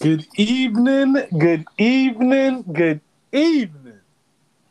Good 0.00 0.26
evening, 0.36 1.16
good 1.36 1.66
evening, 1.76 2.64
good 2.72 3.02
evening, 3.30 4.00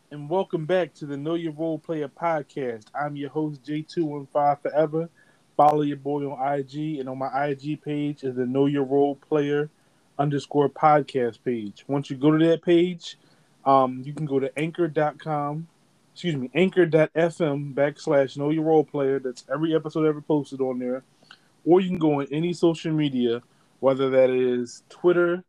and 0.10 0.28
welcome 0.28 0.66
back 0.66 0.96
to 0.96 1.06
the 1.06 1.16
Know 1.16 1.36
Your 1.36 1.52
Role 1.52 1.78
Player 1.78 2.08
podcast. 2.08 2.86
I'm 3.00 3.16
your 3.16 3.30
host 3.30 3.64
J215 3.64 4.62
Forever. 4.64 5.10
Follow 5.56 5.84
your 5.84 5.98
boy 5.98 6.24
on 6.24 6.60
IG, 6.60 7.00
and 7.00 7.08
on 7.08 7.20
my 7.20 7.50
IG 7.50 7.84
page 7.84 8.24
is 8.24 8.36
the 8.36 8.48
Know 8.48 8.66
Your 8.66 8.84
Role 8.84 9.14
Player 9.16 9.70
underscore 10.18 10.70
podcast 10.70 11.38
page. 11.46 11.86
Once 11.88 12.10
you 12.10 12.18
go 12.18 12.36
to 12.36 12.44
that 12.48 12.64
page, 12.64 13.16
um, 13.64 14.02
you 14.04 14.14
can 14.14 14.26
go 14.26 14.40
to 14.40 14.52
anchor.com, 14.58 15.68
excuse 16.14 16.36
me, 16.36 16.50
anchor.fm 16.56 17.76
backslash 17.76 18.38
Know 18.38 18.50
Your 18.50 18.64
Role 18.64 18.84
Player. 18.84 19.20
That's 19.20 19.46
every 19.54 19.76
episode 19.76 20.08
ever 20.08 20.22
posted 20.22 20.62
on 20.62 20.80
there. 20.80 21.04
Or 21.64 21.80
you 21.80 21.90
can 21.90 22.00
go 22.00 22.22
on 22.22 22.28
any 22.32 22.54
social 22.54 22.92
media 22.92 23.44
whether 23.82 24.10
that 24.12 24.30
is 24.30 24.84
Twitter, 24.90 25.44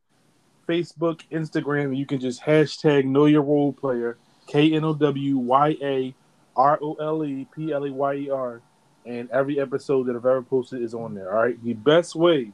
Facebook, 0.68 1.20
Instagram. 1.30 1.96
You 1.96 2.06
can 2.06 2.18
just 2.18 2.42
hashtag 2.42 3.04
Know 3.04 3.26
Your 3.26 3.42
Role 3.42 3.72
Player, 3.72 4.18
K 4.48 4.72
N 4.72 4.84
O 4.84 4.94
W 4.94 5.38
Y 5.38 5.76
A 5.80 6.14
R 6.56 6.78
O 6.82 6.94
L 6.94 7.24
E 7.24 7.46
P 7.54 7.72
L 7.72 7.86
E 7.86 7.90
Y 7.90 8.14
E 8.14 8.30
R, 8.30 8.60
and 9.06 9.30
every 9.30 9.60
episode 9.60 10.06
that 10.06 10.16
I've 10.16 10.26
ever 10.26 10.42
posted 10.42 10.82
is 10.82 10.94
on 10.94 11.14
there. 11.14 11.32
All 11.32 11.44
right, 11.44 11.62
the 11.62 11.74
best 11.74 12.16
way 12.16 12.50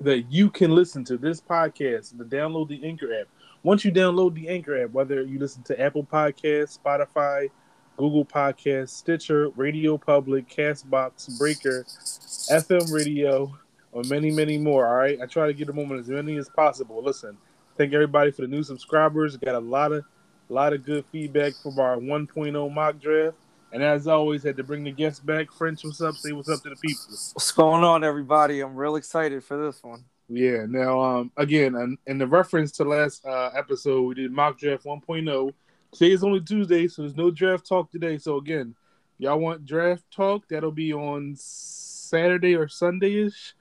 that 0.00 0.30
you 0.30 0.50
can 0.50 0.74
listen 0.74 1.04
to 1.04 1.16
this 1.16 1.40
podcast 1.40 2.16
to 2.16 2.24
download 2.24 2.68
the 2.68 2.84
Anchor 2.84 3.12
app. 3.20 3.28
Once 3.62 3.84
you 3.84 3.92
download 3.92 4.34
the 4.34 4.48
Anchor 4.48 4.84
app, 4.84 4.90
whether 4.90 5.22
you 5.22 5.38
listen 5.38 5.62
to 5.64 5.78
Apple 5.80 6.04
Podcasts, 6.04 6.78
Spotify, 6.78 7.50
Google 7.96 8.24
Podcasts, 8.24 8.90
Stitcher, 8.90 9.50
Radio 9.50 9.98
Public, 9.98 10.48
Castbox, 10.48 11.36
Breaker, 11.36 11.84
FM 11.84 12.92
Radio, 12.92 13.58
or 13.92 14.02
many, 14.08 14.30
many 14.30 14.58
more. 14.58 14.86
All 14.86 14.94
right, 14.94 15.18
I 15.20 15.26
try 15.26 15.46
to 15.46 15.54
get 15.54 15.66
them 15.66 15.78
on 15.78 15.98
as 15.98 16.08
many 16.08 16.36
as 16.36 16.48
possible. 16.48 17.02
Listen, 17.02 17.36
thank 17.76 17.92
everybody 17.92 18.30
for 18.30 18.42
the 18.42 18.48
new 18.48 18.62
subscribers. 18.62 19.36
Got 19.36 19.54
a 19.54 19.60
lot 19.60 19.92
of, 19.92 20.04
lot 20.48 20.72
of 20.72 20.84
good 20.84 21.04
feedback 21.10 21.54
from 21.62 21.78
our 21.78 21.96
1.0 21.96 22.72
mock 22.72 23.00
draft. 23.00 23.36
And 23.72 23.82
as 23.82 24.06
always, 24.06 24.42
had 24.42 24.56
to 24.56 24.64
bring 24.64 24.84
the 24.84 24.90
guests 24.90 25.20
back. 25.20 25.52
French, 25.52 25.84
what's 25.84 26.00
up? 26.00 26.14
Say 26.14 26.32
what's 26.32 26.48
up 26.48 26.62
to 26.62 26.70
the 26.70 26.76
people. 26.76 27.04
What's 27.08 27.52
going 27.52 27.84
on, 27.84 28.02
everybody? 28.02 28.60
I'm 28.60 28.74
real 28.74 28.96
excited 28.96 29.44
for 29.44 29.62
this 29.62 29.82
one. 29.82 30.04
Yeah. 30.28 30.64
Now, 30.66 31.00
um, 31.00 31.32
again, 31.36 31.74
and 31.74 31.98
in 32.06 32.18
the 32.18 32.26
reference 32.26 32.72
to 32.72 32.84
last 32.84 33.24
uh, 33.26 33.50
episode, 33.54 34.02
we 34.02 34.14
did 34.14 34.32
mock 34.32 34.58
draft 34.58 34.84
1.0. 34.84 35.52
Today 35.92 36.12
is 36.12 36.24
only 36.24 36.40
Tuesday, 36.40 36.86
so 36.88 37.02
there's 37.02 37.16
no 37.16 37.30
draft 37.30 37.66
talk 37.66 37.90
today. 37.90 38.18
So 38.18 38.36
again, 38.36 38.74
y'all 39.18 39.38
want 39.38 39.64
draft 39.66 40.04
talk? 40.10 40.48
That'll 40.48 40.70
be 40.70 40.92
on 40.92 41.34
Saturday 41.36 42.54
or 42.54 42.68
Sunday 42.68 43.24
ish. 43.26 43.54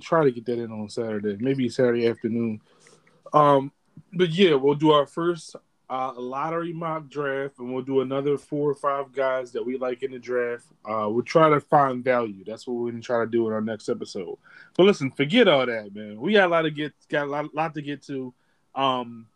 Try 0.00 0.24
to 0.24 0.30
get 0.30 0.44
that 0.46 0.58
in 0.58 0.70
on 0.70 0.88
Saturday, 0.88 1.36
maybe 1.40 1.68
Saturday 1.68 2.06
afternoon. 2.06 2.60
Um, 3.32 3.72
but 4.12 4.30
yeah, 4.30 4.54
we'll 4.54 4.74
do 4.74 4.92
our 4.92 5.06
first 5.06 5.56
uh, 5.90 6.12
lottery 6.16 6.72
mock 6.72 7.08
draft, 7.08 7.58
and 7.58 7.72
we'll 7.72 7.82
do 7.82 8.00
another 8.00 8.36
four 8.36 8.70
or 8.70 8.74
five 8.74 9.12
guys 9.12 9.52
that 9.52 9.64
we 9.64 9.78
like 9.78 10.02
in 10.02 10.12
the 10.12 10.18
draft. 10.18 10.66
Uh, 10.84 11.08
we'll 11.08 11.22
try 11.22 11.48
to 11.48 11.60
find 11.60 12.04
value. 12.04 12.44
That's 12.44 12.66
what 12.66 12.74
we're 12.74 12.90
gonna 12.90 13.02
try 13.02 13.24
to 13.24 13.30
do 13.30 13.46
in 13.46 13.52
our 13.52 13.60
next 13.60 13.88
episode. 13.88 14.36
But 14.76 14.84
listen, 14.84 15.10
forget 15.10 15.48
all 15.48 15.64
that, 15.64 15.94
man. 15.94 16.20
We 16.20 16.34
got 16.34 16.48
a 16.48 16.52
lot 16.52 16.62
to 16.62 16.70
get, 16.70 16.92
got 17.08 17.26
a 17.26 17.30
lot, 17.30 17.54
lot 17.54 17.74
to 17.74 17.82
get 17.82 18.02
to. 18.04 18.34
Um, 18.74 19.26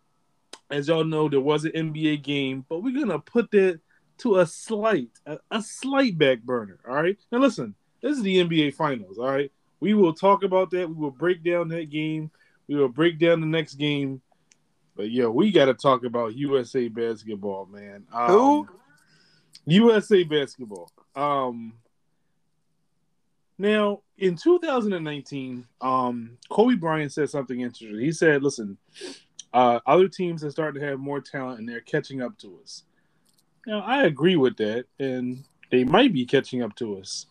as 0.70 0.88
y'all 0.88 1.04
know, 1.04 1.28
there 1.28 1.40
was 1.40 1.64
an 1.64 1.72
NBA 1.72 2.22
game, 2.22 2.66
but 2.68 2.82
we're 2.82 2.98
gonna 2.98 3.18
put 3.18 3.50
that 3.52 3.80
to 4.18 4.38
a 4.38 4.46
slight, 4.46 5.10
a, 5.26 5.38
a 5.50 5.62
slight 5.62 6.18
back 6.18 6.42
burner. 6.42 6.78
All 6.86 6.94
right. 6.94 7.18
Now 7.30 7.38
listen, 7.38 7.74
this 8.02 8.16
is 8.16 8.22
the 8.22 8.44
NBA 8.44 8.74
Finals. 8.74 9.18
All 9.18 9.30
right. 9.30 9.50
We 9.82 9.94
will 9.94 10.14
talk 10.14 10.44
about 10.44 10.70
that. 10.70 10.88
We 10.88 10.94
will 10.94 11.10
break 11.10 11.42
down 11.42 11.66
that 11.70 11.90
game. 11.90 12.30
We 12.68 12.76
will 12.76 12.88
break 12.88 13.18
down 13.18 13.40
the 13.40 13.48
next 13.48 13.74
game. 13.74 14.22
But 14.94 15.10
yeah, 15.10 15.26
we 15.26 15.50
got 15.50 15.64
to 15.64 15.74
talk 15.74 16.04
about 16.04 16.36
USA 16.36 16.86
basketball, 16.86 17.66
man. 17.66 18.04
Um, 18.12 18.30
Who? 18.30 18.68
USA 19.66 20.22
basketball. 20.22 20.88
Um, 21.16 21.72
now 23.58 24.02
in 24.18 24.36
2019, 24.36 25.66
um, 25.80 26.38
Kobe 26.48 26.76
Bryant 26.76 27.12
said 27.12 27.28
something 27.28 27.60
interesting. 27.60 27.98
He 27.98 28.12
said, 28.12 28.44
"Listen, 28.44 28.78
uh, 29.52 29.80
other 29.84 30.06
teams 30.06 30.44
are 30.44 30.52
starting 30.52 30.80
to 30.80 30.86
have 30.86 31.00
more 31.00 31.20
talent, 31.20 31.58
and 31.58 31.68
they're 31.68 31.80
catching 31.80 32.22
up 32.22 32.38
to 32.38 32.56
us." 32.62 32.84
Now, 33.66 33.80
I 33.80 34.04
agree 34.04 34.36
with 34.36 34.56
that, 34.58 34.84
and 35.00 35.42
they 35.72 35.82
might 35.82 36.12
be 36.12 36.24
catching 36.24 36.62
up 36.62 36.76
to 36.76 36.98
us. 36.98 37.26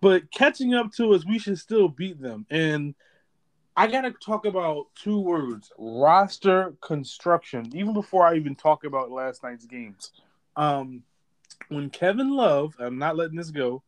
But 0.00 0.30
catching 0.30 0.74
up 0.74 0.92
to 0.94 1.12
us, 1.14 1.24
we 1.26 1.38
should 1.38 1.58
still 1.58 1.88
beat 1.88 2.20
them. 2.20 2.46
And 2.50 2.94
I 3.76 3.86
gotta 3.86 4.12
talk 4.12 4.44
about 4.46 4.86
two 4.94 5.20
words: 5.20 5.72
roster 5.78 6.74
construction. 6.80 7.70
Even 7.74 7.94
before 7.94 8.26
I 8.26 8.36
even 8.36 8.54
talk 8.54 8.84
about 8.84 9.10
last 9.10 9.42
night's 9.42 9.66
games, 9.66 10.12
um, 10.56 11.02
when 11.68 11.90
Kevin 11.90 12.30
Love, 12.30 12.74
I'm 12.78 12.98
not 12.98 13.16
letting 13.16 13.36
this 13.36 13.50
go. 13.50 13.82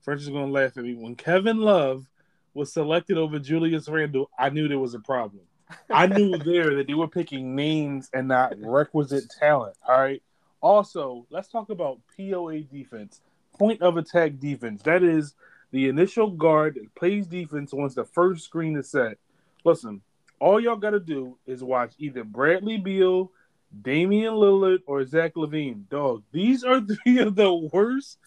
French 0.00 0.22
is 0.22 0.28
gonna 0.28 0.46
laugh 0.46 0.76
at 0.76 0.84
me. 0.84 0.94
When 0.94 1.14
Kevin 1.14 1.58
Love 1.58 2.08
was 2.54 2.72
selected 2.72 3.18
over 3.18 3.38
Julius 3.38 3.88
Randle, 3.88 4.30
I 4.38 4.50
knew 4.50 4.68
there 4.68 4.78
was 4.78 4.94
a 4.94 5.00
problem. 5.00 5.42
I 5.90 6.06
knew 6.06 6.36
there 6.38 6.74
that 6.76 6.86
they 6.86 6.94
were 6.94 7.08
picking 7.08 7.54
names 7.54 8.10
and 8.12 8.28
not 8.28 8.54
requisite 8.58 9.30
talent. 9.38 9.76
All 9.86 9.98
right. 9.98 10.22
Also, 10.60 11.26
let's 11.30 11.48
talk 11.48 11.70
about 11.70 12.00
POA 12.16 12.60
defense, 12.60 13.20
point 13.58 13.82
of 13.82 13.96
attack 13.96 14.38
defense. 14.38 14.82
That 14.82 15.02
is 15.02 15.34
the 15.70 15.88
initial 15.88 16.30
guard 16.30 16.76
that 16.76 16.94
plays 16.94 17.26
defense 17.26 17.72
once 17.72 17.94
the 17.94 18.04
first 18.04 18.44
screen 18.44 18.76
is 18.76 18.90
set. 18.90 19.18
Listen, 19.64 20.00
all 20.40 20.60
y'all 20.60 20.76
got 20.76 20.90
to 20.90 21.00
do 21.00 21.36
is 21.46 21.62
watch 21.62 21.92
either 21.98 22.24
Bradley 22.24 22.78
Beal, 22.78 23.30
Damian 23.82 24.34
Lillard, 24.34 24.80
or 24.86 25.04
Zach 25.04 25.34
LaVine. 25.34 25.88
Dog, 25.88 26.22
these 26.32 26.64
are 26.64 26.80
three 27.04 27.18
of 27.18 27.34
the 27.34 27.52
worst 27.72 28.18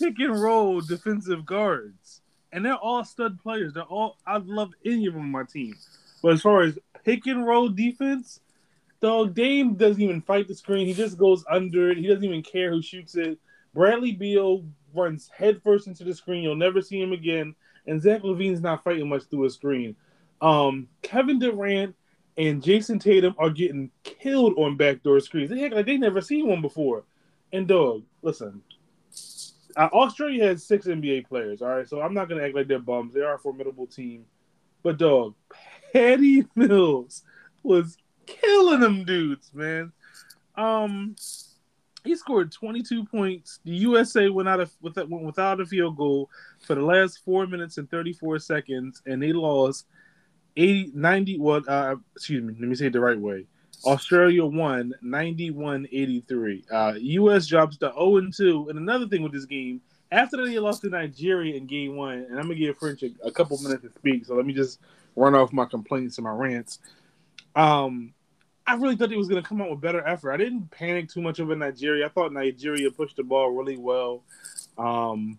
pick 0.00 0.18
and 0.18 0.40
roll 0.40 0.80
defensive 0.80 1.44
guards. 1.44 2.22
And 2.52 2.64
they're 2.64 2.74
all 2.74 3.04
stud 3.04 3.38
players. 3.42 3.74
They're 3.74 3.82
all 3.82 4.16
I'd 4.26 4.46
love 4.46 4.72
any 4.84 5.06
of 5.06 5.14
them 5.14 5.22
on 5.22 5.30
my 5.30 5.44
team. 5.44 5.74
But 6.22 6.32
as 6.32 6.40
far 6.40 6.62
as 6.62 6.78
pick 7.04 7.26
and 7.26 7.46
roll 7.46 7.68
defense, 7.68 8.40
dog, 9.00 9.34
Dame 9.34 9.74
doesn't 9.74 10.02
even 10.02 10.22
fight 10.22 10.48
the 10.48 10.54
screen. 10.54 10.86
He 10.86 10.94
just 10.94 11.18
goes 11.18 11.44
under 11.50 11.90
it. 11.90 11.98
He 11.98 12.06
doesn't 12.06 12.24
even 12.24 12.42
care 12.42 12.70
who 12.70 12.82
shoots 12.82 13.14
it. 13.14 13.38
Bradley 13.74 14.12
Beal 14.12 14.64
runs 14.94 15.30
headfirst 15.36 15.86
into 15.86 16.04
the 16.04 16.14
screen. 16.14 16.42
You'll 16.42 16.56
never 16.56 16.80
see 16.80 17.00
him 17.00 17.12
again. 17.12 17.54
And 17.86 18.00
Zach 18.00 18.22
LaVine's 18.22 18.60
not 18.60 18.84
fighting 18.84 19.08
much 19.08 19.24
through 19.24 19.46
a 19.46 19.50
screen. 19.50 19.96
Um, 20.40 20.88
Kevin 21.02 21.38
Durant 21.38 21.94
and 22.36 22.62
Jayson 22.62 23.00
Tatum 23.00 23.34
are 23.38 23.50
getting 23.50 23.90
killed 24.04 24.54
on 24.58 24.76
backdoor 24.76 25.20
screens. 25.20 25.50
They 25.50 25.64
act 25.64 25.74
like 25.74 25.86
they 25.86 25.96
never 25.96 26.20
seen 26.20 26.46
one 26.46 26.62
before. 26.62 27.04
And 27.52 27.66
dog, 27.66 28.04
listen, 28.22 28.62
uh, 29.76 29.88
Australia 29.92 30.46
has 30.46 30.64
six 30.64 30.86
NBA 30.86 31.26
players. 31.28 31.62
All 31.62 31.68
right, 31.68 31.88
so 31.88 32.00
I'm 32.00 32.14
not 32.14 32.28
gonna 32.28 32.42
act 32.42 32.54
like 32.54 32.68
they're 32.68 32.78
bums. 32.78 33.14
They 33.14 33.20
are 33.20 33.34
a 33.34 33.38
formidable 33.38 33.86
team. 33.86 34.26
But 34.82 34.98
dog, 34.98 35.34
Patty 35.92 36.44
Mills 36.54 37.24
was 37.62 37.96
killing 38.26 38.80
them 38.80 39.04
dudes, 39.04 39.50
man. 39.54 39.92
Um, 40.56 41.16
he 42.08 42.16
scored 42.16 42.50
22 42.50 43.04
points. 43.04 43.60
The 43.64 43.72
USA 43.72 44.30
went 44.30 44.48
out 44.48 44.60
of 44.60 44.72
without, 44.80 45.10
went 45.10 45.24
without 45.24 45.60
a 45.60 45.66
field 45.66 45.96
goal 45.96 46.30
for 46.58 46.74
the 46.74 46.82
last 46.82 47.22
four 47.24 47.46
minutes 47.46 47.76
and 47.76 47.90
34 47.90 48.38
seconds, 48.38 49.02
and 49.06 49.22
they 49.22 49.32
lost 49.32 49.86
80, 50.56 50.92
90. 50.94 51.38
Well, 51.38 51.62
uh, 51.68 51.96
excuse 52.16 52.42
me. 52.42 52.56
Let 52.58 52.68
me 52.68 52.74
say 52.74 52.86
it 52.86 52.94
the 52.94 53.00
right 53.00 53.20
way. 53.20 53.44
Australia 53.84 54.44
won 54.44 54.94
91-83. 55.04 56.64
Uh, 56.72 56.94
US 56.98 57.46
drops 57.46 57.76
to 57.76 57.92
0 57.92 58.16
and 58.16 58.34
2. 58.34 58.68
And 58.70 58.78
another 58.78 59.06
thing 59.06 59.22
with 59.22 59.32
this 59.32 59.44
game, 59.44 59.82
after 60.10 60.44
they 60.44 60.58
lost 60.58 60.80
to 60.82 60.88
Nigeria 60.88 61.56
in 61.56 61.66
game 61.66 61.94
one, 61.94 62.26
and 62.30 62.38
I'm 62.38 62.44
gonna 62.44 62.54
give 62.54 62.78
French 62.78 63.02
a, 63.02 63.10
a 63.22 63.30
couple 63.30 63.58
minutes 63.58 63.82
to 63.82 63.90
speak, 63.90 64.24
so 64.24 64.34
let 64.34 64.46
me 64.46 64.54
just 64.54 64.80
run 65.14 65.34
off 65.34 65.52
my 65.52 65.66
complaints 65.66 66.16
and 66.16 66.24
my 66.24 66.30
rants. 66.30 66.78
Um, 67.54 68.14
I 68.68 68.74
really 68.74 68.96
thought 68.96 69.10
he 69.10 69.16
was 69.16 69.28
going 69.28 69.42
to 69.42 69.48
come 69.48 69.62
out 69.62 69.70
with 69.70 69.80
better 69.80 70.06
effort. 70.06 70.30
I 70.30 70.36
didn't 70.36 70.70
panic 70.70 71.08
too 71.08 71.22
much 71.22 71.40
over 71.40 71.56
Nigeria. 71.56 72.04
I 72.04 72.10
thought 72.10 72.34
Nigeria 72.34 72.90
pushed 72.90 73.16
the 73.16 73.22
ball 73.22 73.50
really 73.50 73.78
well. 73.78 74.24
Um, 74.76 75.38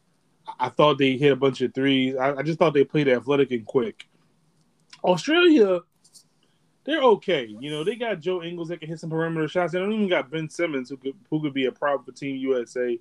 I 0.59 0.69
thought 0.69 0.97
they 0.97 1.15
hit 1.15 1.31
a 1.31 1.35
bunch 1.35 1.61
of 1.61 1.71
threes. 1.75 2.15
I, 2.15 2.37
I, 2.37 2.41
just 2.41 2.57
thought 2.57 2.73
they 2.73 2.83
played 2.83 3.07
athletic 3.07 3.51
and 3.51 3.63
quick. 3.67 4.07
Australia, 5.03 5.81
they're 6.85 7.03
okay. 7.03 7.45
You 7.45 7.69
know, 7.69 7.83
they 7.83 7.97
got 7.97 8.19
Joe 8.19 8.41
Ingles 8.41 8.69
that 8.69 8.79
can 8.79 8.89
hit 8.89 8.99
some 8.99 9.11
perimeter 9.11 9.47
shots. 9.47 9.73
They 9.73 9.79
don't 9.79 9.93
even 9.93 10.09
got 10.09 10.31
Ben 10.31 10.49
Simmons 10.49 10.89
who 10.89 10.97
could 10.97 11.13
who 11.29 11.39
could 11.39 11.53
be 11.53 11.65
a 11.65 11.71
problem 11.71 12.05
for 12.05 12.11
Team 12.11 12.35
USA. 12.37 12.99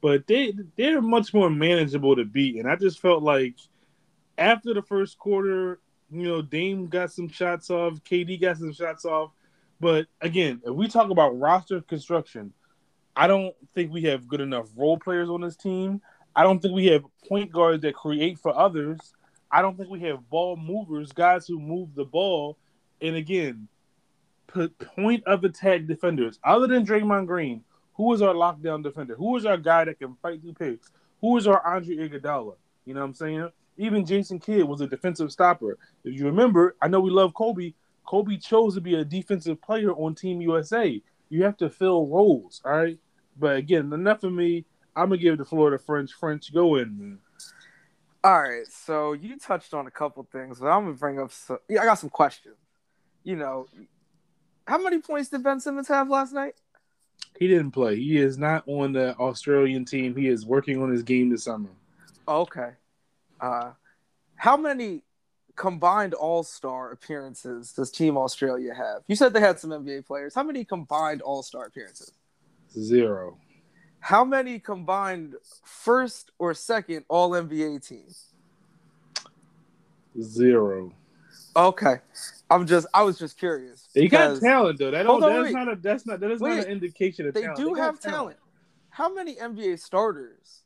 But 0.00 0.26
they 0.26 0.54
they're 0.76 1.00
much 1.00 1.32
more 1.32 1.50
manageable 1.50 2.16
to 2.16 2.24
beat. 2.24 2.56
And 2.56 2.68
I 2.68 2.74
just 2.74 2.98
felt 2.98 3.22
like 3.22 3.54
after 4.38 4.74
the 4.74 4.82
first 4.82 5.18
quarter, 5.18 5.78
you 6.10 6.24
know, 6.24 6.42
Dame 6.42 6.88
got 6.88 7.12
some 7.12 7.28
shots 7.28 7.70
off, 7.70 8.02
KD 8.02 8.40
got 8.40 8.56
some 8.56 8.72
shots 8.72 9.04
off 9.04 9.30
but 9.80 10.06
again, 10.20 10.60
if 10.64 10.74
we 10.74 10.88
talk 10.88 11.10
about 11.10 11.38
roster 11.38 11.80
construction, 11.80 12.52
I 13.14 13.26
don't 13.26 13.54
think 13.74 13.92
we 13.92 14.02
have 14.04 14.28
good 14.28 14.40
enough 14.40 14.68
role 14.76 14.98
players 14.98 15.28
on 15.28 15.40
this 15.40 15.56
team. 15.56 16.00
I 16.36 16.42
don't 16.44 16.60
think 16.60 16.74
we 16.74 16.86
have 16.86 17.04
point 17.28 17.50
guards 17.50 17.82
that 17.82 17.94
create 17.94 18.38
for 18.38 18.56
others. 18.56 18.98
I 19.50 19.62
don't 19.62 19.76
think 19.76 19.90
we 19.90 20.00
have 20.00 20.28
ball 20.30 20.56
movers, 20.56 21.12
guys 21.12 21.46
who 21.46 21.58
move 21.58 21.94
the 21.94 22.04
ball. 22.04 22.58
And 23.00 23.16
again, 23.16 23.68
put 24.46 24.78
point 24.78 25.24
of 25.24 25.44
attack 25.44 25.86
defenders. 25.86 26.38
Other 26.44 26.66
than 26.66 26.86
Draymond 26.86 27.26
Green, 27.26 27.64
who 27.94 28.12
is 28.14 28.22
our 28.22 28.34
lockdown 28.34 28.82
defender? 28.82 29.16
Who 29.16 29.36
is 29.36 29.46
our 29.46 29.56
guy 29.56 29.84
that 29.84 29.98
can 29.98 30.16
fight 30.22 30.40
through 30.40 30.54
picks? 30.54 30.90
Who 31.20 31.36
is 31.36 31.46
our 31.46 31.64
Andre 31.66 31.96
Iguodala? 32.08 32.54
You 32.84 32.94
know 32.94 33.00
what 33.00 33.06
I'm 33.06 33.14
saying? 33.14 33.50
Even 33.76 34.06
Jason 34.06 34.38
Kidd 34.38 34.64
was 34.64 34.80
a 34.80 34.86
defensive 34.86 35.32
stopper. 35.32 35.78
If 36.04 36.18
you 36.18 36.26
remember, 36.26 36.76
I 36.80 36.88
know 36.88 37.00
we 37.00 37.10
love 37.10 37.34
Kobe. 37.34 37.74
Kobe 38.08 38.38
chose 38.38 38.74
to 38.74 38.80
be 38.80 38.94
a 38.94 39.04
defensive 39.04 39.60
player 39.60 39.92
on 39.92 40.14
Team 40.14 40.40
USA. 40.40 41.02
You 41.28 41.44
have 41.44 41.58
to 41.58 41.68
fill 41.68 42.06
roles, 42.06 42.62
all 42.64 42.72
right? 42.72 42.98
But 43.38 43.56
again, 43.56 43.92
enough 43.92 44.24
of 44.24 44.32
me. 44.32 44.64
I'm 44.96 45.10
gonna 45.10 45.18
give 45.18 45.36
the 45.36 45.44
floor 45.44 45.68
to 45.70 45.78
French. 45.78 46.14
French, 46.14 46.50
go 46.54 46.76
in, 46.76 46.98
man. 46.98 47.18
All 48.24 48.40
right, 48.40 48.66
so 48.66 49.12
you 49.12 49.38
touched 49.38 49.74
on 49.74 49.86
a 49.86 49.90
couple 49.90 50.26
things, 50.32 50.58
but 50.58 50.68
I'm 50.68 50.84
gonna 50.84 50.96
bring 50.96 51.20
up. 51.20 51.30
Some, 51.30 51.58
yeah, 51.68 51.82
I 51.82 51.84
got 51.84 51.98
some 51.98 52.08
questions. 52.08 52.56
You 53.24 53.36
know, 53.36 53.66
how 54.66 54.78
many 54.78 55.02
points 55.02 55.28
did 55.28 55.42
Ben 55.42 55.60
Simmons 55.60 55.88
have 55.88 56.08
last 56.08 56.32
night? 56.32 56.54
He 57.38 57.46
didn't 57.46 57.72
play. 57.72 57.96
He 57.96 58.16
is 58.16 58.38
not 58.38 58.64
on 58.66 58.92
the 58.92 59.14
Australian 59.16 59.84
team. 59.84 60.16
He 60.16 60.28
is 60.28 60.46
working 60.46 60.82
on 60.82 60.90
his 60.90 61.02
game 61.02 61.28
this 61.28 61.44
summer. 61.44 61.68
Okay. 62.26 62.70
Uh, 63.38 63.72
how 64.36 64.56
many 64.56 65.02
combined 65.58 66.14
All 66.14 66.42
Star 66.42 66.92
appearances 66.92 67.72
does 67.72 67.90
Team 67.90 68.16
Australia 68.16 68.72
have? 68.74 69.02
You 69.08 69.16
said 69.16 69.32
they 69.34 69.40
had 69.40 69.60
some 69.60 69.70
NBA 69.70 70.06
players. 70.06 70.34
How 70.34 70.42
many 70.44 70.64
combined 70.64 71.20
All 71.20 71.42
Star 71.42 71.66
appearances? 71.66 72.12
Zero. 72.72 73.36
How 74.00 74.24
many 74.24 74.58
combined 74.60 75.34
first 75.64 76.30
or 76.38 76.54
second 76.54 77.04
All 77.08 77.30
NBA 77.32 77.86
teams? 77.86 78.26
Zero. 80.20 80.92
Okay, 81.56 81.96
I'm 82.48 82.66
just 82.66 82.86
I 82.94 83.02
was 83.02 83.18
just 83.18 83.36
curious. 83.38 83.88
They 83.94 84.06
got 84.06 84.28
because 84.28 84.40
talent 84.40 84.78
though. 84.78 84.92
That 84.92 85.06
Hold 85.06 85.24
on, 85.24 85.30
that's 85.32 85.44
wait. 85.44 85.52
not 85.54 85.72
a 85.72 85.76
that's 85.76 86.06
not 86.06 86.20
that 86.20 86.30
is 86.30 86.40
not 86.40 86.58
an 86.58 86.64
indication 86.66 87.26
of 87.26 87.34
They 87.34 87.42
talent. 87.42 87.58
do 87.58 87.74
got 87.74 87.82
have 87.82 88.00
talent. 88.00 88.36
How 88.90 89.12
many 89.12 89.34
NBA 89.34 89.80
starters 89.80 90.62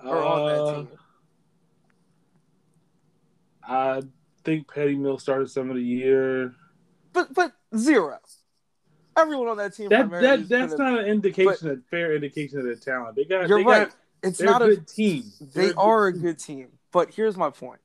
are 0.00 0.22
on 0.22 0.46
that 0.46 0.60
Uh, 0.62 0.74
team? 0.76 0.88
I 3.62 4.02
think 4.48 4.72
Patty 4.72 4.96
Mills 4.96 5.22
started 5.22 5.50
some 5.50 5.70
of 5.70 5.76
the 5.76 5.82
year. 5.82 6.54
But 7.12 7.32
but 7.34 7.52
zero. 7.76 8.18
Everyone 9.16 9.48
on 9.48 9.56
that 9.56 9.74
team. 9.74 9.88
That 9.88 10.10
that 10.10 10.40
is 10.40 10.48
gonna- 10.48 10.76
not 10.76 10.98
an 11.00 11.06
indication, 11.06 11.70
a 11.70 11.76
fair 11.90 12.14
indication 12.14 12.58
of 12.58 12.64
their 12.64 12.76
talent. 12.76 13.16
They 13.16 13.24
got 13.24 13.48
You're 13.48 13.58
they 13.58 13.64
right. 13.64 13.88
got 13.88 13.96
It's 14.22 14.40
not 14.40 14.62
a 14.62 14.66
a. 14.66 14.68
good 14.76 14.86
team. 14.88 15.24
They 15.54 15.66
They're 15.66 15.78
are 15.78 16.06
a 16.08 16.12
team. 16.12 16.22
good 16.22 16.38
team. 16.38 16.68
But 16.92 17.12
here's 17.14 17.36
my 17.36 17.50
point. 17.50 17.80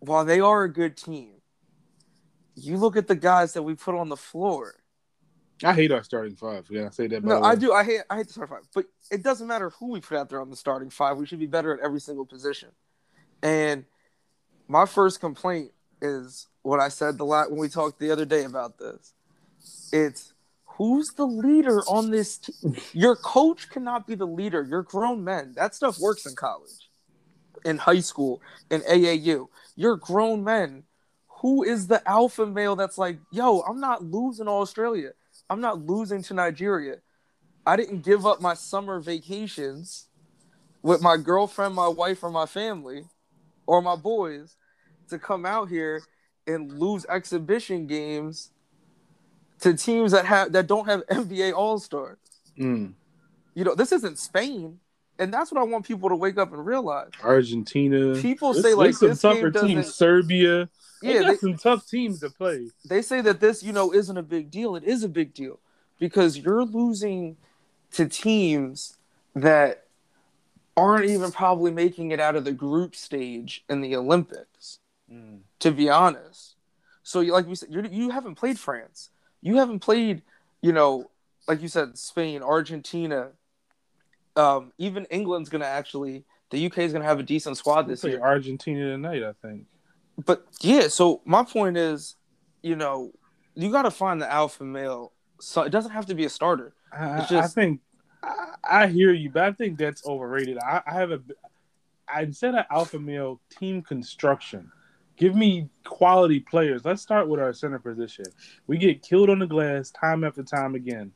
While 0.00 0.24
they 0.24 0.40
are 0.40 0.64
a 0.64 0.72
good 0.72 0.96
team, 0.96 1.30
you 2.54 2.76
look 2.76 2.96
at 2.96 3.06
the 3.06 3.14
guys 3.16 3.54
that 3.54 3.62
we 3.62 3.74
put 3.74 3.94
on 3.94 4.08
the 4.08 4.16
floor. 4.16 4.74
I 5.64 5.72
hate 5.72 5.90
our 5.90 6.02
starting 6.02 6.36
five. 6.36 6.66
Yeah, 6.70 6.86
I 6.86 6.90
say 6.90 7.06
that. 7.06 7.24
No, 7.24 7.42
I 7.42 7.54
do. 7.54 7.72
I 7.72 7.82
hate. 7.82 8.02
I 8.10 8.16
hate 8.16 8.26
the 8.26 8.32
starting 8.34 8.54
five, 8.56 8.68
but 8.74 8.84
it 9.10 9.22
doesn't 9.22 9.46
matter 9.46 9.70
who 9.70 9.90
we 9.90 10.00
put 10.00 10.18
out 10.18 10.28
there 10.28 10.40
on 10.40 10.50
the 10.50 10.56
starting 10.56 10.90
five. 10.90 11.16
We 11.16 11.24
should 11.24 11.38
be 11.38 11.46
better 11.46 11.72
at 11.72 11.80
every 11.80 12.00
single 12.00 12.26
position. 12.26 12.68
And 13.42 13.84
my 14.68 14.86
first 14.86 15.20
complaint 15.20 15.72
is 16.00 16.48
what 16.62 16.80
I 16.80 16.88
said 16.88 17.18
the 17.18 17.24
lot 17.24 17.50
when 17.50 17.60
we 17.60 17.68
talked 17.68 17.98
the 17.98 18.10
other 18.10 18.24
day 18.24 18.44
about 18.44 18.78
this. 18.78 19.14
It's 19.92 20.32
who's 20.64 21.08
the 21.16 21.26
leader 21.26 21.80
on 21.88 22.10
this 22.10 22.38
team. 22.38 22.76
Your 22.92 23.16
coach 23.16 23.70
cannot 23.70 24.06
be 24.06 24.14
the 24.14 24.26
leader. 24.26 24.62
You're 24.68 24.82
grown 24.82 25.24
men. 25.24 25.54
That 25.56 25.74
stuff 25.74 25.98
works 25.98 26.26
in 26.26 26.34
college, 26.34 26.90
in 27.64 27.78
high 27.78 28.00
school, 28.00 28.40
in 28.70 28.80
AAU. 28.82 29.48
You're 29.74 29.96
grown 29.96 30.44
men. 30.44 30.84
Who 31.40 31.62
is 31.62 31.86
the 31.86 32.06
alpha 32.08 32.46
male 32.46 32.76
that's 32.76 32.98
like, 32.98 33.18
yo, 33.30 33.60
I'm 33.60 33.80
not 33.80 34.02
losing 34.02 34.48
Australia. 34.48 35.10
I'm 35.48 35.60
not 35.60 35.84
losing 35.84 36.22
to 36.24 36.34
Nigeria. 36.34 36.96
I 37.66 37.76
didn't 37.76 38.04
give 38.04 38.26
up 38.26 38.40
my 38.40 38.54
summer 38.54 39.00
vacations 39.00 40.08
with 40.82 41.02
my 41.02 41.16
girlfriend, 41.16 41.74
my 41.74 41.88
wife, 41.88 42.22
or 42.22 42.30
my 42.30 42.46
family, 42.46 43.04
or 43.66 43.82
my 43.82 43.96
boys 43.96 44.56
to 45.08 45.18
come 45.18 45.44
out 45.46 45.68
here 45.68 46.02
and 46.46 46.72
lose 46.78 47.04
exhibition 47.08 47.86
games 47.86 48.50
to 49.60 49.74
teams 49.74 50.12
that 50.12 50.24
have 50.26 50.52
that 50.52 50.66
don't 50.66 50.86
have 50.86 51.06
NBA 51.06 51.52
All 51.54 51.78
Stars. 51.78 52.18
Mm. 52.58 52.92
You 53.54 53.64
know, 53.64 53.74
this 53.74 53.90
isn't 53.92 54.18
Spain, 54.18 54.78
and 55.18 55.32
that's 55.32 55.50
what 55.50 55.60
I 55.60 55.64
want 55.64 55.86
people 55.86 56.08
to 56.10 56.16
wake 56.16 56.38
up 56.38 56.52
and 56.52 56.64
realize. 56.64 57.10
Argentina. 57.22 58.14
People 58.20 58.52
There's- 58.52 58.64
say 58.64 58.74
like 58.74 58.94
some 58.94 59.08
this 59.10 59.22
tougher 59.22 59.50
game 59.50 59.66
teams. 59.68 59.94
Serbia. 59.94 60.68
Yeah, 61.02 61.22
they, 61.22 61.36
some 61.36 61.56
tough 61.56 61.86
teams 61.86 62.20
to 62.20 62.30
play. 62.30 62.70
they 62.88 63.02
say 63.02 63.20
that 63.20 63.38
this, 63.38 63.62
you 63.62 63.72
know, 63.72 63.92
isn't 63.92 64.16
a 64.16 64.22
big 64.22 64.50
deal. 64.50 64.76
It 64.76 64.84
is 64.84 65.04
a 65.04 65.08
big 65.08 65.34
deal 65.34 65.60
because 65.98 66.38
you're 66.38 66.64
losing 66.64 67.36
to 67.92 68.08
teams 68.08 68.96
that 69.34 69.85
aren't 70.76 71.06
even 71.06 71.32
probably 71.32 71.70
making 71.70 72.10
it 72.10 72.20
out 72.20 72.36
of 72.36 72.44
the 72.44 72.52
group 72.52 72.94
stage 72.94 73.64
in 73.68 73.80
the 73.80 73.96
Olympics. 73.96 74.78
To 75.60 75.70
be 75.70 75.88
honest, 75.88 76.56
so 77.04 77.20
like 77.20 77.46
we 77.46 77.54
said, 77.54 77.68
you're, 77.70 77.86
you 77.86 78.10
haven't 78.10 78.34
played 78.34 78.58
France. 78.58 79.10
You 79.40 79.56
haven't 79.56 79.78
played, 79.80 80.22
you 80.62 80.72
know, 80.72 81.10
like 81.46 81.62
you 81.62 81.68
said, 81.68 81.96
Spain, 81.96 82.42
Argentina. 82.42 83.28
Um, 84.34 84.72
even 84.78 85.04
England's 85.06 85.48
gonna 85.48 85.64
actually. 85.64 86.24
The 86.50 86.66
UK 86.66 86.78
is 86.78 86.92
gonna 86.92 87.04
have 87.04 87.18
a 87.20 87.22
decent 87.22 87.56
squad 87.56 87.86
this 87.88 88.02
year. 88.04 88.20
Argentina 88.20 88.90
tonight, 88.90 89.22
I 89.22 89.32
think. 89.40 89.66
But 90.24 90.44
yeah, 90.60 90.88
so 90.88 91.20
my 91.24 91.44
point 91.44 91.76
is, 91.76 92.16
you 92.62 92.74
know, 92.76 93.12
you 93.54 93.70
got 93.70 93.82
to 93.82 93.90
find 93.90 94.20
the 94.20 94.30
alpha 94.30 94.64
male. 94.64 95.12
So 95.40 95.62
it 95.62 95.70
doesn't 95.70 95.90
have 95.92 96.06
to 96.06 96.14
be 96.14 96.24
a 96.24 96.28
starter. 96.30 96.74
I, 96.92 97.20
just- 97.20 97.32
I 97.32 97.46
think 97.48 97.80
I, 98.26 98.54
I 98.68 98.86
hear 98.88 99.12
you, 99.12 99.30
but 99.30 99.44
I 99.44 99.52
think 99.52 99.78
that's 99.78 100.06
overrated. 100.06 100.58
I, 100.58 100.82
I 100.86 100.94
have 100.94 101.12
a 101.12 101.20
I 102.08 102.22
instead 102.22 102.54
of 102.54 102.66
alpha 102.70 102.98
male 102.98 103.40
team 103.50 103.82
construction. 103.82 104.70
Give 105.16 105.34
me 105.34 105.70
quality 105.84 106.40
players. 106.40 106.84
Let's 106.84 107.00
start 107.00 107.26
with 107.26 107.40
our 107.40 107.54
center 107.54 107.78
position. 107.78 108.24
We 108.66 108.76
get 108.76 109.02
killed 109.02 109.30
on 109.30 109.38
the 109.38 109.46
glass 109.46 109.90
time 109.90 110.24
after 110.24 110.42
time 110.42 110.74
again. 110.74 111.10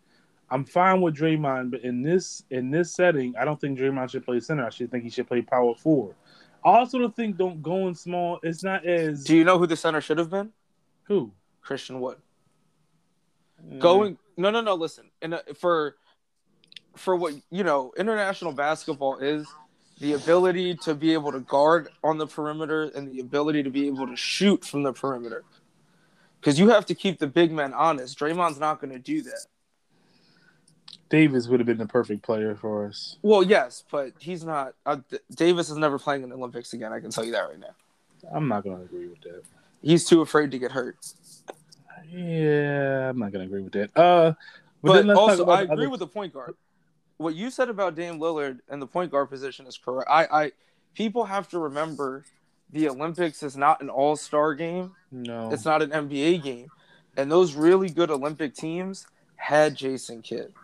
I'm 0.50 0.64
fine 0.64 1.00
with 1.00 1.14
Draymond, 1.14 1.70
but 1.70 1.82
in 1.82 2.02
this 2.02 2.42
in 2.50 2.70
this 2.70 2.94
setting, 2.94 3.34
I 3.38 3.44
don't 3.44 3.60
think 3.60 3.78
Draymond 3.78 4.10
should 4.10 4.24
play 4.24 4.40
center. 4.40 4.64
I 4.64 4.70
should 4.70 4.90
think 4.90 5.04
he 5.04 5.10
should 5.10 5.28
play 5.28 5.42
power 5.42 5.74
forward. 5.74 6.16
I 6.64 6.70
also 6.70 6.98
don't 6.98 7.14
think 7.14 7.36
don't 7.36 7.62
going 7.62 7.94
small. 7.94 8.40
It's 8.42 8.64
not 8.64 8.84
as 8.86 9.24
Do 9.24 9.36
you 9.36 9.44
know 9.44 9.58
who 9.58 9.66
the 9.66 9.76
center 9.76 10.00
should 10.00 10.18
have 10.18 10.30
been? 10.30 10.52
who 11.10 11.32
Christian 11.60 12.00
Wood. 12.00 12.18
Mm. 13.66 13.80
Going 13.80 14.18
no 14.36 14.50
no 14.50 14.60
no. 14.60 14.74
Listen, 14.74 15.10
and 15.20 15.40
for 15.58 15.96
for 16.96 17.16
what 17.16 17.34
you 17.50 17.64
know, 17.64 17.92
international 17.96 18.52
basketball 18.52 19.18
is 19.18 19.46
the 20.00 20.14
ability 20.14 20.74
to 20.76 20.94
be 20.94 21.12
able 21.12 21.32
to 21.32 21.40
guard 21.40 21.88
on 22.02 22.18
the 22.18 22.26
perimeter 22.26 22.84
and 22.94 23.10
the 23.10 23.20
ability 23.20 23.62
to 23.62 23.70
be 23.70 23.86
able 23.86 24.06
to 24.06 24.16
shoot 24.16 24.64
from 24.64 24.82
the 24.82 24.92
perimeter. 24.92 25.44
Because 26.40 26.58
you 26.58 26.70
have 26.70 26.86
to 26.86 26.94
keep 26.94 27.18
the 27.18 27.26
big 27.26 27.52
men 27.52 27.74
honest. 27.74 28.18
Draymond's 28.18 28.58
not 28.58 28.80
going 28.80 28.92
to 28.92 28.98
do 28.98 29.20
that. 29.22 29.46
Davis 31.10 31.48
would 31.48 31.60
have 31.60 31.66
been 31.66 31.76
the 31.76 31.86
perfect 31.86 32.22
player 32.22 32.54
for 32.54 32.86
us. 32.86 33.18
Well, 33.20 33.42
yes, 33.42 33.84
but 33.90 34.12
he's 34.18 34.44
not. 34.44 34.74
Uh, 34.86 34.98
Davis 35.34 35.68
is 35.68 35.76
never 35.76 35.98
playing 35.98 36.22
in 36.22 36.30
the 36.30 36.36
Olympics 36.36 36.72
again. 36.72 36.92
I 36.92 37.00
can 37.00 37.10
tell 37.10 37.24
you 37.24 37.32
that 37.32 37.40
right 37.40 37.58
now. 37.58 37.74
I'm 38.32 38.48
not 38.48 38.64
going 38.64 38.78
to 38.78 38.84
agree 38.84 39.08
with 39.08 39.20
that. 39.22 39.42
He's 39.82 40.04
too 40.04 40.22
afraid 40.22 40.50
to 40.52 40.58
get 40.58 40.70
hurt. 40.72 40.96
Yeah, 42.12 43.10
I'm 43.10 43.18
not 43.18 43.32
gonna 43.32 43.44
agree 43.44 43.62
with 43.62 43.72
that. 43.74 43.96
Uh, 43.96 44.32
but, 44.82 44.88
But, 44.88 44.92
then 44.94 45.06
let's 45.06 45.18
talk 45.20 45.30
also, 45.30 45.44
I 45.46 45.62
agree 45.62 45.72
other- 45.74 45.90
with 45.90 46.00
the 46.00 46.06
point 46.06 46.32
guard. 46.32 46.54
What 47.20 47.34
you 47.34 47.50
said 47.50 47.68
about 47.68 47.96
Dame 47.96 48.18
Lillard 48.18 48.60
and 48.70 48.80
the 48.80 48.86
point 48.86 49.10
guard 49.10 49.28
position 49.28 49.66
is 49.66 49.76
correct. 49.76 50.08
I, 50.10 50.24
I 50.24 50.52
people 50.94 51.26
have 51.26 51.50
to 51.50 51.58
remember 51.58 52.24
the 52.70 52.88
Olympics 52.88 53.42
is 53.42 53.58
not 53.58 53.82
an 53.82 53.90
all 53.90 54.16
star 54.16 54.54
game. 54.54 54.92
No, 55.12 55.52
It's 55.52 55.66
not 55.66 55.82
an 55.82 55.90
NBA 55.90 56.42
game, 56.42 56.68
and 57.18 57.30
those 57.30 57.52
really 57.52 57.90
good 57.90 58.10
Olympic 58.10 58.54
teams 58.54 59.06
had 59.36 59.74
Jason 59.74 60.22
Kidd. 60.22 60.54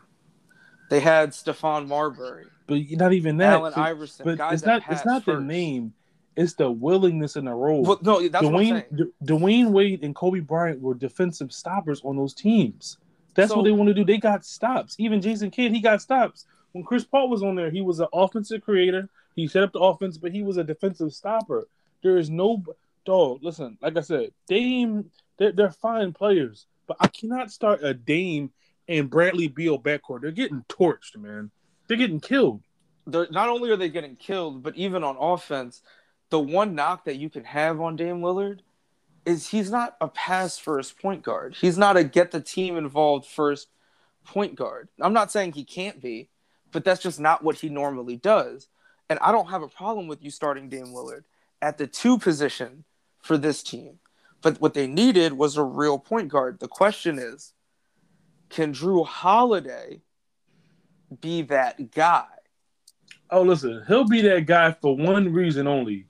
They 0.89 1.01
had 1.01 1.33
Stephon 1.33 1.89
Marbury, 1.89 2.47
but 2.67 2.79
not 2.93 3.13
even 3.13 3.37
that. 3.37 3.53
Allen 3.53 3.75
but, 3.77 3.83
Iverson. 3.83 4.25
but 4.25 4.39
guys 4.39 4.55
it's 4.55 4.65
not. 4.65 4.83
It's 4.89 5.05
not 5.05 5.27
the 5.27 5.39
name. 5.39 5.93
It's 6.37 6.55
the 6.55 6.71
willingness 6.71 7.37
in 7.37 7.45
the 7.45 7.53
role. 7.53 7.83
Well, 7.83 7.99
no, 8.01 8.27
that's 8.29 8.43
what 8.43 8.55
I'm 8.55 8.67
saying. 8.67 8.85
D- 8.95 9.05
Dwyane 9.23 9.73
Wade 9.73 10.03
and 10.03 10.15
Kobe 10.15 10.41
Bryant 10.41 10.81
were 10.81 10.95
defensive 10.95 11.53
stoppers 11.53 12.01
on 12.03 12.17
those 12.17 12.33
teams. 12.33 12.97
That's 13.37 13.51
So- 13.51 13.57
what 13.57 13.65
they 13.65 13.71
want 13.73 13.89
to 13.89 13.95
do. 13.95 14.05
They 14.05 14.19
got 14.19 14.45
stops. 14.45 14.97
Even 14.99 15.21
Jason 15.21 15.51
Kidd, 15.51 15.73
he 15.73 15.81
got 15.81 16.03
stops. 16.03 16.47
When 16.73 16.85
Chris 16.85 17.05
Paul 17.05 17.29
was 17.29 17.43
on 17.43 17.55
there, 17.55 17.71
he 17.71 17.81
was 17.81 18.01
an 18.01 18.09
offensive 18.13 18.63
creator. 18.63 19.09
He 19.35 19.47
set 19.47 19.63
up 19.63 19.73
the 19.73 19.79
offense, 19.81 20.19
but 20.19 20.33
he 20.33 20.43
was 20.43 20.57
a 20.57 20.65
defensive 20.65 21.13
stopper. 21.13 21.69
There 22.03 22.17
is 22.17 22.29
no 22.31 22.63
dog. 23.05 23.43
Listen, 23.43 23.79
like 23.81 23.97
I 23.97 24.01
said, 24.01 24.33
Dame, 24.49 25.11
they're, 25.39 25.53
they're 25.53 25.71
fine 25.71 26.13
players, 26.13 26.67
but 26.87 26.97
I 27.01 27.09
cannot 27.09 27.51
start 27.51 27.85
a 27.85 27.95
Dame 27.95 28.51
and 28.89 29.11
Bradley 29.11 29.49
Beal 29.49 29.79
backcourt. 29.79 30.23
They're 30.23 30.31
getting 30.31 30.65
torched, 30.69 31.17
man. 31.17 31.51
They're 31.87 31.97
getting 31.97 32.21
killed. 32.21 32.63
They're, 33.07 33.29
not 33.31 33.49
only 33.49 33.71
are 33.71 33.77
they 33.77 33.89
getting 33.89 34.17
killed, 34.17 34.63
but 34.63 34.77
even 34.77 35.05
on 35.05 35.17
offense, 35.19 35.83
the 36.31 36.41
one 36.41 36.75
knock 36.75 37.05
that 37.05 37.17
you 37.17 37.31
can 37.31 37.45
have 37.45 37.81
on 37.81 37.97
Dame 37.97 38.21
Lillard 38.21 38.61
is 39.27 39.49
he's 39.49 39.71
not 39.71 39.97
a 40.01 40.09
pass 40.09 40.57
first 40.57 40.99
point 40.99 41.23
guard. 41.23 41.57
He's 41.61 41.77
not 41.77 41.97
a 41.97 42.05
get 42.05 42.31
the 42.31 42.41
team 42.41 42.77
involved 42.79 43.27
first 43.27 43.69
point 44.25 44.55
guard. 44.55 44.89
I'm 45.01 45.13
not 45.13 45.33
saying 45.33 45.53
he 45.53 45.65
can't 45.65 46.01
be, 46.01 46.31
but 46.73 46.85
that's 46.85 47.03
just 47.03 47.21
not 47.21 47.43
what 47.43 47.57
he 47.57 47.69
normally 47.69 48.17
does. 48.17 48.69
And 49.11 49.19
I 49.19 49.33
don't 49.33 49.51
have 49.51 49.63
a 49.63 49.69
problem 49.69 50.07
with 50.07 50.23
you 50.23 50.31
starting 50.31 50.69
Dame 50.69 50.87
Lillard 50.87 51.25
at 51.61 51.77
the 51.77 51.87
two 51.87 52.19
position 52.19 52.85
for 53.21 53.37
this 53.37 53.63
team. 53.63 53.99
But 54.43 54.61
what 54.61 54.75
they 54.75 54.87
needed 54.87 55.33
was 55.33 55.57
a 55.57 55.63
real 55.65 55.99
point 55.99 56.29
guard. 56.29 56.61
The 56.61 56.69
question 56.69 57.19
is, 57.19 57.53
can 58.49 58.73
Jrue 58.73 59.05
Holiday 59.05 60.03
be 61.21 61.43
that 61.43 61.91
guy? 61.91 62.27
Oh, 63.31 63.43
listen, 63.43 63.83
he'll 63.89 64.07
be 64.07 64.23
that 64.23 64.47
guy 64.47 64.71
for 64.71 64.97
one 64.97 65.33
reason 65.33 65.67
only 65.67 66.07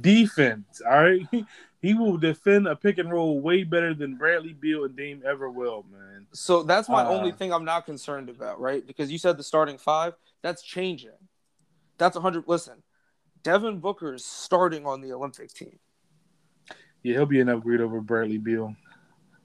defense. 0.00 0.82
All 0.86 1.02
right. 1.02 1.26
He 1.80 1.94
will 1.94 2.16
defend 2.16 2.66
a 2.66 2.74
pick 2.74 2.98
and 2.98 3.10
roll 3.10 3.40
way 3.40 3.62
better 3.62 3.94
than 3.94 4.16
Bradley 4.16 4.52
Beal 4.52 4.84
and 4.84 4.96
Dame 4.96 5.22
ever 5.24 5.48
will, 5.48 5.84
man. 5.92 6.26
So 6.32 6.62
that's 6.64 6.88
my 6.88 7.04
Uh, 7.04 7.10
only 7.10 7.30
thing 7.32 7.52
I'm 7.52 7.64
not 7.64 7.86
concerned 7.86 8.28
about, 8.28 8.60
right? 8.60 8.84
Because 8.84 9.12
you 9.12 9.18
said 9.18 9.36
the 9.36 9.44
starting 9.44 9.78
five, 9.78 10.14
that's 10.42 10.62
changing. 10.62 11.12
That's 11.96 12.16
100. 12.16 12.44
Listen, 12.48 12.82
Devin 13.44 13.78
Booker 13.78 14.14
is 14.14 14.24
starting 14.24 14.86
on 14.86 15.00
the 15.00 15.12
Olympic 15.12 15.52
team, 15.52 15.78
Yeah, 17.04 17.14
he'll 17.14 17.26
be 17.26 17.40
an 17.40 17.48
upgrade 17.48 17.80
over 17.80 18.00
Bradley 18.00 18.38
Beal. 18.38 18.74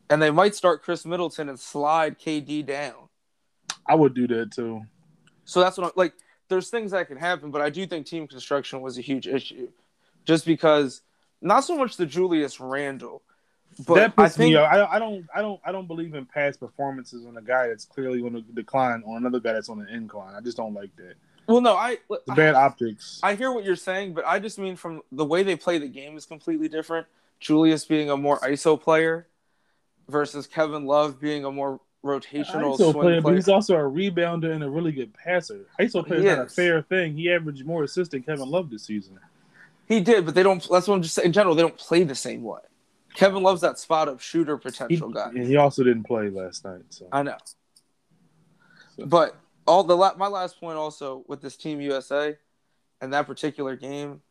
and 0.09 0.21
they 0.21 0.31
might 0.31 0.55
start 0.55 0.81
Khris 0.83 1.05
Middleton 1.05 1.49
and 1.49 1.59
slide 1.59 2.19
KD 2.19 2.65
down. 2.65 3.09
I 3.87 3.95
would 3.95 4.13
do 4.15 4.27
that 4.27 4.51
too. 4.51 4.81
So 5.45 5.59
that's 5.61 5.77
what 5.77 5.85
I'm 5.87 5.91
like. 5.95 6.13
There's 6.49 6.69
things 6.69 6.91
that 6.91 7.07
can 7.07 7.17
happen, 7.17 7.51
but 7.51 7.61
I 7.61 7.69
do 7.69 7.85
think 7.87 8.05
team 8.05 8.27
construction 8.27 8.81
was 8.81 8.97
a 8.97 9.01
huge 9.01 9.27
issue, 9.27 9.69
just 10.25 10.45
because 10.45 11.01
not 11.43 11.61
so 11.61 11.77
much 11.77 11.97
the 11.97 12.05
Julius 12.05 12.59
Randle, 12.59 13.21
but 13.85 13.95
that 13.95 14.13
I 14.17 14.29
think 14.29 14.53
me 14.53 14.55
off. 14.55 14.71
I, 14.71 14.95
I 14.95 14.99
don't, 14.99 15.25
I 15.35 15.41
don't, 15.41 15.59
I 15.65 15.71
don't 15.71 15.87
believe 15.87 16.13
in 16.13 16.25
past 16.25 16.59
performances 16.59 17.25
on 17.25 17.37
a 17.37 17.41
guy 17.41 17.67
that's 17.67 17.85
clearly 17.85 18.21
on 18.21 18.33
the 18.33 18.41
decline 18.41 19.03
or 19.05 19.17
another 19.17 19.39
guy 19.39 19.53
that's 19.53 19.69
on 19.69 19.79
the 19.79 19.93
incline. 19.93 20.35
I 20.35 20.41
just 20.41 20.57
don't 20.57 20.73
like 20.73 20.95
that. 20.97 21.15
well, 21.47 21.61
no, 21.61 21.75
I 21.75 21.97
It's 22.09 22.35
bad 22.35 22.55
optics. 22.55 23.19
I 23.23 23.35
hear 23.35 23.51
what 23.51 23.65
you're 23.65 23.75
saying, 23.75 24.13
but 24.13 24.25
I 24.25 24.39
just 24.39 24.57
mean 24.57 24.75
from 24.75 25.01
the 25.11 25.25
way 25.25 25.43
they 25.43 25.55
play 25.55 25.77
the 25.77 25.87
game 25.87 26.17
is 26.17 26.25
completely 26.25 26.69
different. 26.69 27.07
Julius 27.39 27.85
being 27.85 28.09
a 28.09 28.17
more 28.17 28.39
ISO 28.39 28.79
player 28.79 29.27
versus 30.07 30.47
Kevin 30.47 30.85
Love 30.85 31.19
being 31.19 31.43
a 31.43 31.51
more 31.51 31.79
rotational 32.03 32.75
ISO 32.75 32.77
swing 32.77 32.93
player, 32.93 32.93
player. 32.93 33.21
but 33.21 33.33
he's 33.35 33.49
also 33.49 33.75
a 33.75 33.79
rebounder 33.79 34.51
and 34.51 34.63
a 34.63 34.69
really 34.69 34.91
good 34.91 35.13
passer. 35.13 35.65
ISO 35.79 36.05
player 36.05 36.19
is 36.19 36.25
not 36.25 36.47
a 36.47 36.49
fair 36.49 36.81
thing. 36.81 37.15
He 37.15 37.31
averaged 37.31 37.65
more 37.65 37.83
assists 37.83 38.11
than 38.11 38.23
Kevin 38.23 38.49
Love 38.49 38.69
this 38.69 38.83
season. 38.83 39.19
He 39.87 39.99
did, 39.99 40.25
but 40.25 40.33
they 40.35 40.43
don't. 40.43 40.65
That's 40.71 40.87
what 40.87 40.95
I'm 40.95 41.01
just 41.01 41.15
saying. 41.15 41.27
In 41.27 41.33
general, 41.33 41.55
they 41.55 41.61
don't 41.61 41.77
play 41.77 42.03
the 42.03 42.15
same 42.15 42.43
way. 42.43 42.59
Kevin 43.15 43.43
Love's 43.43 43.61
that 43.61 43.77
spot 43.77 44.07
up 44.07 44.19
shooter 44.19 44.55
He, 44.57 44.61
potential 44.61 45.09
guy. 45.09 45.29
and 45.29 45.45
he 45.45 45.55
also 45.57 45.83
didn't 45.83 46.03
play 46.03 46.29
last 46.29 46.65
night. 46.65 46.81
So 46.89 47.07
I 47.11 47.21
know, 47.23 47.37
So- 48.97 49.05
but 49.05 49.35
all 49.67 49.83
the 49.83 49.95
my 50.17 50.27
last 50.27 50.59
point 50.59 50.77
also 50.77 51.23
with 51.27 51.41
this 51.41 51.55
team 51.55 51.79
USA 51.81 52.37
and 53.01 53.13
that 53.13 53.27
particular 53.27 53.75
game 53.75 54.21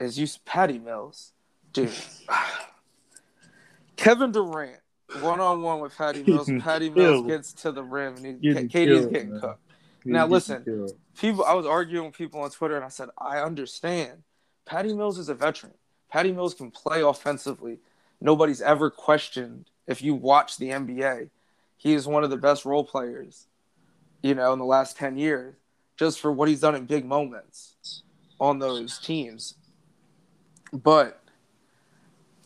is 0.00 0.18
you 0.18 0.26
Patty 0.44 0.78
Mills, 0.78 1.32
dude. 1.72 1.90
Kevin 3.96 4.32
Durant 4.32 4.78
one 5.20 5.40
on 5.40 5.62
one 5.62 5.80
with 5.80 5.96
Patty 5.96 6.22
Mills. 6.26 6.50
Patty 6.60 6.90
Mills 6.90 7.26
gets 7.26 7.52
to 7.52 7.70
the 7.72 7.82
rim 7.82 8.16
and 8.16 8.26
he, 8.26 8.32
Getting 8.32 8.68
KD's 8.68 8.72
killed, 8.72 9.12
getting 9.12 9.30
man. 9.32 9.40
cooked. 9.40 9.60
He 10.04 10.10
Now, 10.10 10.26
listen. 10.26 10.88
People, 11.18 11.44
I 11.44 11.52
was 11.54 11.66
arguing 11.66 12.06
with 12.06 12.16
people 12.16 12.40
on 12.40 12.50
Twitter 12.50 12.74
and 12.76 12.84
I 12.84 12.88
said 12.88 13.10
I 13.18 13.38
understand. 13.40 14.22
Patty 14.64 14.94
Mills 14.94 15.18
is 15.18 15.28
a 15.28 15.34
veteran. 15.34 15.72
Patty 16.10 16.32
Mills 16.32 16.54
can 16.54 16.70
play 16.70 17.02
offensively. 17.02 17.78
Nobody's 18.20 18.60
ever 18.60 18.90
questioned 18.90 19.70
if 19.86 20.02
you 20.02 20.14
watch 20.14 20.58
the 20.58 20.68
NBA. 20.68 21.30
He 21.76 21.94
is 21.94 22.06
one 22.06 22.22
of 22.22 22.30
the 22.30 22.36
best 22.36 22.64
role 22.64 22.84
players, 22.84 23.46
you 24.22 24.34
know, 24.34 24.52
in 24.52 24.58
the 24.58 24.64
last 24.64 24.96
10 24.96 25.16
years, 25.16 25.54
just 25.96 26.20
for 26.20 26.30
what 26.30 26.48
he's 26.48 26.60
done 26.60 26.74
in 26.74 26.86
big 26.86 27.04
moments 27.04 28.02
on 28.38 28.58
those 28.58 28.98
teams. 28.98 29.54
But 30.72 31.22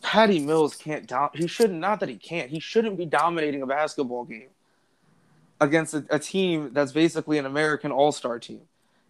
Patty 0.01 0.39
Mills 0.39 0.75
can't 0.75 1.11
he 1.33 1.47
shouldn't 1.47 1.79
not 1.79 1.99
that 1.99 2.09
he 2.09 2.15
can't. 2.15 2.49
He 2.49 2.59
shouldn't 2.59 2.97
be 2.97 3.05
dominating 3.05 3.61
a 3.61 3.67
basketball 3.67 4.25
game 4.25 4.49
against 5.59 5.93
a, 5.93 6.05
a 6.09 6.19
team 6.19 6.71
that's 6.73 6.91
basically 6.91 7.37
an 7.37 7.45
American 7.45 7.91
All-Star 7.91 8.39
team. 8.39 8.61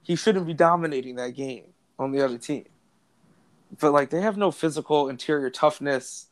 He 0.03 0.15
shouldn't 0.15 0.47
be 0.47 0.53
dominating 0.53 1.15
that 1.15 1.35
game 1.35 1.65
on 1.99 2.11
the 2.11 2.23
other 2.23 2.37
team. 2.37 2.65
But 3.79 3.91
like 3.91 4.09
they 4.09 4.21
have 4.21 4.38
no 4.38 4.51
physical 4.51 5.09
interior 5.09 5.50
toughness. 5.50 6.27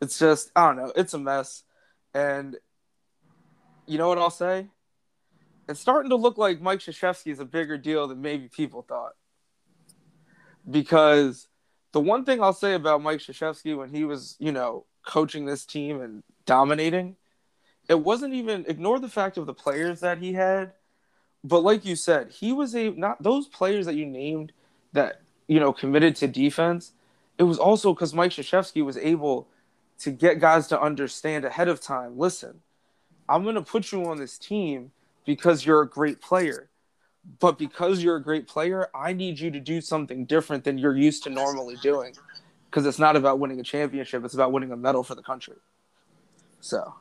It's 0.00 0.18
just 0.18 0.50
I 0.56 0.66
don't 0.66 0.76
know, 0.76 0.92
it's 0.96 1.14
a 1.14 1.18
mess. 1.18 1.62
And 2.14 2.56
you 3.86 3.98
know 3.98 4.08
what 4.08 4.18
I'll 4.18 4.30
say? 4.30 4.68
It's 5.68 5.80
starting 5.80 6.10
to 6.10 6.16
look 6.16 6.36
like 6.36 6.60
Mike 6.60 6.80
Krzyzewski 6.80 7.30
is 7.30 7.38
a 7.38 7.44
bigger 7.44 7.78
deal 7.78 8.08
than 8.08 8.20
maybe 8.20 8.48
people 8.48 8.82
thought. 8.82 9.12
Because 10.68 11.46
the 11.92 12.00
one 12.00 12.24
thing 12.24 12.42
I'll 12.42 12.52
say 12.52 12.74
about 12.74 13.02
Mike 13.02 13.20
Krzyzewski 13.20 13.76
when 13.76 13.90
he 13.90 14.04
was, 14.04 14.36
you 14.38 14.52
know, 14.52 14.86
coaching 15.06 15.44
this 15.44 15.64
team 15.64 16.00
and 16.00 16.22
dominating, 16.44 17.16
it 17.88 18.00
wasn't 18.00 18.34
even 18.34 18.64
ignore 18.68 18.98
the 18.98 19.08
fact 19.08 19.36
of 19.36 19.46
the 19.46 19.54
players 19.54 20.00
that 20.00 20.18
he 20.18 20.32
had, 20.32 20.72
but 21.42 21.60
like 21.60 21.84
you 21.84 21.96
said, 21.96 22.30
he 22.30 22.52
was 22.52 22.74
a 22.74 22.90
not 22.90 23.22
those 23.22 23.48
players 23.48 23.86
that 23.86 23.94
you 23.94 24.06
named 24.06 24.52
that 24.92 25.22
you 25.50 25.58
know 25.58 25.72
committed 25.72 26.14
to 26.16 26.28
defense. 26.28 26.92
It 27.36 27.42
was 27.42 27.58
also 27.58 27.92
because 27.92 28.14
Mike 28.14 28.30
Krzyzewski 28.30 28.84
was 28.84 28.96
able 28.96 29.48
to 29.98 30.12
get 30.12 30.38
guys 30.38 30.68
to 30.68 30.80
understand 30.80 31.44
ahead 31.44 31.68
of 31.68 31.80
time. 31.80 32.16
Listen, 32.16 32.60
I'm 33.28 33.42
going 33.42 33.56
to 33.56 33.62
put 33.62 33.90
you 33.90 34.06
on 34.06 34.18
this 34.18 34.38
team 34.38 34.92
because 35.26 35.66
you're 35.66 35.82
a 35.82 35.88
great 35.88 36.20
player. 36.20 36.68
But 37.40 37.58
because 37.58 38.02
you're 38.02 38.16
a 38.16 38.22
great 38.22 38.46
player, 38.46 38.88
I 38.94 39.12
need 39.12 39.40
you 39.40 39.50
to 39.50 39.60
do 39.60 39.80
something 39.80 40.24
different 40.24 40.64
than 40.64 40.78
you're 40.78 40.96
used 40.96 41.24
to 41.24 41.30
normally 41.30 41.76
doing. 41.82 42.14
Because 42.66 42.86
it's 42.86 42.98
not 42.98 43.16
about 43.16 43.40
winning 43.40 43.58
a 43.58 43.64
championship, 43.64 44.24
it's 44.24 44.34
about 44.34 44.52
winning 44.52 44.72
a 44.72 44.76
medal 44.76 45.02
for 45.02 45.16
the 45.16 45.22
country. 45.22 45.56
So, 46.60 46.94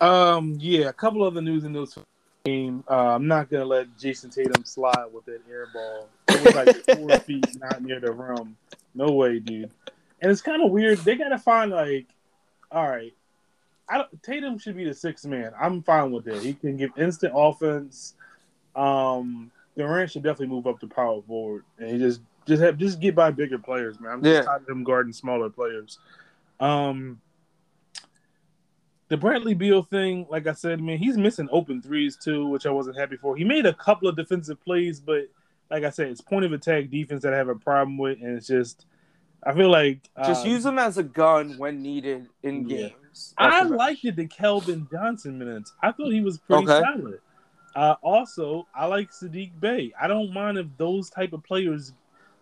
Um, 0.00 0.58
yeah, 0.60 0.88
a 0.88 0.92
couple 0.92 1.22
other 1.24 1.40
news 1.40 1.64
and 1.64 1.74
this 1.74 1.96
Uh, 2.48 2.80
I'm 3.14 3.26
not 3.26 3.50
gonna 3.50 3.64
let 3.64 3.96
Jayson 3.98 4.30
Tatum 4.30 4.64
slide 4.64 5.06
with 5.12 5.24
that 5.24 5.40
air 5.50 5.66
ball. 5.72 6.08
It 6.28 6.44
was 6.44 6.54
like 6.54 6.96
four 6.98 7.18
feet, 7.20 7.58
not 7.60 7.82
near 7.82 7.98
the 7.98 8.12
rim. 8.12 8.56
No 8.94 9.10
way, 9.12 9.40
dude. 9.40 9.70
And 10.22 10.30
it's 10.30 10.40
kind 10.42 10.62
of 10.62 10.70
weird. 10.70 10.98
They 10.98 11.16
gotta 11.16 11.38
find 11.38 11.70
like, 11.72 12.06
all 12.70 12.88
right, 12.88 13.12
I 13.88 13.98
don't, 13.98 14.22
Tatum 14.22 14.58
should 14.58 14.76
be 14.76 14.84
the 14.84 14.94
sixth 14.94 15.26
man. 15.26 15.52
I'm 15.60 15.82
fine 15.82 16.12
with 16.12 16.24
that. 16.26 16.40
He 16.42 16.54
can 16.54 16.76
give 16.76 16.90
instant 16.96 17.32
offense. 17.36 18.14
Um, 18.76 19.50
Durant 19.76 20.10
should 20.12 20.22
definitely 20.22 20.54
move 20.54 20.66
up 20.66 20.78
to 20.80 20.86
power 20.86 21.20
forward, 21.26 21.64
and 21.78 21.90
he 21.90 21.98
just 21.98 22.20
just 22.46 22.62
have 22.62 22.78
just 22.78 23.00
get 23.00 23.16
by 23.16 23.30
bigger 23.32 23.58
players, 23.58 23.98
man. 23.98 24.12
I'm 24.12 24.22
just 24.22 24.32
Yeah. 24.34 24.42
tired 24.42 24.62
of 24.62 24.68
him 24.68 24.84
guarding 24.84 25.12
smaller 25.12 25.50
players. 25.50 25.98
Um, 26.60 27.20
the 29.08 29.16
Bradley 29.16 29.54
Beal 29.54 29.82
thing, 29.82 30.26
like 30.28 30.46
I 30.46 30.52
said, 30.52 30.80
man, 30.80 30.98
he's 30.98 31.16
missing 31.16 31.48
open 31.52 31.80
threes 31.82 32.16
too, 32.16 32.48
which 32.48 32.66
I 32.66 32.70
wasn't 32.70 32.98
happy 32.98 33.16
for. 33.16 33.36
He 33.36 33.44
made 33.44 33.66
a 33.66 33.74
couple 33.74 34.08
of 34.08 34.16
defensive 34.16 34.60
plays, 34.64 35.00
but 35.00 35.28
like 35.70 35.84
I 35.84 35.90
said, 35.90 36.08
it's 36.08 36.20
point 36.20 36.44
of 36.44 36.52
attack 36.52 36.90
defense 36.90 37.22
that 37.22 37.34
I 37.34 37.36
have 37.36 37.48
a 37.48 37.54
problem 37.54 37.98
with, 37.98 38.18
and 38.20 38.36
it's 38.36 38.46
just 38.46 38.86
I 39.44 39.52
feel 39.54 39.70
like 39.70 40.08
just 40.24 40.44
uh, 40.44 40.48
use 40.48 40.66
him 40.66 40.78
as 40.78 40.98
a 40.98 41.02
gun 41.02 41.56
when 41.56 41.82
needed 41.82 42.28
in 42.42 42.66
Yeah. 42.66 42.88
games. 42.88 43.34
I 43.38 43.62
liked 43.64 44.04
it 44.04 44.16
the 44.16 44.26
Keldon 44.26 44.90
Johnson 44.90 45.38
minutes. 45.38 45.72
I 45.82 45.92
thought 45.92 46.12
he 46.12 46.20
was 46.20 46.38
pretty 46.38 46.66
Okay. 46.66 46.82
solid. 46.82 47.20
Uh, 47.74 47.94
also, 48.02 48.66
I 48.74 48.86
like 48.86 49.10
Saddiq 49.10 49.60
Bey. 49.60 49.92
I 50.00 50.08
don't 50.08 50.32
mind 50.32 50.58
if 50.58 50.66
those 50.78 51.10
type 51.10 51.32
of 51.34 51.44
players, 51.44 51.92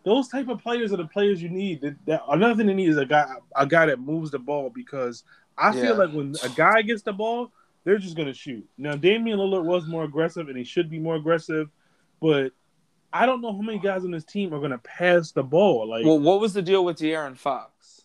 those 0.05 0.29
type 0.29 0.49
of 0.49 0.63
players 0.63 0.93
are 0.93 0.97
the 0.97 1.07
players 1.09 1.43
you 1.43 1.49
need. 1.49 1.81
That, 1.81 1.97
that 2.07 2.23
another 2.31 2.55
thing 2.55 2.69
they 2.69 2.75
need 2.75 2.89
is 2.89 2.99
a 2.99 3.05
guy, 3.05 3.27
a 3.57 3.67
guy 3.67 3.87
that 3.87 3.99
moves 3.99 4.31
the 4.31 4.39
ball 4.39 4.71
because 4.71 5.25
I 5.57 5.75
Yeah. 5.75 5.83
feel 5.83 5.97
like 5.97 6.11
when 6.13 6.35
a 6.43 6.49
guy 6.49 6.83
gets 6.83 7.03
the 7.03 7.13
ball, 7.13 7.53
they're 7.85 7.99
just 7.99 8.17
gonna 8.17 8.35
shoot. 8.35 8.67
Now, 8.79 8.97
Damian 8.97 9.39
Lillard 9.39 9.65
was 9.65 9.87
more 9.87 10.05
aggressive, 10.05 10.49
and 10.49 10.57
he 10.57 10.65
should 10.65 10.89
be 10.91 10.99
more 10.99 11.17
aggressive, 11.17 11.71
but 12.21 12.53
I 13.13 13.27
don't 13.27 13.41
know 13.41 13.53
how 13.53 13.61
many 13.61 13.79
guys 13.79 14.05
on 14.05 14.11
this 14.11 14.25
team 14.25 14.53
are 14.53 14.61
gonna 14.61 14.79
pass 14.79 15.31
the 15.33 15.43
ball. 15.43 15.89
Like, 15.89 16.05
Well, 16.05 16.19
what 16.19 16.41
was 16.41 16.55
the 16.55 16.63
deal 16.63 16.85
with 16.85 16.99
De'Aaron 16.99 17.37
Fox? 17.37 18.03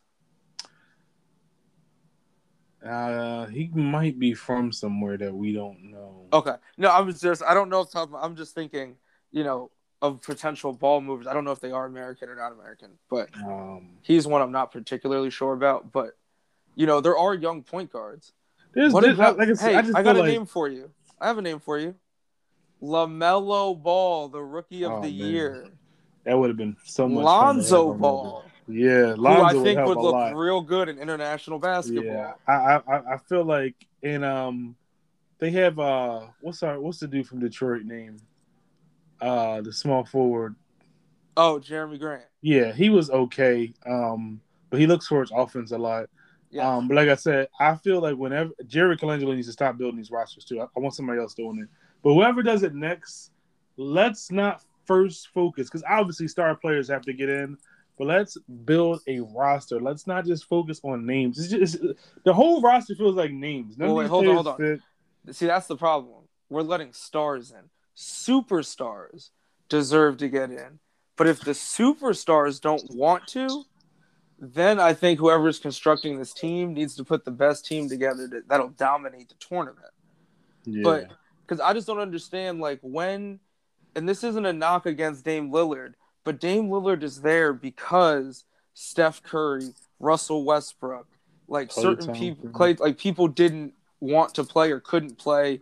uh, 2.86 3.46
he 3.48 3.68
might 3.74 4.18
be 4.18 4.34
from 4.34 4.72
somewhere 4.72 5.18
that 5.18 5.34
we 5.34 5.51
don't 5.51 5.91
know. 5.91 6.27
Okay, 6.32 6.56
no, 6.77 6.89
I 6.89 7.01
was 7.01 7.20
just 7.20 7.44
I 7.44 7.53
don't 7.53 7.70
know 7.70 7.86
I'm 8.15 8.36
just 8.36 8.56
thinking, 8.56 8.96
you 9.32 9.44
know, 9.44 9.72
of 10.01 10.22
potential 10.22 10.72
ball 10.74 11.01
movers. 11.01 11.27
I 11.27 11.34
don't 11.34 11.44
know 11.44 11.51
if 11.51 11.60
they 11.60 11.72
are 11.72 11.86
American 11.86 12.29
or 12.29 12.36
not 12.36 12.53
American, 12.53 12.91
but 13.10 13.29
Um, 13.36 13.98
he's 14.01 14.25
one 14.27 14.41
I'm 14.41 14.51
not 14.51 14.72
particularly 14.72 15.29
sure 15.29 15.53
about. 15.53 15.91
But 15.91 16.18
you 16.79 16.86
know, 16.86 17.01
there 17.01 17.17
are 17.17 17.33
young 17.33 17.62
point 17.62 17.91
guards. 17.91 18.31
there's, 18.74 18.93
What 18.93 19.01
there's- 19.01 19.17
about? 19.17 19.38
like 19.38 19.50
I 19.50 19.53
said, 19.53 19.69
hey, 19.86 19.91
I 19.95 20.00
I, 20.00 20.01
got 20.03 20.15
a 20.15 20.19
like 20.19 20.31
name 20.31 20.45
for 20.45 20.69
you. 20.69 20.89
I 21.19 21.27
have 21.27 21.38
a 21.38 21.41
name 21.41 21.59
for 21.59 21.77
you. 21.77 21.93
LaMelo 22.81 23.81
Ball, 23.81 24.29
the 24.29 24.41
rookie 24.41 24.86
of 24.86 24.91
Oh, 24.93 25.01
the 25.01 25.09
man. 25.09 25.31
year. 25.31 25.67
That 26.24 26.38
would 26.39 26.50
have 26.50 26.55
been 26.55 26.77
so 26.86 27.09
much. 27.09 27.25
Lonzo 27.25 27.93
Ball. 27.93 28.45
Yeah, 28.69 29.15
Lonzo 29.17 29.39
who 29.59 29.62
I 29.62 29.63
think 29.63 29.79
would, 29.79 29.98
would 29.98 30.03
look 30.03 30.36
real 30.36 30.62
good 30.62 30.88
in 30.88 31.00
international 31.00 31.59
basketball. 31.59 32.05
Yeah, 32.05 32.33
I, 32.48 32.79
I 32.88 33.13
I 33.15 33.17
feel 33.27 33.43
like 33.43 33.75
in 34.01 34.24
um 34.24 34.75
they 35.39 35.50
have 35.51 35.79
uh 35.79 36.27
what's 36.39 36.63
our 36.63 36.79
what's 36.79 37.00
the 37.00 37.07
dude 37.07 37.27
from 37.27 37.39
Detroit 37.39 37.83
name? 37.83 38.17
Uh 39.19 39.59
the 39.62 39.74
small 39.74 40.05
forward. 40.05 40.55
Oh, 41.36 41.59
Jerami 41.62 42.00
Grant. 42.00 42.24
Yeah, 42.41 42.71
he 42.71 42.89
was 42.89 43.09
okay. 43.09 43.74
Um, 43.86 44.39
but 44.69 44.79
he 44.79 44.88
looks 44.88 45.07
towards 45.09 45.31
offense 45.36 45.71
a 45.71 45.77
lot. 45.77 46.09
Yeah. 46.51 46.68
Um, 46.68 46.88
but 46.88 46.96
like 46.96 47.10
I 47.10 47.15
said, 47.15 47.48
I 47.60 47.75
feel 47.75 48.01
like 48.01 48.15
whenever 48.15 48.51
Jerry 48.65 48.98
Colangelo 48.98 49.36
needs 49.36 49.48
to 49.48 49.53
stop 49.53 49.77
building 49.77 49.98
these 49.98 50.12
rosters 50.12 50.46
too. 50.46 50.62
I, 50.62 50.65
I 50.75 50.79
want 50.79 50.96
somebody 50.96 51.20
else 51.20 51.34
doing 51.34 51.60
it. 51.60 51.68
But 52.03 52.13
whoever 52.13 52.41
does 52.41 52.63
it 52.63 52.74
next, 52.74 53.32
let's 53.77 54.32
not 54.32 54.63
first 54.86 55.29
focus 55.34 55.68
because 55.68 55.84
obviously 55.88 56.27
star 56.27 56.56
players 56.56 56.88
have 56.88 57.03
to 57.03 57.13
get 57.13 57.29
in. 57.29 57.58
But 57.98 58.08
let's 58.08 58.38
build 58.63 59.01
a 59.08 59.20
roster. 59.20 59.79
Let's 59.79 60.08
not 60.08 60.25
just 60.25 60.46
focus 60.46 60.79
on 60.84 61.06
names. 61.06 61.38
It's 61.38 61.50
just 61.50 61.75
it's, 61.75 61.96
the 62.24 62.34
whole 62.34 62.62
roster 62.62 62.96
feels 62.96 63.15
like 63.15 63.32
names. 63.32 63.77
None 63.77 63.89
well, 63.89 63.98
wait, 63.98 64.08
hold 64.08 64.27
on, 64.27 64.36
hold 64.36 64.48
on. 64.48 64.58
Fit. 64.58 64.79
See, 65.32 65.48
that's 65.48 65.68
the 65.68 65.75
problem. 65.75 66.24
We're 66.50 66.62
letting 66.62 66.94
stars 66.94 67.51
in. 67.51 67.70
Superstars 67.96 69.29
deserve 69.68 70.18
to 70.18 70.29
get 70.29 70.50
in. 70.50 70.79
But 71.18 71.27
if 71.27 71.41
the 71.41 71.51
superstars 71.51 72.62
don't 72.62 72.82
want 72.96 73.27
to, 73.27 73.65
then 74.41 74.79
I 74.79 74.93
think 74.93 75.19
whoever's 75.19 75.60
constructing 75.60 76.17
this 76.17 76.34
team 76.34 76.74
needs 76.74 76.96
to 76.96 77.03
put 77.03 77.25
the 77.25 77.31
best 77.31 77.65
team 77.65 77.89
together 77.89 78.27
that, 78.27 78.48
that'll 78.48 78.69
dominate 78.69 79.29
the 79.29 79.36
tournament. 79.36 79.91
Yeah. 80.65 80.81
But 80.84 81.08
because 81.46 81.60
I 81.60 81.74
just 81.74 81.88
don't 81.88 82.00
understand, 82.00 82.60
like 82.60 82.79
when, 82.81 83.39
and 83.96 84.08
this 84.08 84.24
isn't 84.24 84.46
a 84.46 84.53
knock 84.53 84.86
against 84.86 85.25
Dame 85.25 85.51
Lillard, 85.51 85.93
but 86.24 86.39
Dame 86.39 86.69
Lillard 86.69 87.03
is 87.03 87.22
there 87.22 87.53
because 87.53 88.46
Steph 88.74 89.24
Curry, 89.24 89.74
Russell 90.00 90.46
Westbrook, 90.46 91.08
like 91.48 91.69
Clay 91.69 91.84
certain 91.84 92.13
people, 92.13 92.50
Clay, 92.50 92.75
like 92.75 92.98
people 92.98 93.27
didn't 93.27 93.74
want 94.00 94.36
to 94.36 94.43
play 94.43 94.72
or 94.72 94.79
couldn't 94.79 95.17
play, 95.17 95.60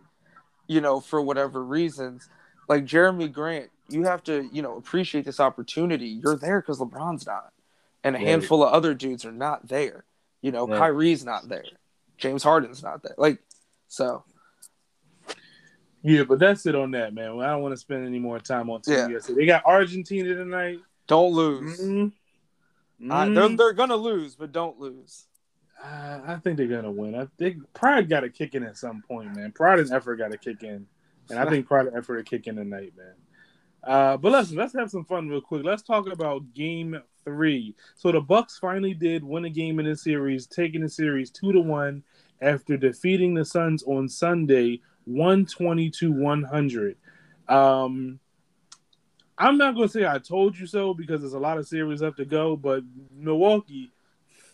you 0.66 0.80
know, 0.80 1.00
for 1.00 1.20
whatever 1.20 1.64
reasons. 1.64 2.28
Like 2.68 2.84
Jerami 2.84 3.32
Grant, 3.32 3.70
you 3.88 4.04
have 4.04 4.22
to, 4.24 4.48
you 4.52 4.60
know, 4.62 4.76
appreciate 4.76 5.24
this 5.24 5.40
opportunity. 5.40 6.08
You're 6.08 6.36
there 6.36 6.60
because 6.60 6.78
LeBron's 6.78 7.26
not, 7.26 7.52
and 8.04 8.16
a 8.16 8.18
right. 8.18 8.28
handful 8.28 8.62
of 8.62 8.72
other 8.72 8.94
dudes 8.94 9.24
are 9.24 9.32
not 9.32 9.68
there. 9.68 10.04
You 10.40 10.52
know, 10.52 10.66
right. 10.66 10.78
Kyrie's 10.78 11.24
not 11.24 11.48
there, 11.48 11.64
James 12.16 12.42
Harden's 12.42 12.82
not 12.82 13.02
there. 13.02 13.14
Like, 13.18 13.38
so. 13.88 14.24
Yeah, 16.02 16.22
but 16.22 16.38
that's 16.38 16.64
it 16.66 16.76
on 16.76 16.92
that, 16.92 17.12
man. 17.12 17.40
I 17.40 17.50
don't 17.50 17.62
want 17.62 17.72
to 17.72 17.76
spend 17.76 18.06
any 18.06 18.20
more 18.20 18.38
time 18.38 18.70
on 18.70 18.80
TV. 18.80 19.10
Yeah. 19.10 19.34
They 19.34 19.46
got 19.46 19.64
Argentina 19.66 20.32
tonight. 20.34 20.78
Don't 21.08 21.32
lose. 21.32 21.80
Mm-hmm. 21.80 23.10
Uh, 23.10 23.28
they're 23.28 23.48
they're 23.56 23.72
gonna 23.72 23.96
lose, 23.96 24.34
but 24.34 24.52
don't 24.52 24.78
lose. 24.78 25.26
Uh, 25.82 26.20
I 26.26 26.36
think 26.36 26.56
they're 26.56 26.66
gonna 26.66 26.90
win. 26.90 27.14
I 27.14 27.26
think 27.38 27.58
Pride 27.72 28.08
got 28.08 28.20
to 28.20 28.30
kick 28.30 28.54
in 28.54 28.64
at 28.64 28.76
some 28.76 29.02
point, 29.06 29.34
man. 29.36 29.52
Pride 29.52 29.78
and 29.78 29.92
effort 29.92 30.16
got 30.16 30.32
to 30.32 30.38
kick 30.38 30.62
in, 30.62 30.86
and 31.30 31.38
I 31.38 31.48
think 31.48 31.66
Pride 31.66 31.86
and 31.86 31.96
effort 31.96 32.18
to 32.18 32.24
kicking 32.24 32.56
tonight, 32.56 32.92
man. 32.96 33.14
Uh, 33.84 34.16
but 34.16 34.32
listen, 34.32 34.56
let's 34.56 34.74
have 34.74 34.90
some 34.90 35.04
fun 35.04 35.28
real 35.28 35.40
quick. 35.40 35.64
Let's 35.64 35.82
talk 35.82 36.10
about 36.10 36.52
Game 36.54 37.00
Three. 37.24 37.74
So 37.96 38.10
the 38.12 38.20
Bucks 38.20 38.58
finally 38.58 38.94
did 38.94 39.22
win 39.22 39.44
a 39.44 39.50
game 39.50 39.78
in 39.80 39.86
the 39.86 39.96
series, 39.96 40.46
taking 40.46 40.80
the 40.80 40.88
series 40.88 41.30
two 41.30 41.52
to 41.52 41.60
one 41.60 42.02
after 42.40 42.76
defeating 42.76 43.34
the 43.34 43.44
Suns 43.44 43.82
on 43.84 44.08
Sunday, 44.08 44.80
one 45.04 45.44
twenty 45.44 45.90
to 45.90 46.12
one 46.12 46.42
hundred. 46.42 46.96
Um, 47.48 48.18
I'm 49.36 49.56
not 49.56 49.74
gonna 49.74 49.88
say 49.88 50.06
I 50.06 50.18
told 50.18 50.58
you 50.58 50.66
so 50.66 50.94
because 50.94 51.20
there's 51.20 51.34
a 51.34 51.38
lot 51.38 51.58
of 51.58 51.66
series 51.66 52.02
left 52.02 52.16
to 52.16 52.24
go, 52.24 52.56
but 52.56 52.82
Milwaukee 53.16 53.92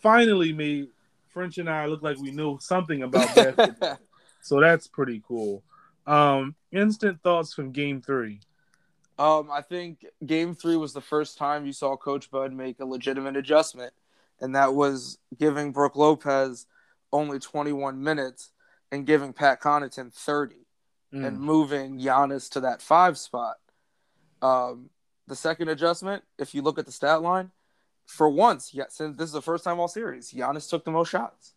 finally 0.00 0.52
made 0.52 0.88
French 1.28 1.59
and 1.59 1.68
I 1.68 1.87
look 1.87 2.02
like 2.02 2.18
we 2.18 2.30
knew 2.30 2.59
something 2.61 3.02
about 3.02 3.35
basketball. 3.35 3.99
so 4.43 4.60
that's 4.60 4.86
pretty 4.86 5.23
cool. 5.26 5.62
Um, 6.06 6.54
instant 6.71 7.23
thoughts 7.23 7.54
from 7.54 7.73
game 7.73 8.02
three. 8.02 8.41
Um, 9.19 9.49
I 9.50 9.61
think 9.61 10.05
game 10.25 10.55
three 10.55 10.77
was 10.77 10.93
the 10.93 11.00
first 11.00 11.39
time 11.39 11.67
you 11.67 11.73
saw 11.73 11.97
Coach 11.97 12.31
Bud 12.31 12.53
make 12.53 12.81
a 12.81 12.85
legitimate 12.85 13.37
adjustment, 13.37 13.93
and 14.41 14.55
that 14.55 14.75
was 14.75 15.19
giving 15.39 15.73
Brook 15.73 15.95
Lopez 15.95 16.67
only 17.13 17.39
21 17.39 18.03
minutes 18.03 18.50
and 18.91 19.07
giving 19.07 19.33
Pat 19.33 19.61
Connaughton 19.61 20.13
30 20.13 20.57
mm. 21.13 21.27
and 21.27 21.41
moving 21.41 21.99
Giannis 21.99 22.50
to 22.50 22.61
that 22.61 22.83
five 22.83 23.17
spot. 23.17 23.57
Um, 24.43 24.91
the 25.27 25.37
second 25.37 25.69
adjustment, 25.69 26.25
if 26.39 26.55
you 26.55 26.63
look 26.63 26.79
at 26.79 26.87
the 26.87 26.93
stat 26.93 27.23
line, 27.23 27.53
for 28.07 28.29
once, 28.29 28.75
yeah, 28.75 28.85
since 28.89 29.17
this 29.17 29.29
is 29.29 29.33
the 29.33 29.41
first 29.41 29.65
time 29.65 29.81
all 29.81 29.89
series, 29.89 30.33
Giannis 30.33 30.69
took 30.69 30.85
the 30.85 30.91
most 30.91 31.09
shots. 31.09 31.55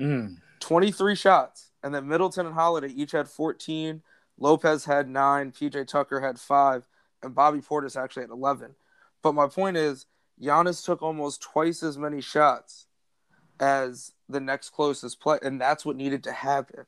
Mm. 0.00 0.38
23 0.60 1.14
shots. 1.14 1.70
And 1.82 1.94
then 1.94 2.08
Middleton 2.08 2.46
and 2.46 2.54
Holiday 2.54 2.88
each 2.88 3.12
had 3.12 3.28
14. 3.28 4.02
Lopez 4.38 4.86
had 4.86 5.08
nine. 5.08 5.52
PJ 5.52 5.86
Tucker 5.86 6.20
had 6.20 6.40
five. 6.40 6.88
And 7.24 7.34
Bobby 7.34 7.60
Portis 7.60 8.00
actually 8.00 8.22
had 8.22 8.30
11. 8.30 8.74
But 9.22 9.34
my 9.34 9.48
point 9.48 9.76
is, 9.76 10.06
Giannis 10.40 10.84
took 10.84 11.02
almost 11.02 11.42
twice 11.42 11.82
as 11.82 11.96
many 11.96 12.20
shots 12.20 12.86
as 13.58 14.12
the 14.28 14.40
next 14.40 14.70
closest 14.70 15.20
play. 15.20 15.38
And 15.42 15.60
that's 15.60 15.84
what 15.84 15.96
needed 15.96 16.24
to 16.24 16.32
happen. 16.32 16.86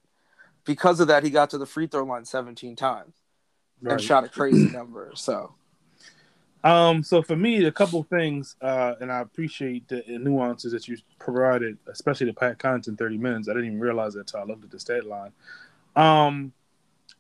Because 0.65 1.01
of 1.01 1.09
that, 1.09 1.23
he 1.23 1.31
got 1.31 1.51
to 1.51 1.59
the 1.59 1.67
free 1.67 1.87
throw 1.87 2.05
line 2.05 2.25
17 2.25 2.77
times 2.77 3.15
right. 3.81 3.93
and 3.93 4.01
shot 4.01 4.25
a 4.25 4.29
crazy 4.29 4.69
number. 4.73 5.13
So 5.15 5.55
um, 6.67 7.05
so 7.05 7.23
for 7.23 7.37
me, 7.37 7.65
a 7.65 7.71
couple 7.71 8.03
things, 8.03 8.57
uh, 8.61 8.95
and 9.01 9.13
I 9.13 9.21
appreciate 9.21 9.87
the 9.87 10.03
nuances 10.09 10.73
that 10.73 10.89
you 10.89 10.97
provided, 11.21 11.79
especially 11.87 12.27
the 12.27 12.33
Pat 12.33 12.59
Connaughton 12.59 12.99
30 12.99 13.19
minutes. 13.19 13.49
I 13.49 13.53
didn't 13.53 13.67
even 13.67 13.81
realize 13.81 14.15
that 14.15 14.21
until 14.21 14.41
I 14.41 14.43
looked 14.43 14.65
at 14.65 14.71
the 14.73 14.81
stat 14.81 15.07
line. 15.07 15.31
Um, 15.95 16.53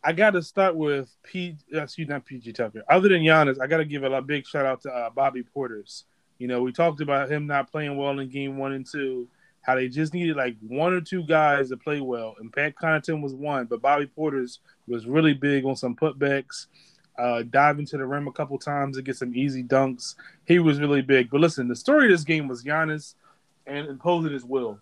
I 0.07 0.13
got 0.13 0.31
to 0.31 0.43
start 0.43 0.77
with 0.77 1.13
P. 1.25 1.57
Uh, 1.75 1.83
excuse 1.83 2.09
not 2.09 2.25
PG 2.25 2.53
Tucker. 2.53 2.85
Other 2.89 3.09
than 3.09 3.23
Giannis, 3.23 3.61
I 3.61 3.67
got 3.67 3.79
to 3.79 3.85
give 3.85 4.05
a, 4.05 4.23
big 4.23 4.47
shout 4.47 4.65
out 4.65 4.81
to 4.83 4.89
uh, 4.91 5.11
Bobby 5.11 5.43
Portis. 5.43 6.05
You 6.39 6.47
know, 6.47 6.63
we 6.63 6.71
talked 6.71 7.01
about 7.01 7.29
him 7.29 7.49
not 7.49 7.73
playing 7.73 7.97
well 7.97 8.17
in 8.21 8.29
game 8.29 8.57
one 8.57 8.73
and 8.73 8.87
two, 8.87 9.27
how 9.63 9.75
they 9.75 9.89
just 9.89 10.15
needed 10.15 10.37
like 10.37 10.55
one 10.61 10.93
or 10.93 11.01
two 11.01 11.25
guys 11.25 11.71
to 11.71 11.77
play 11.77 12.01
well, 12.01 12.37
and 12.39 12.53
Pat 12.53 12.77
Connaughton 12.81 13.21
was 13.21 13.35
one, 13.35 13.67
but 13.67 13.83
Bobby 13.83 14.09
Portis 14.17 14.59
was 14.87 15.07
really 15.07 15.35
big 15.35 15.65
on 15.65 15.75
some 15.75 15.97
putbacks 15.97 16.67
uh, 17.19 17.43
dive 17.43 17.79
into 17.79 17.97
the 17.97 18.07
rim 18.07 18.29
a 18.29 18.33
couple 18.33 18.59
times 18.59 18.97
to 18.97 19.03
get 19.03 19.17
some 19.17 19.35
easy 19.35 19.65
dunks. 19.65 20.15
He 20.45 20.59
was 20.59 20.79
really 20.79 21.03
big. 21.03 21.31
But 21.31 21.41
listen, 21.41 21.67
the 21.67 21.77
story 21.77 22.07
of 22.07 22.13
this 22.13 22.25
game 22.25 22.47
was 22.47 22.63
Giannis 22.63 23.15
and 23.67 23.89
imposing 23.89 24.33
his 24.33 24.45
will. 24.45 24.79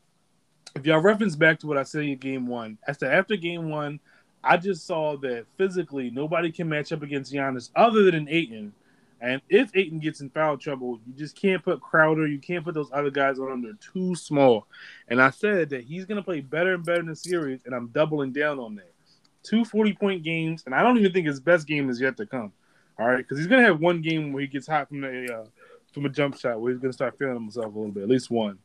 If 0.74 0.84
y'all 0.84 1.00
reference 1.00 1.36
back 1.36 1.60
to 1.60 1.66
what 1.66 1.78
I 1.78 1.84
said 1.84 2.04
in 2.04 2.18
game 2.18 2.46
one, 2.46 2.78
after 2.86 3.10
after 3.10 3.36
game 3.36 3.70
one, 3.70 4.00
I 4.44 4.56
just 4.56 4.86
saw 4.86 5.16
that 5.18 5.46
physically 5.56 6.10
nobody 6.10 6.52
can 6.52 6.68
match 6.68 6.92
up 6.92 7.02
against 7.02 7.32
Giannis 7.32 7.70
other 7.74 8.10
than 8.10 8.28
Ayton. 8.28 8.72
And 9.20 9.40
if 9.48 9.70
Ayton 9.74 10.00
gets 10.00 10.20
in 10.20 10.28
foul 10.28 10.58
trouble, 10.58 11.00
you 11.06 11.14
just 11.14 11.34
can't 11.34 11.64
put 11.64 11.80
Crowder, 11.80 12.26
you 12.26 12.38
can't 12.38 12.64
put 12.64 12.74
those 12.74 12.90
other 12.92 13.10
guys 13.10 13.38
on. 13.38 13.50
him. 13.52 13.62
They're 13.62 13.92
too 13.92 14.14
small. 14.14 14.66
And 15.08 15.22
I 15.22 15.30
said 15.30 15.70
that 15.70 15.84
he's 15.84 16.04
going 16.04 16.16
to 16.16 16.22
play 16.22 16.40
better 16.40 16.74
and 16.74 16.84
better 16.84 17.00
in 17.00 17.06
the 17.06 17.16
series, 17.16 17.60
and 17.64 17.74
I'm 17.74 17.86
doubling 17.88 18.32
down 18.32 18.58
on 18.58 18.74
that 18.74 18.94
two 19.44 19.64
40 19.64 19.92
point 19.94 20.22
games, 20.24 20.64
and 20.66 20.74
I 20.74 20.82
don't 20.82 20.98
even 20.98 21.12
think 21.12 21.26
his 21.26 21.38
best 21.38 21.68
game 21.68 21.88
is 21.88 22.00
yet 22.00 22.16
to 22.16 22.26
come. 22.26 22.52
All 22.98 23.06
right, 23.06 23.18
because 23.18 23.38
he's 23.38 23.46
gonna 23.46 23.62
have 23.62 23.80
one 23.80 24.00
game 24.00 24.32
where 24.32 24.40
he 24.40 24.46
gets 24.46 24.66
hot 24.66 24.88
from 24.88 25.00
the 25.02 25.32
uh, 25.32 25.44
from 25.92 26.06
a 26.06 26.08
jump 26.08 26.38
shot 26.38 26.60
where 26.60 26.72
he's 26.72 26.80
gonna 26.80 26.92
start 26.92 27.18
feeling 27.18 27.34
himself 27.34 27.66
a 27.66 27.78
little 27.78 27.92
bit, 27.92 28.04
at 28.04 28.08
least 28.08 28.30
one. 28.30 28.58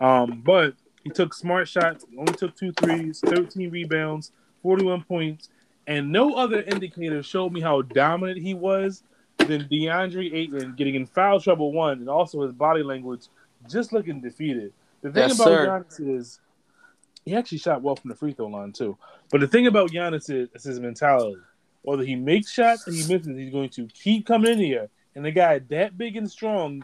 Um, 0.00 0.42
but 0.44 0.74
he 1.02 1.10
took 1.10 1.32
smart 1.32 1.68
shots, 1.68 2.04
only 2.18 2.34
took 2.34 2.56
two 2.56 2.72
threes, 2.72 3.20
13 3.24 3.70
rebounds, 3.70 4.32
41 4.66 5.04
points, 5.04 5.48
and 5.86 6.10
no 6.10 6.34
other 6.34 6.60
indicator 6.62 7.22
showed 7.22 7.52
me 7.52 7.60
how 7.60 7.82
dominant 7.82 8.36
he 8.42 8.52
was 8.52 9.04
than 9.36 9.62
DeAndre 9.68 10.34
Ayton 10.34 10.74
getting 10.76 10.96
in 10.96 11.06
foul 11.06 11.38
trouble 11.38 11.72
one, 11.72 12.00
and 12.00 12.08
also 12.08 12.42
his 12.42 12.50
body 12.50 12.82
language 12.82 13.28
just 13.70 13.92
looking 13.92 14.20
defeated. 14.20 14.72
The 15.02 15.12
thing 15.12 15.28
yes, 15.28 15.38
about 15.38 15.88
Giannis 15.88 16.18
is 16.18 16.40
he 17.24 17.36
actually 17.36 17.58
shot 17.58 17.80
well 17.80 17.94
from 17.94 18.08
the 18.08 18.16
free 18.16 18.32
throw 18.32 18.48
line 18.48 18.72
too. 18.72 18.98
But 19.30 19.40
the 19.40 19.46
thing 19.46 19.68
about 19.68 19.92
Giannis 19.92 20.28
is, 20.34 20.48
is 20.52 20.64
his 20.64 20.80
mentality. 20.80 21.36
Whether 21.82 22.02
he 22.02 22.16
makes 22.16 22.50
shots 22.50 22.88
or 22.88 22.90
he 22.90 23.06
misses, 23.06 23.36
he's 23.36 23.52
going 23.52 23.70
to 23.70 23.86
keep 23.86 24.26
coming 24.26 24.50
in 24.50 24.58
here. 24.58 24.88
And 25.14 25.24
the 25.24 25.30
guy 25.30 25.60
that 25.70 25.96
big 25.96 26.16
and 26.16 26.28
strong, 26.28 26.82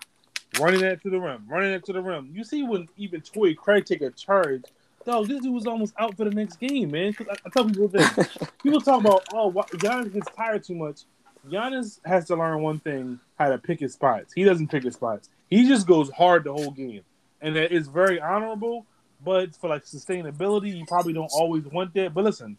running 0.61 0.83
that 0.83 1.03
to 1.03 1.11
the 1.11 1.19
rim, 1.19 1.47
running 1.49 1.73
that 1.73 1.85
to 1.87 1.93
the 1.93 2.01
rim. 2.01 2.31
You 2.33 2.45
see 2.45 2.63
when 2.63 2.89
even 2.97 3.23
Torrey 3.23 3.57
Craig 3.57 3.87
take 3.87 4.03
a 4.03 4.13
charge, 4.13 4.63
dog, 5.05 5.29
this 5.29 5.41
dude 5.41 5.53
was 5.53 5.67
almost 5.67 5.95
out 5.99 6.17
for 6.17 6.25
the 6.25 6.31
next 6.31 6.57
game, 6.57 6.91
man. 6.91 7.15
I, 7.21 7.37
I 7.47 7.51
tell 7.51 7.67
people 7.67 7.89
this. 7.89 8.09
people 8.63 8.81
talk 8.81 9.01
about, 9.01 9.25
oh, 9.33 9.53
Giannis 9.53 10.13
gets 10.13 10.29
tired 10.37 10.65
too 10.65 10.75
much. 10.75 11.03
Giannis 11.49 11.99
has 12.05 12.27
to 12.27 12.37
learn 12.37 12.63
one 12.63 12.79
thing: 12.79 13.19
how 13.39 13.49
to 13.49 13.59
pick 13.59 13.81
his 13.81 13.95
spots. 13.95 14.33
He 14.33 14.45
doesn't 14.45 14.69
pick 14.69 14.85
his 14.85 14.95
spots. 14.95 15.29
He 15.51 15.67
just 15.67 15.87
goes 15.87 16.11
hard 16.11 16.45
the 16.45 16.53
whole 16.53 16.71
game, 16.71 17.03
and 17.41 17.57
that 17.57 17.73
is 17.73 17.89
very 17.89 18.21
honorable. 18.21 18.87
But 19.25 19.55
for 19.57 19.69
like 19.69 19.85
sustainability, 19.85 20.77
you 20.77 20.85
probably 20.87 21.13
don't 21.13 21.31
always 21.33 21.65
want 21.65 21.95
that. 21.95 22.15
But 22.15 22.25
listen, 22.25 22.59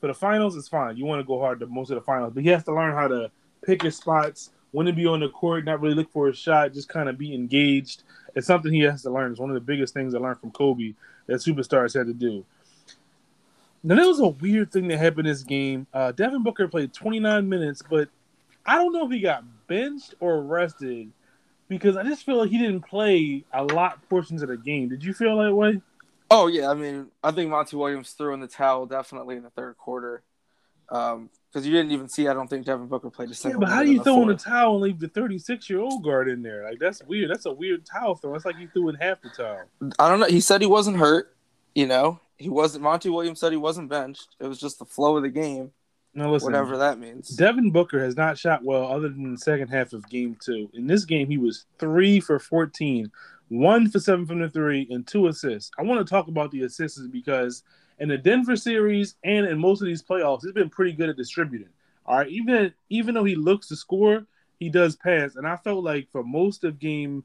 for 0.00 0.08
the 0.08 0.14
finals, 0.14 0.56
it's 0.56 0.68
fine. 0.68 0.96
You 0.96 1.04
want 1.04 1.20
to 1.20 1.26
go 1.26 1.38
hard 1.40 1.60
to 1.60 1.66
most 1.66 1.90
of 1.90 1.96
the 1.96 2.02
finals, 2.02 2.32
but 2.34 2.42
he 2.42 2.50
has 2.50 2.64
to 2.64 2.74
learn 2.74 2.94
how 2.94 3.08
to 3.08 3.30
pick 3.64 3.82
his 3.82 3.96
spots 3.96 4.50
when 4.72 4.86
to 4.86 4.92
be 4.92 5.06
on 5.06 5.20
the 5.20 5.28
court, 5.28 5.64
not 5.64 5.80
really 5.80 5.94
look 5.94 6.10
for 6.12 6.28
a 6.28 6.34
shot, 6.34 6.74
just 6.74 6.88
kind 6.88 7.08
of 7.08 7.16
be 7.16 7.34
engaged. 7.34 8.02
It's 8.36 8.46
something 8.46 8.72
he 8.72 8.82
has 8.82 9.02
to 9.02 9.10
learn. 9.10 9.32
It's 9.32 9.40
one 9.40 9.50
of 9.50 9.54
the 9.54 9.60
biggest 9.60 9.94
things 9.94 10.14
I 10.14 10.18
learned 10.18 10.40
from 10.40 10.52
Kobe 10.52 10.92
that 11.26 11.36
superstars 11.36 11.96
had 11.96 12.06
to 12.06 12.14
do. 12.14 12.44
Now 13.82 13.96
there 13.96 14.06
was 14.06 14.20
a 14.20 14.28
weird 14.28 14.70
thing 14.70 14.88
that 14.88 14.98
happened 14.98 15.26
in 15.26 15.32
this 15.32 15.42
game. 15.42 15.86
Uh, 15.92 16.12
Devin 16.12 16.42
Booker 16.42 16.68
played 16.68 16.92
29 16.92 17.48
minutes, 17.48 17.82
but 17.88 18.08
I 18.64 18.76
don't 18.76 18.92
know 18.92 19.06
if 19.06 19.12
he 19.12 19.20
got 19.20 19.44
benched 19.66 20.14
or 20.20 20.42
rested 20.42 21.10
because 21.68 21.96
I 21.96 22.02
just 22.02 22.24
feel 22.26 22.36
like 22.36 22.50
he 22.50 22.58
didn't 22.58 22.82
play 22.82 23.44
a 23.52 23.64
lot 23.64 24.06
portions 24.08 24.42
of 24.42 24.48
the 24.48 24.56
game. 24.56 24.88
Did 24.90 25.02
you 25.02 25.14
feel 25.14 25.38
that 25.38 25.54
way? 25.54 25.80
Oh 26.30 26.48
yeah, 26.48 26.68
I 26.68 26.74
mean, 26.74 27.06
I 27.22 27.30
think 27.30 27.50
Monty 27.50 27.76
Williams 27.76 28.10
threw 28.10 28.34
in 28.34 28.40
the 28.40 28.48
towel 28.48 28.84
definitely 28.84 29.36
in 29.36 29.44
the 29.44 29.50
third 29.50 29.78
quarter. 29.78 30.22
Um, 30.90 31.30
because 31.56 31.66
you 31.66 31.72
didn't 31.72 31.90
even 31.90 32.06
see. 32.06 32.28
I 32.28 32.34
don't 32.34 32.48
think 32.48 32.66
Devin 32.66 32.86
Booker 32.86 33.08
played 33.08 33.30
a 33.30 33.34
single. 33.34 33.62
Yeah, 33.62 33.66
but 33.66 33.72
how 33.72 33.82
do 33.82 33.90
you 33.90 34.02
throw 34.02 34.20
in 34.20 34.28
a 34.28 34.36
towel 34.36 34.74
and 34.74 34.82
leave 34.82 35.00
the 35.00 35.08
36 35.08 35.70
year 35.70 35.80
old 35.80 36.04
guard 36.04 36.28
in 36.28 36.42
there? 36.42 36.62
Like 36.64 36.78
that's 36.78 37.02
weird. 37.04 37.30
That's 37.30 37.46
a 37.46 37.52
weird 37.52 37.86
towel 37.86 38.14
throw. 38.14 38.34
It's 38.34 38.44
like 38.44 38.58
he 38.58 38.66
threw 38.66 38.90
in 38.90 38.94
half 38.96 39.22
the 39.22 39.30
towel. 39.30 39.62
I 39.98 40.10
don't 40.10 40.20
know. 40.20 40.26
He 40.26 40.42
said 40.42 40.60
he 40.60 40.66
wasn't 40.66 40.98
hurt. 40.98 41.34
You 41.74 41.86
know, 41.86 42.20
he 42.36 42.50
wasn't. 42.50 42.84
Monty 42.84 43.08
Williams 43.08 43.40
said 43.40 43.52
he 43.52 43.56
wasn't 43.56 43.88
benched. 43.88 44.36
It 44.38 44.46
was 44.46 44.60
just 44.60 44.78
the 44.78 44.84
flow 44.84 45.16
of 45.16 45.22
the 45.22 45.30
game. 45.30 45.70
No, 46.12 46.30
listen, 46.30 46.52
whatever 46.52 46.76
that 46.76 46.98
means. 46.98 47.30
Devin 47.30 47.70
Booker 47.70 48.04
has 48.04 48.18
not 48.18 48.36
shot 48.36 48.62
well 48.62 48.92
other 48.92 49.08
than 49.08 49.32
the 49.32 49.38
second 49.38 49.68
half 49.68 49.94
of 49.94 50.06
game 50.10 50.36
two. 50.44 50.68
In 50.74 50.86
this 50.86 51.06
game, 51.06 51.26
he 51.26 51.38
was 51.38 51.64
three 51.78 52.20
for 52.20 52.38
14, 52.38 53.10
one 53.48 53.90
for 53.90 53.98
seven 53.98 54.26
from 54.26 54.40
the 54.40 54.50
three, 54.50 54.86
and 54.90 55.06
two 55.06 55.28
assists. 55.28 55.70
I 55.78 55.82
want 55.84 56.06
to 56.06 56.10
talk 56.10 56.28
about 56.28 56.50
the 56.50 56.64
assists 56.64 57.06
because 57.06 57.62
in 57.98 58.08
the 58.08 58.18
Denver 58.18 58.56
series 58.56 59.14
and 59.24 59.46
in 59.46 59.58
most 59.58 59.80
of 59.80 59.86
these 59.86 60.02
playoffs, 60.02 60.42
he's 60.42 60.52
been 60.52 60.70
pretty 60.70 60.92
good 60.92 61.08
at 61.08 61.16
distributing. 61.16 61.68
All 62.04 62.18
right, 62.18 62.28
even 62.28 62.72
even 62.88 63.14
though 63.14 63.24
he 63.24 63.34
looks 63.34 63.68
to 63.68 63.76
score, 63.76 64.26
he 64.58 64.68
does 64.68 64.96
pass. 64.96 65.36
And 65.36 65.46
I 65.46 65.56
felt 65.56 65.84
like 65.84 66.08
for 66.12 66.22
most 66.22 66.64
of 66.64 66.78
game 66.78 67.24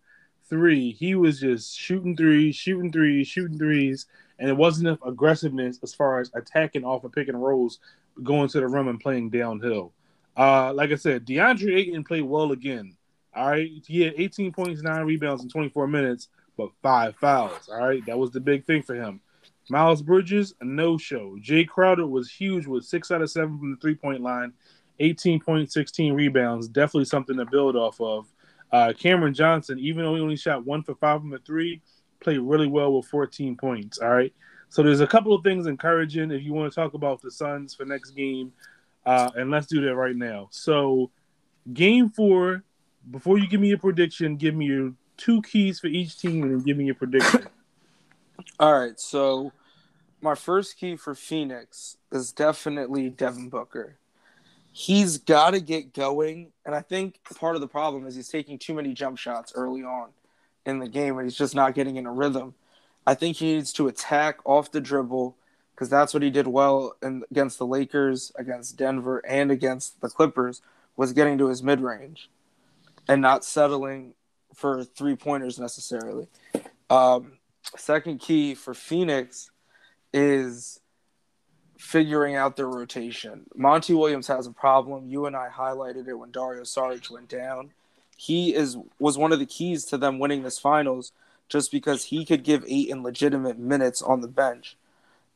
three, 0.49 0.91
he 0.91 1.15
was 1.15 1.39
just 1.39 1.77
shooting 1.77 2.15
threes, 2.15 2.55
shooting 2.55 2.91
threes, 2.91 3.27
shooting 3.27 3.57
threes, 3.57 4.07
and 4.39 4.49
it 4.49 4.57
wasn't 4.57 4.87
enough 4.87 4.99
aggressiveness 5.05 5.79
as 5.83 5.93
far 5.93 6.19
as 6.19 6.31
attacking 6.33 6.83
off 6.83 7.03
of 7.03 7.11
pick 7.11 7.27
and 7.27 7.41
rolls 7.41 7.79
going 8.23 8.49
to 8.49 8.59
the 8.59 8.67
rim 8.67 8.87
and 8.87 8.99
playing 8.99 9.29
downhill. 9.29 9.93
Uh, 10.35 10.73
like 10.73 10.91
I 10.91 10.95
said, 10.95 11.25
DeAndre 11.25 11.75
Ayton 11.75 12.03
played 12.03 12.23
well 12.23 12.51
again. 12.51 12.95
All 13.35 13.49
right, 13.49 13.69
he 13.87 14.01
had 14.01 14.15
18 14.17 14.51
points, 14.51 14.81
nine 14.81 15.05
rebounds 15.05 15.43
in 15.43 15.49
24 15.49 15.87
minutes, 15.87 16.27
but 16.57 16.69
five 16.81 17.15
fouls. 17.15 17.69
All 17.69 17.79
right, 17.79 18.05
that 18.05 18.17
was 18.17 18.31
the 18.31 18.39
big 18.39 18.65
thing 18.65 18.81
for 18.81 18.95
him. 18.95 19.21
Miles 19.69 20.01
Bridges, 20.01 20.53
no 20.61 20.97
show. 20.97 21.37
Jae 21.41 21.67
Crowder 21.67 22.07
was 22.07 22.31
huge 22.31 22.67
with 22.67 22.83
six 22.83 23.11
out 23.11 23.21
of 23.21 23.31
seven 23.31 23.57
from 23.57 23.71
the 23.71 23.77
three 23.77 23.95
point 23.95 24.21
line, 24.21 24.53
18 24.99 25.39
points, 25.39 25.73
16 25.73 26.13
rebounds. 26.13 26.67
Definitely 26.67 27.05
something 27.05 27.37
to 27.37 27.45
build 27.45 27.75
off 27.75 27.99
of. 28.01 28.27
Uh, 28.71 28.93
Cameron 28.97 29.33
Johnson, 29.33 29.79
even 29.79 30.03
though 30.03 30.15
he 30.15 30.21
only 30.21 30.35
shot 30.35 30.65
one 30.65 30.83
for 30.83 30.95
five 30.95 31.21
from 31.21 31.29
the 31.29 31.39
three, 31.39 31.81
played 32.21 32.39
really 32.39 32.67
well 32.67 32.93
with 32.93 33.05
14 33.07 33.55
points. 33.57 33.97
All 33.99 34.09
right. 34.09 34.33
So 34.69 34.81
there's 34.83 35.01
a 35.01 35.07
couple 35.07 35.33
of 35.33 35.43
things 35.43 35.67
encouraging 35.67 36.31
if 36.31 36.43
you 36.43 36.53
want 36.53 36.71
to 36.71 36.75
talk 36.75 36.93
about 36.93 37.21
the 37.21 37.29
Suns 37.29 37.73
for 37.75 37.85
next 37.85 38.11
game, 38.11 38.53
uh, 39.05 39.29
and 39.35 39.51
let's 39.51 39.67
do 39.67 39.81
that 39.81 39.95
right 39.95 40.15
now. 40.15 40.47
So, 40.51 41.11
game 41.73 42.09
four, 42.09 42.63
before 43.09 43.37
you 43.37 43.49
give 43.49 43.59
me 43.59 43.67
your 43.67 43.79
prediction, 43.79 44.37
give 44.37 44.55
me 44.55 44.67
your 44.67 44.93
two 45.17 45.41
keys 45.41 45.81
for 45.81 45.87
each 45.87 46.17
team, 46.19 46.43
and 46.43 46.63
give 46.63 46.77
me 46.77 46.85
your 46.85 46.95
prediction. 46.95 47.47
All 48.59 48.79
right. 48.79 48.99
So, 48.99 49.51
my 50.21 50.35
first 50.35 50.77
key 50.77 50.95
for 50.95 51.15
Phoenix 51.15 51.97
is 52.11 52.31
definitely 52.31 53.09
Devin 53.09 53.49
Booker. 53.49 53.97
He's 54.71 55.17
got 55.17 55.51
to 55.51 55.59
get 55.59 55.93
going, 55.93 56.51
and 56.65 56.73
I 56.73 56.81
think 56.81 57.19
part 57.35 57.55
of 57.55 57.61
the 57.61 57.67
problem 57.67 58.05
is 58.05 58.15
he's 58.15 58.29
taking 58.29 58.57
too 58.57 58.73
many 58.73 58.93
jump 58.93 59.17
shots 59.17 59.51
early 59.55 59.83
on 59.83 60.09
in 60.65 60.79
the 60.79 60.87
game, 60.87 61.17
and 61.17 61.25
he's 61.25 61.37
just 61.37 61.55
not 61.55 61.75
getting 61.75 61.97
in 61.97 62.05
a 62.05 62.11
rhythm. 62.11 62.53
I 63.05 63.15
think 63.15 63.37
he 63.37 63.55
needs 63.55 63.73
to 63.73 63.87
attack 63.87 64.39
off 64.45 64.71
the 64.71 64.79
dribble 64.79 65.35
because 65.73 65.89
that's 65.89 66.13
what 66.13 66.23
he 66.23 66.29
did 66.29 66.47
well 66.47 66.95
in, 67.01 67.23
against 67.31 67.57
the 67.57 67.65
Lakers, 67.65 68.31
against 68.35 68.77
Denver, 68.77 69.19
and 69.27 69.51
against 69.51 69.99
the 69.99 70.09
Clippers 70.09 70.61
was 70.95 71.11
getting 71.11 71.37
to 71.39 71.47
his 71.47 71.63
mid 71.63 71.81
range 71.81 72.29
and 73.07 73.21
not 73.21 73.43
settling 73.43 74.13
for 74.53 74.83
three 74.83 75.15
pointers 75.15 75.59
necessarily. 75.59 76.27
Um, 76.89 77.39
second 77.77 78.19
key 78.19 78.55
for 78.55 78.73
Phoenix 78.73 79.51
is 80.13 80.79
figuring 81.77 82.35
out 82.35 82.55
their 82.55 82.67
rotation. 82.67 83.45
Monty 83.55 83.93
Williams 83.93 84.27
has 84.27 84.45
a 84.45 84.51
problem. 84.51 85.09
You 85.09 85.25
and 85.25 85.35
I 85.35 85.49
highlighted 85.49 86.07
it 86.07 86.13
when 86.13 86.31
Dario 86.31 86.61
Saric 86.61 87.09
went 87.09 87.27
down. 87.27 87.71
He 88.15 88.53
is 88.53 88.77
was 88.99 89.17
one 89.17 89.31
of 89.31 89.39
the 89.39 89.47
keys 89.47 89.85
to 89.85 89.97
them 89.97 90.19
winning 90.19 90.43
this 90.43 90.59
finals 90.59 91.11
just 91.49 91.71
because 91.71 92.05
he 92.05 92.23
could 92.23 92.43
give 92.43 92.63
Ayton 92.67 93.03
legitimate 93.03 93.57
minutes 93.57 94.01
on 94.01 94.21
the 94.21 94.27
bench. 94.27 94.77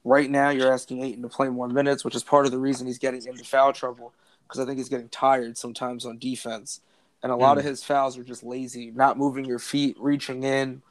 Right 0.03 0.29
now, 0.29 0.49
you're 0.49 0.71
asking 0.71 1.03
Ayton 1.03 1.23
to 1.23 1.29
play 1.29 1.49
more 1.49 1.67
minutes, 1.67 2.05
which 2.05 2.15
is 2.15 2.23
part 2.23 2.45
of 2.45 2.51
the 2.51 2.59
reason 2.59 2.85
he's 2.85 2.99
getting 2.99 3.25
into 3.25 3.43
foul 3.43 3.73
trouble 3.73 4.13
because 4.47 4.59
I 4.59 4.65
think 4.65 4.77
he's 4.77 4.89
getting 4.89 5.09
tired 5.09 5.57
sometimes 5.57 6.05
on 6.05 6.19
defense. 6.19 6.81
And 7.23 7.31
a 7.31 7.35
lot 7.35 7.57
of 7.57 7.63
hmm. 7.63 7.69
his 7.69 7.83
fouls 7.83 8.19
are 8.19 8.23
just 8.23 8.43
lazy, 8.43 8.91
not 8.91 9.17
moving 9.17 9.45
your 9.45 9.57
feet, 9.57 9.97
reaching 9.99 10.43
in. 10.43 10.83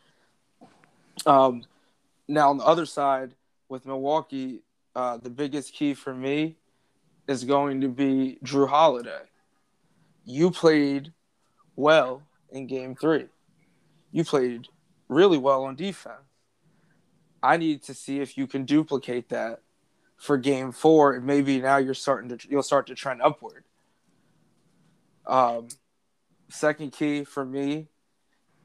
Um, 1.27 1.65
now, 2.29 2.51
on 2.51 2.59
the 2.59 2.65
other 2.65 2.87
side, 2.87 3.35
with 3.69 3.87
Milwaukee, 3.87 4.63
uh, 4.95 5.17
the 5.17 5.31
biggest 5.31 5.73
key 5.73 5.95
for 5.95 6.15
me 6.15 6.57
is 7.27 7.45
going 7.45 7.81
to 7.81 7.89
be 7.89 8.39
Jrue 8.45 8.69
Holiday. 8.69 9.23
You 10.25 10.51
played 10.51 11.13
well 11.77 12.23
in 12.51 12.67
game 12.67 12.95
three. 12.95 13.27
You 14.13 14.25
played 14.25 14.69
really 15.09 15.39
well 15.39 15.65
on 15.65 15.75
defense. 15.75 16.15
I 17.43 17.57
need 17.57 17.83
to 17.85 17.95
see 17.95 18.21
if 18.21 18.39
you 18.39 18.47
can 18.47 18.65
duplicate 18.65 19.29
that 19.29 19.61
for 20.17 20.39
game 20.39 20.73
four, 20.73 21.15
and 21.15 21.27
maybe 21.27 21.61
now 21.61 21.77
you're 21.77 21.93
starting 21.93 22.37
to 22.37 22.49
you'll 22.49 22.63
start 22.63 22.87
to 22.87 22.95
trend 22.95 23.21
upward. 23.21 23.65
Um, 25.27 25.69
second 26.49 26.93
key 26.93 27.25
for 27.25 27.45
me 27.45 27.89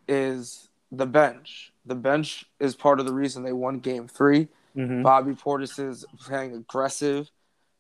is 0.08 0.70
the 0.92 1.06
bench. 1.06 1.74
The 1.90 1.96
bench 1.96 2.46
is 2.60 2.76
part 2.76 3.00
of 3.00 3.08
the 3.08 3.14
reason 3.14 3.42
they 3.42 3.52
won 3.52 3.80
game 3.80 4.08
3 4.08 4.48
mm-hmm. 4.78 5.02
Bobby 5.02 5.34
Portis 5.34 5.80
is 5.80 6.06
playing 6.20 6.54
aggressive, 6.54 7.32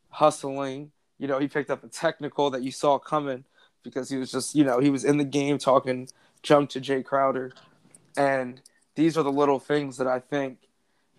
hustling. 0.09 0.91
You 1.19 1.27
know, 1.27 1.37
he 1.37 1.47
picked 1.47 1.69
up 1.69 1.83
a 1.83 1.87
technical 1.87 2.49
that 2.49 2.63
you 2.63 2.71
saw 2.71 2.97
coming 2.97 3.45
because 3.83 4.09
he 4.09 4.17
was 4.17 4.31
just, 4.31 4.55
you 4.55 4.63
know, 4.63 4.79
he 4.79 4.89
was 4.89 5.05
in 5.05 5.17
the 5.17 5.23
game 5.23 5.59
talking 5.59 6.09
jump 6.41 6.71
to 6.71 6.81
Jae 6.81 7.05
Crowder. 7.05 7.51
And 8.17 8.61
these 8.95 9.15
are 9.15 9.23
the 9.23 9.31
little 9.31 9.59
things 9.59 9.97
that 9.97 10.07
I 10.07 10.19
think, 10.19 10.57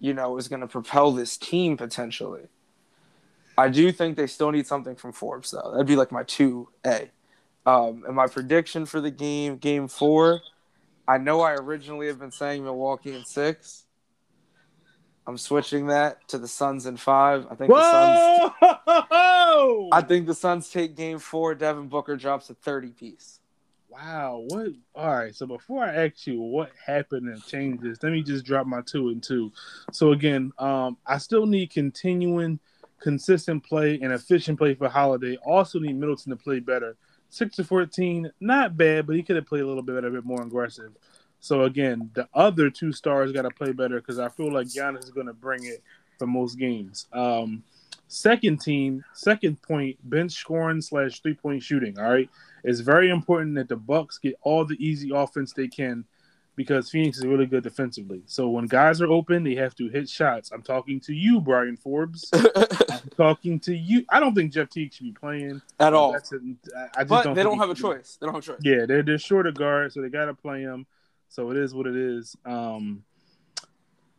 you 0.01 0.13
know, 0.13 0.37
is 0.37 0.49
going 0.49 0.61
to 0.61 0.67
propel 0.67 1.13
this 1.13 1.37
team 1.37 1.77
potentially. 1.77 2.49
I 3.57 3.69
do 3.69 3.93
think 3.93 4.17
they 4.17 4.27
still 4.27 4.51
need 4.51 4.67
something 4.67 4.97
from 4.97 5.13
Forbes, 5.13 5.53
though. 5.53 5.71
That'd 5.71 5.87
be 5.87 5.97
like 5.97 6.11
my 6.11 6.25
2A. 6.25 7.11
Um, 7.67 8.03
and 8.05 8.17
my 8.17 8.27
prediction 8.27 8.85
for 8.85 9.01
the 9.01 9.11
game, 9.13 9.59
game 9.59 9.87
four, 9.87 10.41
I 11.11 11.19
know 11.19 11.41
I 11.41 11.55
originally 11.55 12.07
have 12.07 12.21
been 12.21 12.31
saying 12.31 12.63
Milwaukee 12.63 13.17
in 13.17 13.25
six. 13.25 13.85
I'm 15.27 15.37
switching 15.37 15.89
that 15.89 16.29
to 16.29 16.39
the 16.39 16.47
Suns 16.47 16.87
in 16.87 16.97
five. 16.97 17.49
I 17.51 17.57
think 17.57 17.73
Whoa! 17.73 18.53
the 18.61 18.71
Suns. 18.71 19.89
I 19.93 20.03
think 20.07 20.29
the 20.29 20.37
Suns 20.37 20.71
take 20.71 20.95
game 20.95 21.19
four. 21.19 21.57
Devin 21.57 21.89
Booker 21.89 22.17
drops 22.17 22.49
a 22.51 22.55
30 22.55 22.91
piece. 22.91 23.41
Wow. 23.89 24.45
What? 24.51 24.69
All 24.95 25.13
right. 25.13 25.35
So 25.35 25.47
before 25.47 25.83
I 25.83 26.07
ask 26.07 26.29
you 26.29 26.41
what 26.41 26.71
happened 26.87 27.29
and 27.29 27.45
changes, 27.45 27.99
let 28.05 28.13
me 28.13 28.23
just 28.23 28.45
drop 28.45 28.69
my 28.69 28.81
two 28.83 29.09
and 29.09 29.21
two. 29.21 29.51
So 29.91 30.13
again, 30.13 30.53
um, 30.61 30.97
I 31.05 31.19
still 31.19 31.45
need 31.45 31.73
continuing, 31.73 32.61
consistent 33.01 33.65
play 33.65 33.99
and 34.01 34.13
efficient 34.13 34.61
play 34.61 34.75
for 34.75 34.89
Holiday. 34.89 35.39
Also 35.45 35.81
need 35.81 35.97
Middleton 35.97 36.31
to 36.31 36.37
play 36.37 36.61
better. 36.61 36.97
Six 37.31 37.57
to 37.57 37.65
fourteen, 37.65 38.31
not 38.41 38.77
bad, 38.77 39.07
but 39.07 39.17
he 39.17 39.23
could 39.23 39.37
have 39.37 39.47
played 39.47 39.63
a 39.63 39.67
little 39.67 39.83
bit 39.83 39.95
better, 39.95 40.09
a 40.09 40.11
bit 40.11 40.25
more 40.25 40.43
aggressive. 40.43 40.91
So 41.39 41.63
again, 41.63 42.11
the 42.15 42.29
other 42.35 42.69
two 42.69 42.93
stars 42.93 43.33
got 43.33 43.43
to 43.43 43.51
play 43.51 43.73
better 43.73 44.01
because 44.01 44.19
I 44.19 44.29
feel 44.29 44.53
like 44.53 44.67
Giannis 44.67 45.05
is 45.05 45.11
going 45.11 45.29
to 45.29 45.33
bring 45.33 45.65
it 45.65 45.83
for 46.19 46.27
most 46.27 46.59
games. 46.59 47.07
Um, 47.13 47.63
second 48.09 48.61
team, 48.61 49.05
second 49.15 49.63
point, 49.63 49.97
bench 50.11 50.33
scoring 50.33 50.83
slash 50.83 51.21
three 51.21 51.35
point 51.35 51.63
shooting. 51.63 51.99
All 51.99 52.11
right, 52.11 52.29
it's 52.65 52.81
very 52.81 53.11
important 53.11 53.55
that 53.55 53.69
the 53.69 53.77
Bucks 53.77 54.19
get 54.19 54.35
all 54.43 54.65
the 54.65 54.77
easy 54.85 55.11
offense 55.15 55.53
they 55.53 55.69
can 55.69 56.05
because 56.61 56.91
Phoenix 56.91 57.17
is 57.17 57.25
really 57.25 57.47
good 57.47 57.63
defensively. 57.63 58.21
So 58.27 58.51
when 58.51 58.67
guys 58.67 59.01
are 59.01 59.07
open, 59.07 59.45
they 59.45 59.55
have 59.55 59.75
to 59.77 59.89
hit 59.89 60.11
shots. 60.11 60.53
I'm 60.53 60.61
talking 60.61 61.01
to 61.01 61.15
you, 61.15 61.41
Brian 61.41 61.75
Forbes. 61.75 62.29
I'm 62.35 63.09
talking 63.17 63.59
to 63.61 63.75
you. 63.75 64.05
I 64.11 64.21
don't 64.21 64.35
think 64.35 64.53
Jeff 64.53 64.69
Teague 64.69 64.93
should 64.93 65.07
be 65.07 65.13
playing 65.13 65.63
at 65.79 65.95
all. 65.95 66.13
That's 66.13 66.35
a, 66.35 66.37
I 66.95 66.99
just 66.99 67.09
but 67.09 67.23
don't 67.23 67.35
they 67.35 67.43
don't 67.43 67.57
have 67.57 67.71
a 67.71 67.75
choice. 67.75 68.19
They 68.21 68.27
don't 68.27 68.35
have 68.35 68.43
a 68.43 68.47
choice. 68.47 68.61
Yeah, 68.63 68.85
they're 68.85 69.03
they're 69.03 69.17
short 69.17 69.47
of 69.47 69.55
guard, 69.55 69.95
so 69.95 70.03
they 70.03 70.11
got 70.11 70.27
to 70.27 70.35
play 70.35 70.61
him. 70.61 70.85
So 71.31 71.51
it 71.51 71.57
is 71.57 71.73
what 71.75 71.87
it 71.87 71.97
is. 71.97 72.37
Um, 72.45 73.05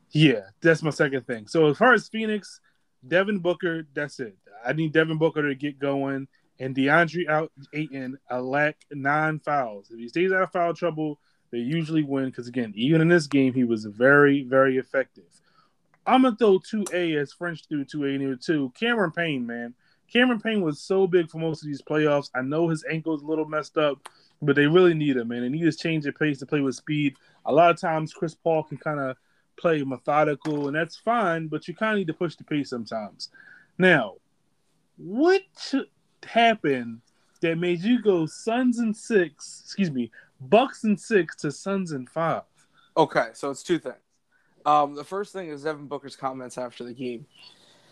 yeah, 0.09 0.41
that's 0.61 0.81
my 0.81 0.89
second 0.89 1.27
thing. 1.27 1.45
So 1.45 1.67
as 1.67 1.77
far 1.77 1.93
as 1.93 2.07
Phoenix, 2.07 2.59
Devin 3.07 3.37
Booker, 3.37 3.85
that's 3.93 4.19
it. 4.19 4.35
I 4.65 4.73
need 4.73 4.93
Devin 4.93 5.19
Booker 5.19 5.47
to 5.47 5.53
get 5.53 5.77
going 5.77 6.27
and 6.59 6.75
DeAndre 6.75 7.29
out 7.29 7.51
Ayton 7.71 8.17
a 8.31 8.41
lack 8.41 8.77
nine 8.91 9.37
fouls. 9.37 9.91
If 9.91 9.99
he 9.99 10.07
stays 10.07 10.31
out 10.31 10.41
of 10.41 10.51
foul 10.51 10.73
trouble, 10.73 11.19
they 11.51 11.59
usually 11.59 12.03
win 12.03 12.25
because 12.25 12.47
again, 12.47 12.73
even 12.75 13.01
in 13.01 13.07
this 13.07 13.27
game, 13.27 13.53
he 13.53 13.63
was 13.63 13.85
very, 13.85 14.43
very 14.43 14.77
effective. 14.77 15.25
I'm 16.05 16.23
gonna 16.23 16.35
throw 16.35 16.59
two 16.59 16.85
A 16.93 17.15
as 17.15 17.33
French 17.33 17.67
threw 17.67 17.85
two 17.85 18.05
A 18.05 18.17
near 18.17 18.35
two. 18.35 18.71
Cameron 18.79 19.11
Payne, 19.11 19.45
man. 19.45 19.73
Cameron 20.11 20.41
Payne 20.41 20.61
was 20.61 20.81
so 20.81 21.07
big 21.07 21.29
for 21.29 21.37
most 21.37 21.61
of 21.61 21.67
these 21.67 21.81
playoffs. 21.81 22.29
I 22.35 22.41
know 22.41 22.67
his 22.67 22.83
ankle's 22.89 23.21
a 23.21 23.25
little 23.25 23.45
messed 23.45 23.77
up, 23.77 24.09
but 24.41 24.55
they 24.55 24.67
really 24.67 24.93
need 24.93 25.17
him, 25.17 25.29
man. 25.29 25.41
They 25.41 25.49
need 25.49 25.63
to 25.63 25.71
change 25.71 26.05
of 26.05 26.15
pace 26.15 26.39
to 26.39 26.45
play 26.45 26.59
with 26.61 26.75
speed. 26.75 27.15
A 27.45 27.51
lot 27.51 27.71
of 27.71 27.79
times, 27.79 28.13
Chris 28.13 28.35
Paul 28.35 28.63
can 28.63 28.77
kind 28.77 28.99
of 28.99 29.15
play 29.57 29.83
methodical, 29.83 30.67
and 30.67 30.75
that's 30.75 30.97
fine, 30.97 31.47
but 31.47 31.67
you 31.67 31.75
kind 31.75 31.93
of 31.93 31.97
need 31.99 32.07
to 32.07 32.13
push 32.13 32.35
the 32.35 32.43
pace 32.43 32.69
sometimes. 32.69 33.29
Now, 33.77 34.15
what 34.97 35.43
happened 36.23 37.01
that 37.41 37.57
made 37.57 37.81
you 37.81 38.01
go 38.01 38.25
Suns 38.25 38.79
and 38.79 38.95
six? 38.95 39.61
Excuse 39.63 39.91
me, 39.91 40.11
Bucks 40.41 40.83
and 40.83 40.99
six 40.99 41.35
to 41.37 41.51
Suns 41.51 41.91
and 41.91 42.09
five. 42.09 42.43
Okay, 42.97 43.29
so 43.33 43.51
it's 43.51 43.63
two 43.63 43.79
things. 43.79 43.95
Um, 44.65 44.95
the 44.95 45.03
first 45.03 45.33
thing 45.33 45.49
is 45.49 45.63
Devin 45.63 45.87
Booker's 45.87 46.15
comments 46.15 46.57
after 46.57 46.83
the 46.83 46.93
game. 46.93 47.25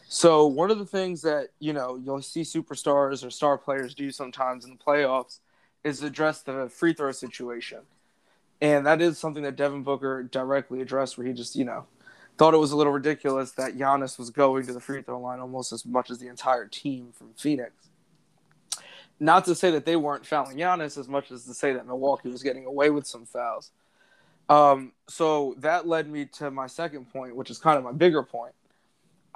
So 0.08 0.48
one 0.48 0.72
of 0.72 0.80
the 0.80 0.86
things 0.86 1.22
that 1.22 1.50
you 1.60 1.74
know 1.74 1.96
you'll 1.96 2.22
see 2.22 2.42
superstars 2.42 3.26
or 3.26 3.30
star 3.30 3.58
players 3.58 3.94
do 3.94 4.12
sometimes 4.12 4.66
in 4.66 4.72
the 4.72 4.78
playoffs 4.78 5.40
is 5.84 6.02
address 6.02 6.42
the 6.42 6.68
free 6.70 6.94
throw 6.94 7.12
situation, 7.12 7.80
and 8.60 8.86
that 8.88 9.02
is 9.02 9.20
something 9.20 9.44
that 9.44 9.56
Devin 9.56 9.84
Booker 9.84 10.24
directly 10.24 10.82
addressed, 10.82 11.18
where 11.18 11.28
he 11.28 11.34
just 11.34 11.56
you 11.56 11.64
know 11.64 11.86
thought 12.38 12.56
it 12.56 12.58
was 12.58 12.72
a 12.72 12.78
little 12.78 12.94
ridiculous 12.94 13.52
that 13.52 13.78
Giannis 13.78 14.18
was 14.18 14.32
going 14.32 14.66
to 14.66 14.74
the 14.74 14.80
free 14.80 15.04
throw 15.04 15.20
line 15.20 15.40
almost 15.40 15.72
as 15.72 15.86
much 15.86 16.10
as 16.10 16.18
the 16.18 16.28
entire 16.28 16.66
team 16.66 17.10
from 17.14 17.34
Phoenix. 17.38 17.89
Not 19.20 19.46
to 19.46 19.56
say 19.56 19.72
that 19.72 19.86
they 19.86 19.96
weren't 19.96 20.26
fouling 20.26 20.58
Giannis 20.58 20.98
as 20.98 21.08
much 21.08 21.32
as 21.32 21.46
to 21.46 21.54
say 21.54 21.74
that 21.74 21.86
Milwaukee 21.86 22.30
was 22.30 22.42
getting 22.42 22.66
away 22.66 22.90
with 22.90 23.06
some 23.06 23.26
fouls. 23.26 23.72
Um, 24.48 24.94
so 25.08 25.56
that 25.60 25.88
led 25.88 26.10
me 26.10 26.26
to 26.38 26.50
my 26.50 26.68
second 26.68 27.12
point, 27.12 27.36
which 27.36 27.52
is 27.52 27.60
kind 27.60 27.78
of 27.78 27.84
my 27.84 27.92
bigger 27.92 28.24
point. 28.24 28.54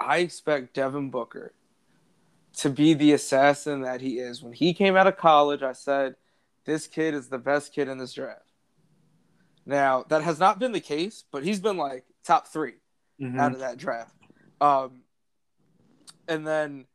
I 0.00 0.18
expect 0.18 0.74
Devin 0.74 1.10
Booker 1.10 1.52
to 2.56 2.70
be 2.70 2.94
the 2.94 3.12
assassin 3.12 3.82
that 3.82 4.00
he 4.00 4.18
is. 4.18 4.42
When 4.42 4.52
he 4.52 4.74
came 4.74 4.96
out 4.96 5.06
of 5.06 5.16
college, 5.16 5.62
I 5.62 5.72
said, 5.72 6.16
this 6.64 6.86
kid 6.86 7.14
is 7.14 7.28
the 7.28 7.38
best 7.38 7.72
kid 7.72 7.88
in 7.88 7.98
this 7.98 8.14
draft. 8.14 8.40
Now, 9.66 10.04
that 10.08 10.22
has 10.22 10.38
not 10.38 10.58
been 10.58 10.72
the 10.72 10.80
case, 10.80 11.24
but 11.30 11.44
he's 11.44 11.60
been 11.60 11.76
like 11.76 12.04
top 12.24 12.48
3 12.48 12.72
mm-hmm. 13.20 13.40
out 13.40 13.52
of 13.52 13.60
that 13.60 13.76
draft. 13.76 14.14
Um, 14.60 15.02
and 16.28 16.46
then 16.46 16.86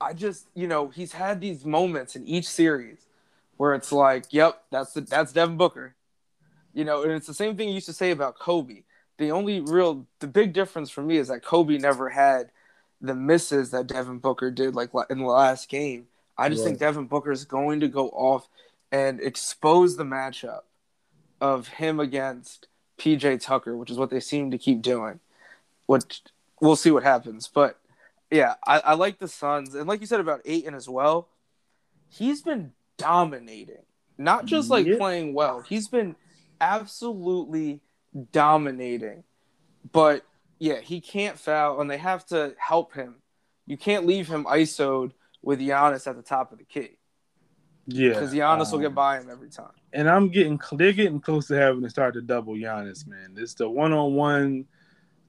I 0.00 0.12
just, 0.12 0.46
you 0.54 0.66
know, 0.66 0.88
he's 0.88 1.12
had 1.12 1.40
these 1.40 1.64
moments 1.64 2.16
in 2.16 2.26
each 2.26 2.48
series 2.48 3.06
where 3.56 3.74
it's 3.74 3.92
like, 3.92 4.26
yep, 4.30 4.62
that's 4.70 4.92
the, 4.92 5.00
that's 5.02 5.32
Devin 5.32 5.56
Booker. 5.56 5.94
You 6.74 6.84
know, 6.84 7.02
and 7.02 7.12
it's 7.12 7.26
the 7.26 7.34
same 7.34 7.56
thing 7.56 7.68
you 7.68 7.74
used 7.74 7.86
to 7.86 7.92
say 7.92 8.10
about 8.10 8.38
Kobe. 8.38 8.82
The 9.18 9.30
only 9.30 9.60
real, 9.60 10.06
the 10.18 10.26
big 10.26 10.52
difference 10.52 10.90
for 10.90 11.02
me 11.02 11.16
is 11.16 11.28
that 11.28 11.42
Kobe 11.42 11.78
never 11.78 12.10
had 12.10 12.50
the 13.00 13.14
misses 13.14 13.70
that 13.70 13.86
Devin 13.86 14.18
Booker 14.18 14.50
did, 14.50 14.74
like 14.74 14.90
in 15.08 15.18
the 15.18 15.24
last 15.24 15.68
game. 15.68 16.06
I 16.36 16.48
just 16.50 16.60
right. 16.60 16.68
think 16.68 16.80
Devin 16.80 17.06
Booker 17.06 17.32
is 17.32 17.44
going 17.44 17.80
to 17.80 17.88
go 17.88 18.08
off 18.10 18.48
and 18.92 19.20
expose 19.20 19.96
the 19.96 20.04
matchup 20.04 20.62
of 21.40 21.68
him 21.68 21.98
against 21.98 22.68
PJ 22.98 23.42
Tucker, 23.42 23.76
which 23.76 23.90
is 23.90 23.96
what 23.96 24.10
they 24.10 24.20
seem 24.20 24.50
to 24.50 24.58
keep 24.58 24.82
doing. 24.82 25.20
Which 25.86 26.22
we'll 26.60 26.76
see 26.76 26.90
what 26.90 27.02
happens, 27.02 27.48
but 27.48 27.78
yeah, 28.30 28.54
I, 28.66 28.80
I 28.80 28.94
like 28.94 29.18
the 29.18 29.28
Suns, 29.28 29.74
and 29.74 29.86
like 29.88 30.00
you 30.00 30.06
said 30.06 30.20
about 30.20 30.40
Ayton 30.44 30.74
as 30.74 30.88
well, 30.88 31.28
he's 32.08 32.42
been 32.42 32.72
dominating, 32.98 33.84
not 34.18 34.46
just 34.46 34.70
like 34.70 34.86
yeah. 34.86 34.96
playing 34.96 35.34
well. 35.34 35.60
He's 35.60 35.88
been 35.88 36.16
absolutely 36.60 37.80
dominating, 38.32 39.24
but 39.92 40.24
yeah, 40.58 40.80
he 40.80 41.00
can't 41.00 41.38
foul, 41.38 41.80
and 41.80 41.90
they 41.90 41.98
have 41.98 42.26
to 42.26 42.54
help 42.58 42.94
him. 42.94 43.16
You 43.66 43.76
can't 43.76 44.06
leave 44.06 44.28
him 44.28 44.44
isoed 44.44 45.12
with 45.42 45.60
Giannis 45.60 46.06
at 46.06 46.16
the 46.16 46.22
top 46.22 46.52
of 46.52 46.58
the 46.58 46.64
key. 46.64 46.98
Yeah, 47.86 48.10
because 48.10 48.32
Giannis 48.32 48.66
um, 48.66 48.72
will 48.72 48.78
get 48.80 48.86
um, 48.88 48.94
by 48.94 49.20
him 49.20 49.30
every 49.30 49.50
time. 49.50 49.70
And 49.92 50.10
I'm 50.10 50.28
getting 50.30 50.58
they're 50.72 50.92
getting 50.92 51.20
close 51.20 51.46
to 51.48 51.54
having 51.54 51.82
to 51.82 51.90
start 51.90 52.14
to 52.14 52.22
double 52.22 52.54
Giannis, 52.54 53.06
man. 53.06 53.34
It's 53.36 53.54
the 53.54 53.68
one 53.68 53.92
on 53.92 54.14
one, 54.14 54.64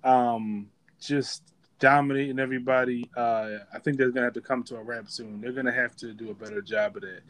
um, 0.03 0.67
just 0.99 1.43
dominating 1.79 2.39
everybody. 2.39 3.09
Uh, 3.15 3.59
I 3.73 3.79
think 3.79 3.97
they're 3.97 4.11
gonna 4.11 4.25
have 4.25 4.33
to 4.33 4.41
come 4.41 4.63
to 4.63 4.77
a 4.77 4.83
wrap 4.83 5.09
soon. 5.09 5.41
They're 5.41 5.51
gonna 5.51 5.71
have 5.71 5.95
to 5.97 6.13
do 6.13 6.29
a 6.29 6.33
better 6.33 6.61
job 6.61 6.95
of 6.95 7.03
that. 7.03 7.21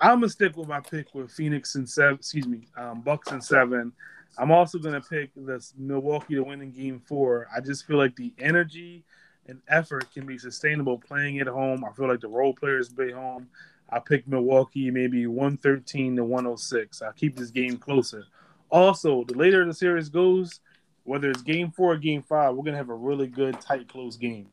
I'm 0.00 0.20
gonna 0.20 0.28
stick 0.28 0.56
with 0.56 0.68
my 0.68 0.80
pick 0.80 1.14
with 1.14 1.30
Phoenix 1.30 1.74
and 1.74 1.88
seven. 1.88 2.16
Excuse 2.16 2.46
me, 2.46 2.66
um, 2.76 3.00
Bucks 3.00 3.30
and 3.30 3.42
seven. 3.42 3.92
I'm 4.38 4.50
also 4.50 4.78
gonna 4.78 5.00
pick 5.00 5.30
this 5.36 5.74
Milwaukee 5.76 6.34
to 6.34 6.42
win 6.42 6.62
in 6.62 6.72
Game 6.72 7.00
Four. 7.00 7.48
I 7.54 7.60
just 7.60 7.86
feel 7.86 7.98
like 7.98 8.16
the 8.16 8.32
energy 8.38 9.04
and 9.46 9.60
effort 9.68 10.12
can 10.12 10.26
be 10.26 10.38
sustainable 10.38 10.98
playing 10.98 11.40
at 11.40 11.46
home. 11.46 11.84
I 11.84 11.92
feel 11.92 12.08
like 12.08 12.20
the 12.20 12.28
role 12.28 12.54
players 12.54 12.88
be 12.88 13.12
home. 13.12 13.48
I 13.90 13.98
pick 13.98 14.26
Milwaukee 14.26 14.90
maybe 14.90 15.26
113 15.26 16.16
to 16.16 16.24
106. 16.24 17.02
I'll 17.02 17.12
keep 17.12 17.36
this 17.36 17.50
game 17.50 17.76
closer. 17.76 18.24
Also, 18.70 19.24
the 19.24 19.34
later 19.34 19.64
the 19.66 19.74
series 19.74 20.08
goes, 20.08 20.60
whether 21.04 21.30
it's 21.30 21.42
game 21.42 21.70
four 21.70 21.92
or 21.92 21.96
game 21.96 22.22
five, 22.22 22.54
we're 22.54 22.64
gonna 22.64 22.76
have 22.76 22.90
a 22.90 22.94
really 22.94 23.26
good, 23.26 23.60
tight, 23.60 23.88
close 23.88 24.16
game. 24.16 24.48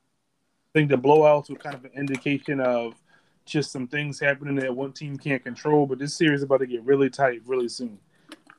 I 0.74 0.80
think 0.80 0.90
the 0.90 0.98
blowouts 0.98 1.50
were 1.50 1.56
kind 1.56 1.76
of 1.76 1.86
an 1.86 1.92
indication 1.96 2.60
of 2.60 2.96
just 3.46 3.72
some 3.72 3.88
things 3.88 4.20
happening 4.20 4.56
that 4.56 4.76
one 4.76 4.94
team 4.94 5.18
can't 5.18 5.44
control. 5.44 5.86
But 5.86 6.00
this 6.00 6.16
series 6.16 6.40
is 6.40 6.44
about 6.44 6.60
to 6.60 6.68
get 6.68 6.84
really 6.84 7.10
tight 7.10 7.42
really 7.46 7.70
soon. 7.70 7.98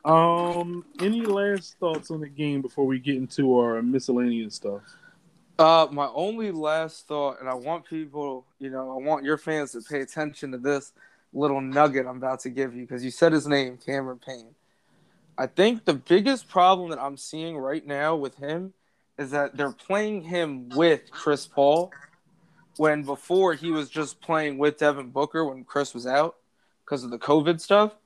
Um, 0.04 0.84
any 1.00 1.22
last 1.22 1.78
thoughts 1.78 2.10
on 2.10 2.20
the 2.20 2.28
game 2.28 2.62
before 2.62 2.86
we 2.86 2.98
get 2.98 3.16
into 3.16 3.58
our 3.58 3.82
miscellaneous 3.82 4.54
stuff? 4.54 4.82
Uh, 5.58 5.86
my 5.92 6.08
only 6.14 6.50
last 6.50 7.06
thought, 7.06 7.38
and 7.38 7.48
I 7.48 7.54
want 7.54 7.84
people, 7.84 8.46
you 8.58 8.70
know, 8.70 8.92
I 8.92 8.96
want 8.96 9.24
your 9.24 9.36
fans 9.36 9.72
to 9.72 9.82
pay 9.82 10.00
attention 10.00 10.52
to 10.52 10.58
this 10.58 10.92
little 11.32 11.60
nugget 11.60 12.06
I'm 12.06 12.16
about 12.16 12.40
to 12.40 12.50
give 12.50 12.74
you 12.74 12.82
because 12.82 13.04
you 13.04 13.10
said 13.10 13.32
his 13.32 13.46
name, 13.46 13.76
Cameron 13.76 14.18
Payne. 14.18 14.54
I 15.40 15.46
think 15.46 15.86
the 15.86 15.94
biggest 15.94 16.50
problem 16.50 16.90
that 16.90 17.00
I'm 17.00 17.16
seeing 17.16 17.56
right 17.56 17.86
now 17.86 18.14
with 18.14 18.34
him 18.34 18.74
is 19.16 19.30
that 19.30 19.56
they're 19.56 19.72
playing 19.72 20.20
him 20.20 20.68
with 20.68 21.10
Chris 21.10 21.46
Paul 21.46 21.90
when 22.76 23.04
before 23.04 23.54
he 23.54 23.70
was 23.70 23.88
just 23.88 24.20
playing 24.20 24.58
with 24.58 24.76
Devin 24.76 25.08
Booker 25.08 25.46
when 25.46 25.64
Chris 25.64 25.94
was 25.94 26.06
out 26.06 26.36
because 26.84 27.04
of 27.04 27.10
the 27.10 27.18
COVID 27.18 27.58
stuff. 27.58 27.96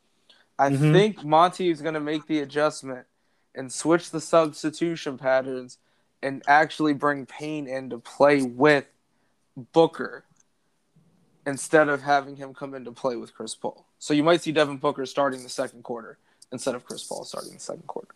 I 0.61 0.69
mm-hmm. 0.71 0.93
think 0.93 1.25
Monty 1.25 1.71
is 1.71 1.83
going 1.83 1.95
to 1.95 2.01
make 2.01 2.25
the 2.29 2.39
adjustment 2.39 3.05
and 3.53 3.73
switch 3.73 4.13
the 4.13 4.21
substitution 4.21 5.19
patterns 5.19 5.79
and 6.23 6.41
actually 6.47 6.95
bring 6.95 7.27
Payne 7.27 7.67
in 7.67 7.91
to 7.91 7.99
play 7.99 8.43
with 8.43 8.87
Booker 9.73 10.25
instead 11.45 11.89
of 11.89 12.01
having 12.01 12.37
him 12.37 12.55
come 12.55 12.75
in 12.75 12.85
to 12.85 12.93
play 12.93 13.17
with 13.17 13.35
Chris 13.35 13.57
Paul. 13.57 13.89
So 13.99 14.15
you 14.15 14.23
might 14.23 14.41
see 14.41 14.53
Devin 14.53 14.77
Booker 14.77 15.05
starting 15.05 15.43
the 15.43 15.49
second 15.49 15.83
quarter 15.83 16.17
instead 16.53 16.75
of 16.75 16.85
Chris 16.85 17.05
Paul 17.05 17.25
starting 17.25 17.53
the 17.53 17.61
second 17.61 17.87
quarter. 17.87 18.15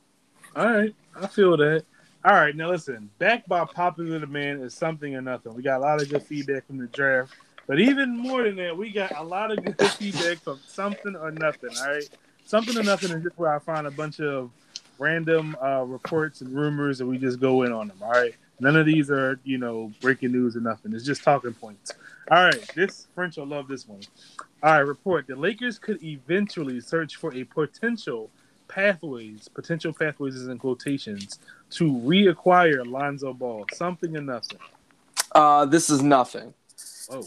All 0.56 0.72
right, 0.72 0.94
I 1.20 1.26
feel 1.26 1.56
that. 1.56 1.84
All 2.24 2.34
right, 2.34 2.54
now 2.54 2.70
listen, 2.70 3.10
back 3.18 3.46
by 3.46 3.64
popular 3.64 4.18
demand 4.18 4.62
is 4.62 4.74
something 4.74 5.14
or 5.14 5.20
nothing. 5.20 5.54
We 5.54 5.62
got 5.62 5.78
a 5.78 5.82
lot 5.82 6.02
of 6.02 6.08
good 6.08 6.22
feedback 6.22 6.66
from 6.66 6.78
the 6.78 6.86
draft, 6.88 7.32
but 7.66 7.78
even 7.78 8.16
more 8.16 8.42
than 8.42 8.56
that, 8.56 8.76
we 8.76 8.90
got 8.90 9.16
a 9.16 9.22
lot 9.22 9.52
of 9.52 9.64
good 9.64 9.80
feedback 9.92 10.38
from 10.38 10.58
something 10.66 11.14
or 11.14 11.30
nothing. 11.30 11.70
All 11.80 11.88
right, 11.88 12.08
something 12.44 12.76
or 12.76 12.82
nothing 12.82 13.10
is 13.12 13.22
just 13.22 13.38
where 13.38 13.54
I 13.54 13.58
find 13.60 13.86
a 13.86 13.90
bunch 13.90 14.20
of 14.20 14.50
random 14.98 15.56
uh, 15.62 15.84
reports 15.84 16.40
and 16.40 16.52
rumors, 16.52 17.00
and 17.00 17.08
we 17.08 17.18
just 17.18 17.38
go 17.40 17.62
in 17.62 17.72
on 17.72 17.88
them. 17.88 17.98
All 18.02 18.10
right, 18.10 18.34
none 18.58 18.76
of 18.76 18.84
these 18.84 19.10
are 19.10 19.38
you 19.44 19.58
know 19.58 19.92
breaking 20.00 20.32
news 20.32 20.56
or 20.56 20.60
nothing. 20.60 20.92
It's 20.94 21.04
just 21.04 21.22
talking 21.22 21.54
points. 21.54 21.92
All 22.30 22.44
right, 22.44 22.72
this 22.74 23.06
French 23.14 23.38
will 23.38 23.46
love 23.46 23.68
this 23.68 23.88
one. 23.88 24.00
All 24.62 24.72
right, 24.72 24.80
report. 24.80 25.26
The 25.26 25.36
Lakers 25.36 25.78
could 25.78 26.02
eventually 26.02 26.78
search 26.80 27.16
for 27.16 27.34
a 27.34 27.44
potential 27.44 28.30
pathways, 28.68 29.48
potential 29.48 29.94
pathways 29.94 30.34
is 30.34 30.48
in 30.48 30.58
quotations, 30.58 31.38
to 31.70 31.84
reacquire 31.84 32.86
Lonzo 32.86 33.32
Ball. 33.32 33.64
Something 33.72 34.14
or 34.14 34.20
nothing. 34.20 34.58
Uh, 35.32 35.64
this 35.64 35.88
is 35.88 36.02
nothing. 36.02 36.52
Oh. 37.10 37.24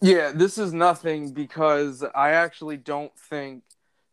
Yeah, 0.00 0.32
this 0.34 0.58
is 0.58 0.72
nothing 0.72 1.30
because 1.30 2.02
I 2.14 2.30
actually 2.30 2.76
don't 2.76 3.16
think 3.16 3.62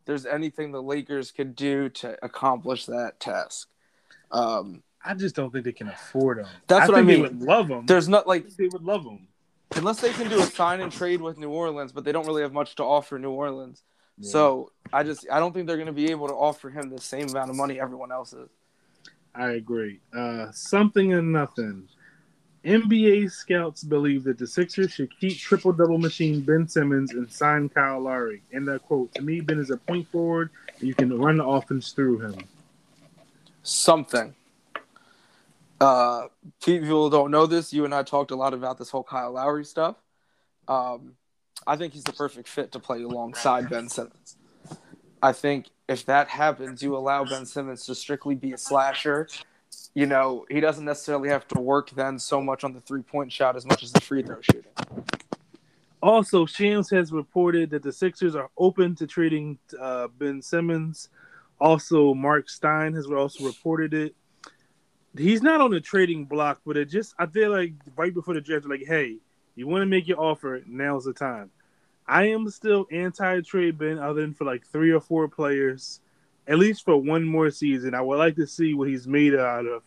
there's 0.05 0.27
anything 0.27 0.71
the 0.71 0.83
Lakers 0.83 1.31
could 1.31 1.55
do 1.55 1.89
to 1.89 2.23
accomplish 2.23 2.85
that 2.85 3.19
task. 3.19 3.69
Um, 4.31 4.83
I 5.03 5.15
just 5.15 5.35
don't 5.35 5.51
think 5.51 5.65
they 5.65 5.71
can 5.71 5.87
afford 5.87 6.39
them. 6.39 6.47
That's 6.67 6.89
I 6.89 6.91
what 6.91 6.99
I 6.99 7.01
mean. 7.01 7.15
They 7.15 7.21
would 7.21 7.41
love 7.41 7.67
them. 7.69 7.85
There's 7.87 8.07
not 8.07 8.27
like 8.27 8.47
they 8.49 8.67
would 8.67 8.83
love 8.83 9.03
him 9.03 9.27
unless 9.75 10.01
they 10.01 10.11
can 10.11 10.29
do 10.29 10.39
a 10.39 10.45
sign 10.45 10.81
and 10.81 10.91
trade 10.91 11.21
with 11.21 11.37
New 11.37 11.49
Orleans, 11.49 11.91
but 11.91 12.03
they 12.03 12.11
don't 12.11 12.25
really 12.25 12.41
have 12.41 12.53
much 12.53 12.75
to 12.75 12.83
offer 12.83 13.19
New 13.19 13.31
Orleans. 13.31 13.83
Yeah. 14.17 14.31
So 14.31 14.71
I 14.91 15.03
just 15.03 15.27
I 15.31 15.39
don't 15.39 15.53
think 15.53 15.67
they're 15.67 15.77
going 15.77 15.87
to 15.87 15.93
be 15.93 16.11
able 16.11 16.27
to 16.27 16.33
offer 16.33 16.69
him 16.69 16.89
the 16.89 17.01
same 17.01 17.29
amount 17.29 17.49
of 17.49 17.55
money 17.55 17.79
everyone 17.79 18.11
else 18.11 18.33
is. 18.33 18.49
I 19.35 19.51
agree. 19.51 19.99
Uh, 20.15 20.51
something 20.51 21.13
and 21.13 21.31
nothing. 21.31 21.87
NBA 22.65 23.31
scouts 23.31 23.83
believe 23.83 24.23
that 24.25 24.37
the 24.37 24.47
Sixers 24.47 24.91
should 24.91 25.17
keep 25.19 25.37
triple 25.37 25.71
double 25.71 25.99
machine 25.99 26.41
Ben 26.41 26.67
Simmons 26.67 27.13
and 27.13 27.31
sign 27.31 27.69
Kyle 27.69 28.01
Lowry. 28.01 28.41
And 28.51 28.67
that 28.67 28.83
quote, 28.83 29.13
to 29.15 29.21
me, 29.21 29.39
Ben 29.39 29.59
is 29.59 29.69
a 29.69 29.77
point 29.77 30.07
forward. 30.09 30.49
You 30.79 30.93
can 30.93 31.17
run 31.17 31.37
the 31.37 31.45
offense 31.45 31.91
through 31.91 32.19
him. 32.19 32.35
Something. 33.63 34.33
Uh, 35.79 36.27
people 36.63 37.09
don't 37.09 37.31
know 37.31 37.45
this. 37.45 37.71
You 37.71 37.85
and 37.85 37.93
I 37.93 38.03
talked 38.03 38.31
a 38.31 38.35
lot 38.35 38.53
about 38.53 38.77
this 38.77 38.89
whole 38.89 39.03
Kyle 39.03 39.31
Lowry 39.31 39.65
stuff. 39.65 39.95
Um, 40.67 41.13
I 41.65 41.75
think 41.75 41.93
he's 41.93 42.03
the 42.03 42.13
perfect 42.13 42.47
fit 42.47 42.71
to 42.71 42.79
play 42.79 43.03
alongside 43.03 43.69
Ben 43.69 43.89
Simmons. 43.89 44.37
I 45.21 45.33
think 45.33 45.67
if 45.87 46.05
that 46.05 46.27
happens, 46.29 46.81
you 46.83 46.95
allow 46.95 47.25
Ben 47.25 47.45
Simmons 47.45 47.85
to 47.85 47.95
strictly 47.95 48.35
be 48.35 48.53
a 48.53 48.57
slasher 48.57 49.27
you 49.97 50.05
know, 50.05 50.45
he 50.47 50.59
doesn't 50.59 50.85
necessarily 50.85 51.29
have 51.29 51.47
to 51.47 51.59
work 51.59 51.89
then 51.91 52.19
so 52.19 52.39
much 52.39 52.63
on 52.63 52.73
the 52.73 52.81
three 52.81 53.01
point 53.01 53.31
shot 53.31 53.55
as 53.55 53.65
much 53.65 53.81
as 53.81 53.91
the 53.91 53.99
free 53.99 54.21
throw 54.21 54.39
shooting. 54.41 54.71
Also, 56.03 56.45
Shams 56.45 56.91
has 56.91 57.11
reported 57.11 57.71
that 57.71 57.81
the 57.81 57.91
Sixers 57.91 58.35
are 58.35 58.51
open 58.57 58.93
to 58.95 59.07
trading 59.07 59.57
uh, 59.79 60.07
Ben 60.19 60.41
Simmons. 60.41 61.09
Also, 61.59 62.13
Mark 62.13 62.47
Stein 62.47 62.93
has 62.93 63.07
also 63.07 63.45
reported 63.45 63.95
it. 63.95 64.15
He's 65.19 65.41
not 65.41 65.61
on 65.61 65.71
the 65.71 65.81
trading 65.81 66.25
block, 66.25 66.61
but 66.65 66.77
it 66.77 66.89
just 66.89 67.13
I 67.17 67.25
feel 67.25 67.51
like 67.51 67.73
right 67.95 68.13
before 68.13 68.33
the 68.33 68.41
draft, 68.41 68.65
like, 68.65 68.85
hey, 68.85 69.17
you 69.55 69.67
want 69.67 69.81
to 69.81 69.85
make 69.85 70.07
your 70.07 70.19
offer? 70.19 70.61
Now's 70.67 71.05
the 71.05 71.13
time. 71.13 71.51
I 72.07 72.29
am 72.29 72.49
still 72.49 72.87
anti-trade 72.91 73.77
Ben, 73.77 73.99
other 73.99 74.21
than 74.21 74.33
for 74.33 74.45
like 74.45 74.65
three 74.65 74.91
or 74.91 75.01
four 75.01 75.27
players 75.27 75.99
at 76.47 76.57
least 76.57 76.85
for 76.85 76.97
one 76.97 77.23
more 77.23 77.51
season. 77.51 77.93
I 77.93 78.01
would 78.01 78.17
like 78.17 78.35
to 78.37 78.47
see 78.47 78.73
what 78.73 78.87
he's 78.87 79.07
made 79.07 79.35
out 79.35 79.65
of 79.65 79.83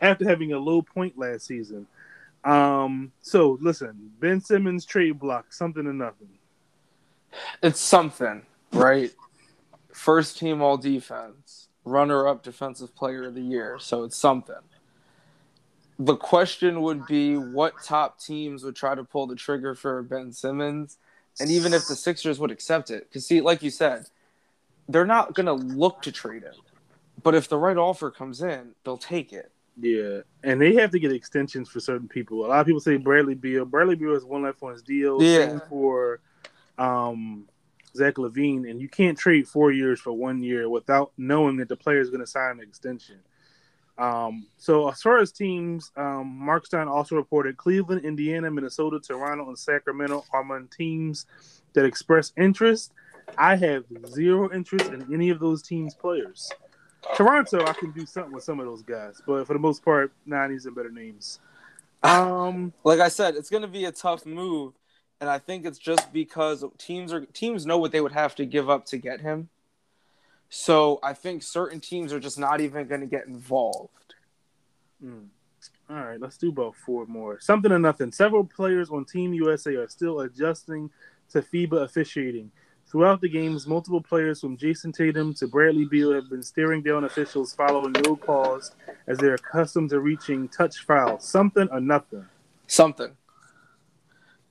after 0.00 0.28
having 0.28 0.52
a 0.52 0.58
low 0.58 0.82
point 0.82 1.18
last 1.18 1.46
season. 1.46 1.86
Um, 2.44 3.12
so 3.22 3.58
listen, 3.60 4.12
Ben 4.20 4.40
Simmons 4.40 4.84
trade 4.84 5.18
block, 5.18 5.52
something 5.52 5.86
or 5.86 5.92
nothing. 5.92 6.28
It's 7.62 7.80
something, 7.80 8.42
right? 8.72 9.12
First 9.92 10.38
team 10.38 10.62
all 10.62 10.76
defense, 10.76 11.68
runner 11.84 12.28
up 12.28 12.42
defensive 12.42 12.94
player 12.94 13.24
of 13.24 13.34
the 13.34 13.40
year, 13.40 13.78
so 13.80 14.04
it's 14.04 14.16
something. 14.16 14.54
The 15.98 16.16
question 16.16 16.82
would 16.82 17.06
be 17.06 17.36
what 17.36 17.74
top 17.82 18.18
teams 18.18 18.64
would 18.64 18.74
try 18.74 18.94
to 18.94 19.04
pull 19.04 19.26
the 19.26 19.36
trigger 19.36 19.74
for 19.74 20.02
Ben 20.02 20.32
Simmons, 20.32 20.98
and 21.38 21.50
even 21.50 21.72
if 21.72 21.86
the 21.86 21.94
Sixers 21.94 22.40
would 22.40 22.50
accept 22.50 22.90
it. 22.90 23.08
Because, 23.08 23.26
see, 23.26 23.40
like 23.40 23.62
you 23.62 23.70
said, 23.70 24.06
they're 24.88 25.06
not 25.06 25.34
going 25.34 25.46
to 25.46 25.52
look 25.52 26.02
to 26.02 26.12
trade 26.12 26.42
him. 26.42 26.54
But 27.22 27.34
if 27.34 27.48
the 27.48 27.58
right 27.58 27.76
offer 27.76 28.10
comes 28.10 28.42
in, 28.42 28.72
they'll 28.84 28.98
take 28.98 29.32
it. 29.32 29.52
Yeah, 29.80 30.20
and 30.42 30.60
they 30.60 30.74
have 30.74 30.90
to 30.92 31.00
get 31.00 31.12
extensions 31.12 31.68
for 31.68 31.80
certain 31.80 32.06
people. 32.06 32.44
A 32.44 32.48
lot 32.48 32.60
of 32.60 32.66
people 32.66 32.80
say 32.80 32.96
Bradley 32.96 33.34
Beal. 33.34 33.64
Bradley 33.64 33.96
Beal 33.96 34.14
has 34.14 34.24
one 34.24 34.42
left 34.42 34.62
on 34.62 34.72
his 34.72 34.82
deal. 34.82 35.20
Yeah. 35.22 35.46
Same 35.46 35.62
for 35.68 36.20
um, 36.78 37.48
Zach 37.96 38.14
LaVine, 38.14 38.70
and 38.70 38.80
you 38.80 38.88
can't 38.88 39.18
trade 39.18 39.48
four 39.48 39.72
years 39.72 40.00
for 40.00 40.12
one 40.12 40.42
year 40.42 40.68
without 40.68 41.12
knowing 41.16 41.56
that 41.56 41.68
the 41.68 41.76
player 41.76 42.00
is 42.00 42.10
going 42.10 42.20
to 42.20 42.26
sign 42.26 42.58
an 42.58 42.60
extension. 42.60 43.16
Um, 43.96 44.46
so 44.56 44.88
as 44.88 45.00
far 45.00 45.18
as 45.18 45.30
teams, 45.30 45.92
um, 45.96 46.26
Mark 46.26 46.66
Stein 46.66 46.88
also 46.88 47.14
reported 47.14 47.56
Cleveland, 47.56 48.04
Indiana, 48.04 48.50
Minnesota, 48.50 48.98
Toronto, 48.98 49.48
and 49.48 49.58
Sacramento 49.58 50.24
are 50.32 50.40
among 50.40 50.68
teams 50.68 51.26
that 51.74 51.84
express 51.84 52.32
interest. 52.36 52.92
I 53.38 53.56
have 53.56 53.84
zero 54.06 54.52
interest 54.52 54.90
in 54.90 55.12
any 55.12 55.30
of 55.30 55.38
those 55.38 55.62
teams' 55.62 55.94
players. 55.94 56.50
Toronto, 57.14 57.64
I 57.66 57.72
can 57.72 57.92
do 57.92 58.06
something 58.06 58.32
with 58.32 58.44
some 58.44 58.60
of 58.60 58.66
those 58.66 58.82
guys, 58.82 59.20
but 59.26 59.46
for 59.46 59.52
the 59.52 59.58
most 59.58 59.84
part, 59.84 60.12
these 60.26 60.66
are 60.66 60.70
better 60.70 60.90
names. 60.90 61.38
Um, 62.02 62.72
like 62.82 63.00
I 63.00 63.08
said, 63.08 63.34
it's 63.36 63.50
going 63.50 63.62
to 63.62 63.68
be 63.68 63.84
a 63.84 63.92
tough 63.92 64.26
move, 64.26 64.74
and 65.20 65.30
I 65.30 65.38
think 65.38 65.64
it's 65.64 65.78
just 65.78 66.12
because 66.12 66.64
teams 66.78 67.12
are 67.12 67.24
teams 67.26 67.66
know 67.66 67.78
what 67.78 67.92
they 67.92 68.00
would 68.00 68.12
have 68.12 68.34
to 68.36 68.46
give 68.46 68.68
up 68.68 68.86
to 68.86 68.98
get 68.98 69.20
him. 69.20 69.48
So 70.56 71.00
I 71.02 71.14
think 71.14 71.42
certain 71.42 71.80
teams 71.80 72.12
are 72.12 72.20
just 72.20 72.38
not 72.38 72.60
even 72.60 72.86
going 72.86 73.00
to 73.00 73.08
get 73.08 73.26
involved. 73.26 74.14
Mm. 75.04 75.26
All 75.90 75.96
right, 75.96 76.20
let's 76.20 76.38
do 76.38 76.50
about 76.50 76.76
four 76.76 77.06
more. 77.06 77.40
Something 77.40 77.72
or 77.72 77.80
nothing. 77.80 78.12
Several 78.12 78.44
players 78.44 78.88
on 78.88 79.04
Team 79.04 79.34
USA 79.34 79.74
are 79.74 79.88
still 79.88 80.20
adjusting 80.20 80.90
to 81.30 81.42
FIBA 81.42 81.82
officiating. 81.82 82.52
Throughout 82.86 83.20
the 83.20 83.28
games, 83.28 83.66
multiple 83.66 84.00
players 84.00 84.40
from 84.40 84.56
Jayson 84.56 84.92
Tatum 84.92 85.34
to 85.34 85.48
Bradley 85.48 85.86
Beal 85.86 86.12
have 86.12 86.30
been 86.30 86.42
staring 86.42 86.82
down 86.82 87.02
officials 87.02 87.52
following 87.52 87.92
no 88.04 88.14
calls 88.14 88.76
as 89.08 89.18
they're 89.18 89.34
accustomed 89.34 89.90
to 89.90 89.98
reaching 89.98 90.48
touch 90.48 90.84
fouls. 90.84 91.28
Something 91.28 91.68
or 91.72 91.80
nothing. 91.80 92.26
Something. 92.68 93.16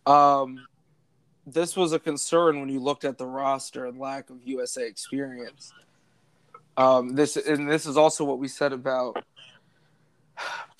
Um, 0.05 0.67
this 1.47 1.77
was 1.77 1.93
a 1.93 1.99
concern 1.99 2.59
when 2.59 2.67
you 2.67 2.81
looked 2.81 3.05
at 3.05 3.17
the 3.17 3.25
roster 3.25 3.85
and 3.85 3.97
lack 3.97 4.29
of 4.29 4.43
USA 4.43 4.85
experience. 4.85 5.71
Um, 6.75 7.15
this 7.15 7.35
and 7.37 7.69
this 7.69 7.85
is 7.85 7.97
also 7.97 8.23
what 8.23 8.39
we 8.39 8.47
said 8.47 8.73
about 8.73 9.23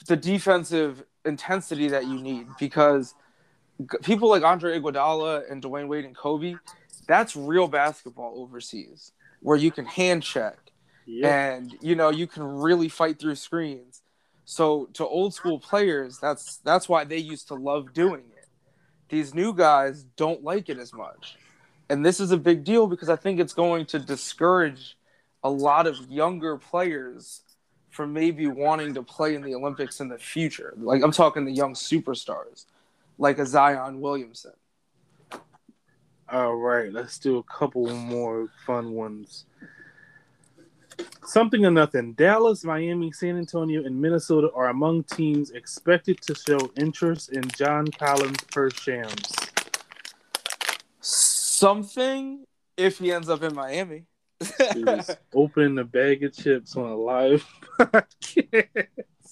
the 0.08 0.16
defensive 0.16 1.04
intensity 1.26 1.90
that 1.90 2.06
you 2.06 2.20
need 2.20 2.48
because 2.60 3.14
people 4.02 4.30
like 4.30 4.44
Andre 4.44 4.80
Iguodala 4.80 5.50
and 5.52 5.62
Dwyane 5.62 5.88
Wade 5.88 6.06
and 6.06 6.16
Kobe 6.16 6.56
that's 7.08 7.36
real 7.36 7.68
basketball 7.68 8.34
overseas 8.38 9.12
where 9.42 9.58
you 9.58 9.72
can 9.72 9.86
hand 9.86 10.24
check 10.24 10.58
yep. 11.06 11.32
and 11.32 11.76
you 11.82 11.96
know 11.96 12.10
you 12.10 12.28
can 12.28 12.44
really 12.44 12.90
fight 12.90 13.20
through 13.20 13.36
screens. 13.36 14.02
So 14.46 14.90
to 14.94 15.06
old 15.06 15.34
school 15.34 15.60
players 15.60 16.20
that's 16.20 16.58
that's 16.58 16.90
why 16.90 17.04
they 17.04 17.18
used 17.18 17.48
to 17.50 17.56
love 17.56 17.94
doing 17.94 18.24
it. 18.36 18.48
These 19.10 19.34
new 19.34 19.54
guys 19.54 20.04
don't 20.16 20.44
like 20.44 20.70
it 20.70 20.78
as 20.78 20.94
much. 20.94 21.38
And 21.90 22.06
this 22.06 22.20
is 22.20 22.32
a 22.32 22.38
big 22.38 22.64
deal 22.64 22.88
because 22.88 23.10
i 23.10 23.16
think 23.16 23.40
it's 23.40 23.54
going 23.54 23.86
to 23.88 24.00
discourage 24.00 24.98
a 25.44 25.50
lot 25.50 25.88
of 25.88 26.00
younger 26.10 26.58
players 26.58 27.42
from 27.90 28.14
maybe 28.14 28.48
wanting 28.48 28.94
to 28.94 29.04
play 29.04 29.36
in 29.36 29.42
the 29.42 29.54
olympics 29.54 30.00
in 30.00 30.08
the 30.08 30.18
future 30.18 30.74
like 30.78 31.04
i'm 31.04 31.12
talking 31.12 31.46
the 31.46 31.52
young 31.52 31.74
superstars 31.74 32.66
like 33.18 33.38
a 33.38 33.46
zion 33.46 34.02
williamson 34.02 34.54
all 36.34 36.56
right, 36.56 36.92
let's 36.92 37.20
do 37.20 37.38
a 37.38 37.44
couple 37.44 37.88
more 37.96 38.50
fun 38.66 38.94
ones. 38.94 39.46
Something 41.24 41.64
or 41.64 41.70
nothing. 41.70 42.14
Dallas, 42.14 42.64
Miami, 42.64 43.12
San 43.12 43.38
Antonio, 43.38 43.84
and 43.86 44.02
Minnesota 44.02 44.50
are 44.56 44.70
among 44.70 45.04
teams 45.04 45.52
expected 45.52 46.20
to 46.22 46.34
show 46.34 46.72
interest 46.76 47.34
in 47.34 47.48
John 47.50 47.88
Collins 47.88 48.40
per 48.52 48.72
Shams. 48.72 49.32
Something 51.02 52.46
if 52.78 52.98
he 52.98 53.12
ends 53.12 53.30
up 53.30 53.44
in 53.44 53.54
Miami. 53.54 54.06
open 55.34 55.78
a 55.78 55.84
bag 55.84 56.24
of 56.24 56.34
chips 56.34 56.76
on 56.76 56.90
a 56.90 56.96
live 56.96 57.46
podcast. 57.80 58.88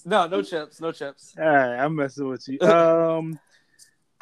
No, 0.05 0.27
no 0.27 0.41
chips, 0.41 0.81
no 0.81 0.91
chips. 0.91 1.33
All 1.37 1.45
right, 1.45 1.77
I'm 1.77 1.95
messing 1.95 2.27
with 2.27 2.47
you. 2.47 2.59
Um 2.61 3.39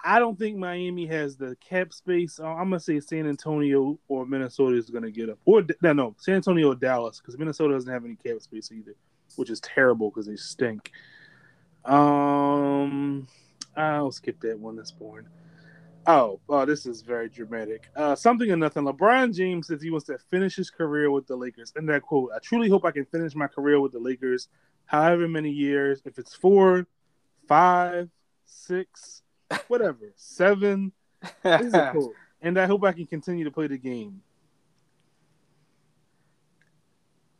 I 0.04 0.20
don't 0.20 0.38
think 0.38 0.58
Miami 0.58 1.06
has 1.08 1.36
the 1.36 1.58
cap 1.58 1.94
space. 1.94 2.40
Uh, 2.40 2.46
I'm 2.48 2.70
gonna 2.70 2.80
say 2.80 3.00
San 3.00 3.28
Antonio 3.28 4.00
or 4.08 4.26
Minnesota 4.26 4.78
is 4.78 4.90
gonna 4.90 5.12
get 5.12 5.30
up, 5.30 5.40
or 5.46 5.64
no, 5.82 5.94
no, 5.94 6.16
San 6.20 6.36
Antonio 6.36 6.72
or 6.72 6.76
Dallas 6.76 7.20
because 7.20 7.38
Minnesota 7.38 7.74
doesn't 7.74 7.92
have 7.92 8.06
any 8.06 8.16
cap 8.16 8.42
space 8.42 8.72
either, 8.72 8.96
which 9.36 9.50
is 9.50 9.60
terrible 9.60 10.10
because 10.10 10.26
they 10.28 10.36
stink. 10.36 10.92
Um, 11.86 13.28
I'll 13.76 14.12
skip 14.12 14.40
that 14.42 14.60
one. 14.60 14.76
That's 14.76 14.92
boring. 14.92 15.28
Oh, 16.08 16.40
oh, 16.50 16.66
this 16.66 16.86
is 16.86 17.02
very 17.02 17.30
dramatic. 17.30 17.90
Uh, 17.96 18.16
something 18.16 18.50
or 18.50 18.56
nothing. 18.56 18.84
LeBron 18.84 19.36
James 19.36 19.68
says 19.68 19.82
he 19.82 19.92
wants 19.92 20.08
to 20.08 20.18
finish 20.18 20.56
his 20.56 20.70
career 20.70 21.12
with 21.12 21.28
the 21.28 21.36
Lakers. 21.36 21.74
And 21.76 21.88
that 21.90 22.02
quote: 22.02 22.32
"I 22.36 22.40
truly 22.40 22.70
hope 22.70 22.86
I 22.86 22.92
can 22.92 23.06
finish 23.06 23.36
my 23.36 23.48
career 23.48 23.80
with 23.80 23.92
the 23.92 24.00
Lakers, 24.00 24.48
however 24.86 25.28
many 25.28 25.52
years. 25.52 26.02
If 26.06 26.18
it's 26.18 26.34
four, 26.34 26.88
five, 27.48 28.10
six." 28.46 29.22
whatever. 29.68 30.14
Seven. 30.16 30.92
cool. 31.44 32.14
And 32.42 32.58
I 32.58 32.68
hope 32.68 32.86
I 32.86 32.94
can 32.94 33.06
continue 33.06 33.44
to 33.44 33.52
play 33.52 33.68
the 33.68 33.78
game. 33.78 34.22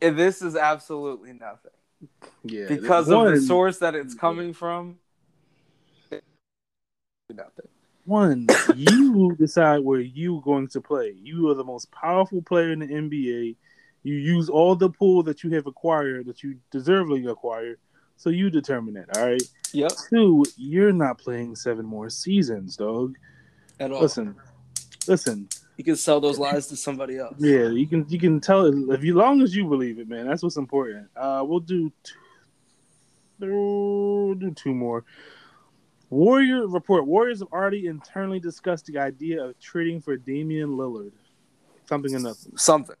And 0.02 0.14
this 0.14 0.42
is 0.42 0.56
absolutely 0.56 1.32
nothing. 1.32 1.70
Yeah. 2.44 2.66
Because 2.68 3.08
of 3.08 3.30
the 3.30 3.40
source 3.40 3.78
that 3.78 3.94
it's 3.94 4.12
coming 4.12 4.52
from. 4.52 4.98
Nothing. 7.30 7.68
One, 8.10 8.48
you 8.74 9.36
decide 9.38 9.84
where 9.84 10.00
you 10.00 10.42
going 10.44 10.66
to 10.70 10.80
play. 10.80 11.14
You 11.22 11.48
are 11.48 11.54
the 11.54 11.62
most 11.62 11.92
powerful 11.92 12.42
player 12.42 12.72
in 12.72 12.80
the 12.80 12.88
NBA. 12.88 13.54
You 14.02 14.14
use 14.14 14.48
all 14.48 14.74
the 14.74 14.90
pool 14.90 15.22
that 15.22 15.44
you 15.44 15.50
have 15.50 15.68
acquired 15.68 16.26
that 16.26 16.42
you 16.42 16.56
deservedly 16.72 17.24
acquired 17.26 17.78
so 18.16 18.30
you 18.30 18.50
determine 18.50 18.96
it, 18.96 19.16
all 19.16 19.28
right? 19.28 19.42
Yep. 19.72 19.92
Two, 20.10 20.44
you're 20.56 20.92
not 20.92 21.18
playing 21.18 21.54
seven 21.54 21.86
more 21.86 22.10
seasons, 22.10 22.76
dog. 22.76 23.16
At 23.78 23.92
all. 23.92 24.00
Listen, 24.02 24.34
listen. 25.06 25.48
You 25.76 25.84
can 25.84 25.94
sell 25.94 26.20
those 26.20 26.36
lies 26.36 26.66
to 26.66 26.76
somebody 26.76 27.16
else. 27.16 27.36
Yeah, 27.38 27.68
you 27.68 27.86
can. 27.86 28.06
You 28.08 28.18
can 28.18 28.40
tell 28.40 28.66
if 28.92 29.04
you, 29.04 29.14
long 29.14 29.40
as 29.40 29.54
you 29.54 29.68
believe 29.68 30.00
it, 30.00 30.08
man. 30.08 30.26
That's 30.26 30.42
what's 30.42 30.56
important. 30.56 31.06
Uh, 31.14 31.44
we'll 31.46 31.60
do. 31.60 31.92
Two, 32.02 32.14
we'll 33.38 34.34
do 34.34 34.50
two 34.50 34.74
more. 34.74 35.04
Warrior 36.10 36.66
report: 36.66 37.06
Warriors 37.06 37.38
have 37.38 37.48
already 37.52 37.86
internally 37.86 38.40
discussed 38.40 38.86
the 38.86 38.98
idea 38.98 39.42
of 39.44 39.58
trading 39.60 40.00
for 40.00 40.16
Damian 40.16 40.70
Lillard. 40.70 41.12
Something 41.88 42.14
or 42.14 42.20
nothing. 42.20 42.56
Something. 42.56 42.96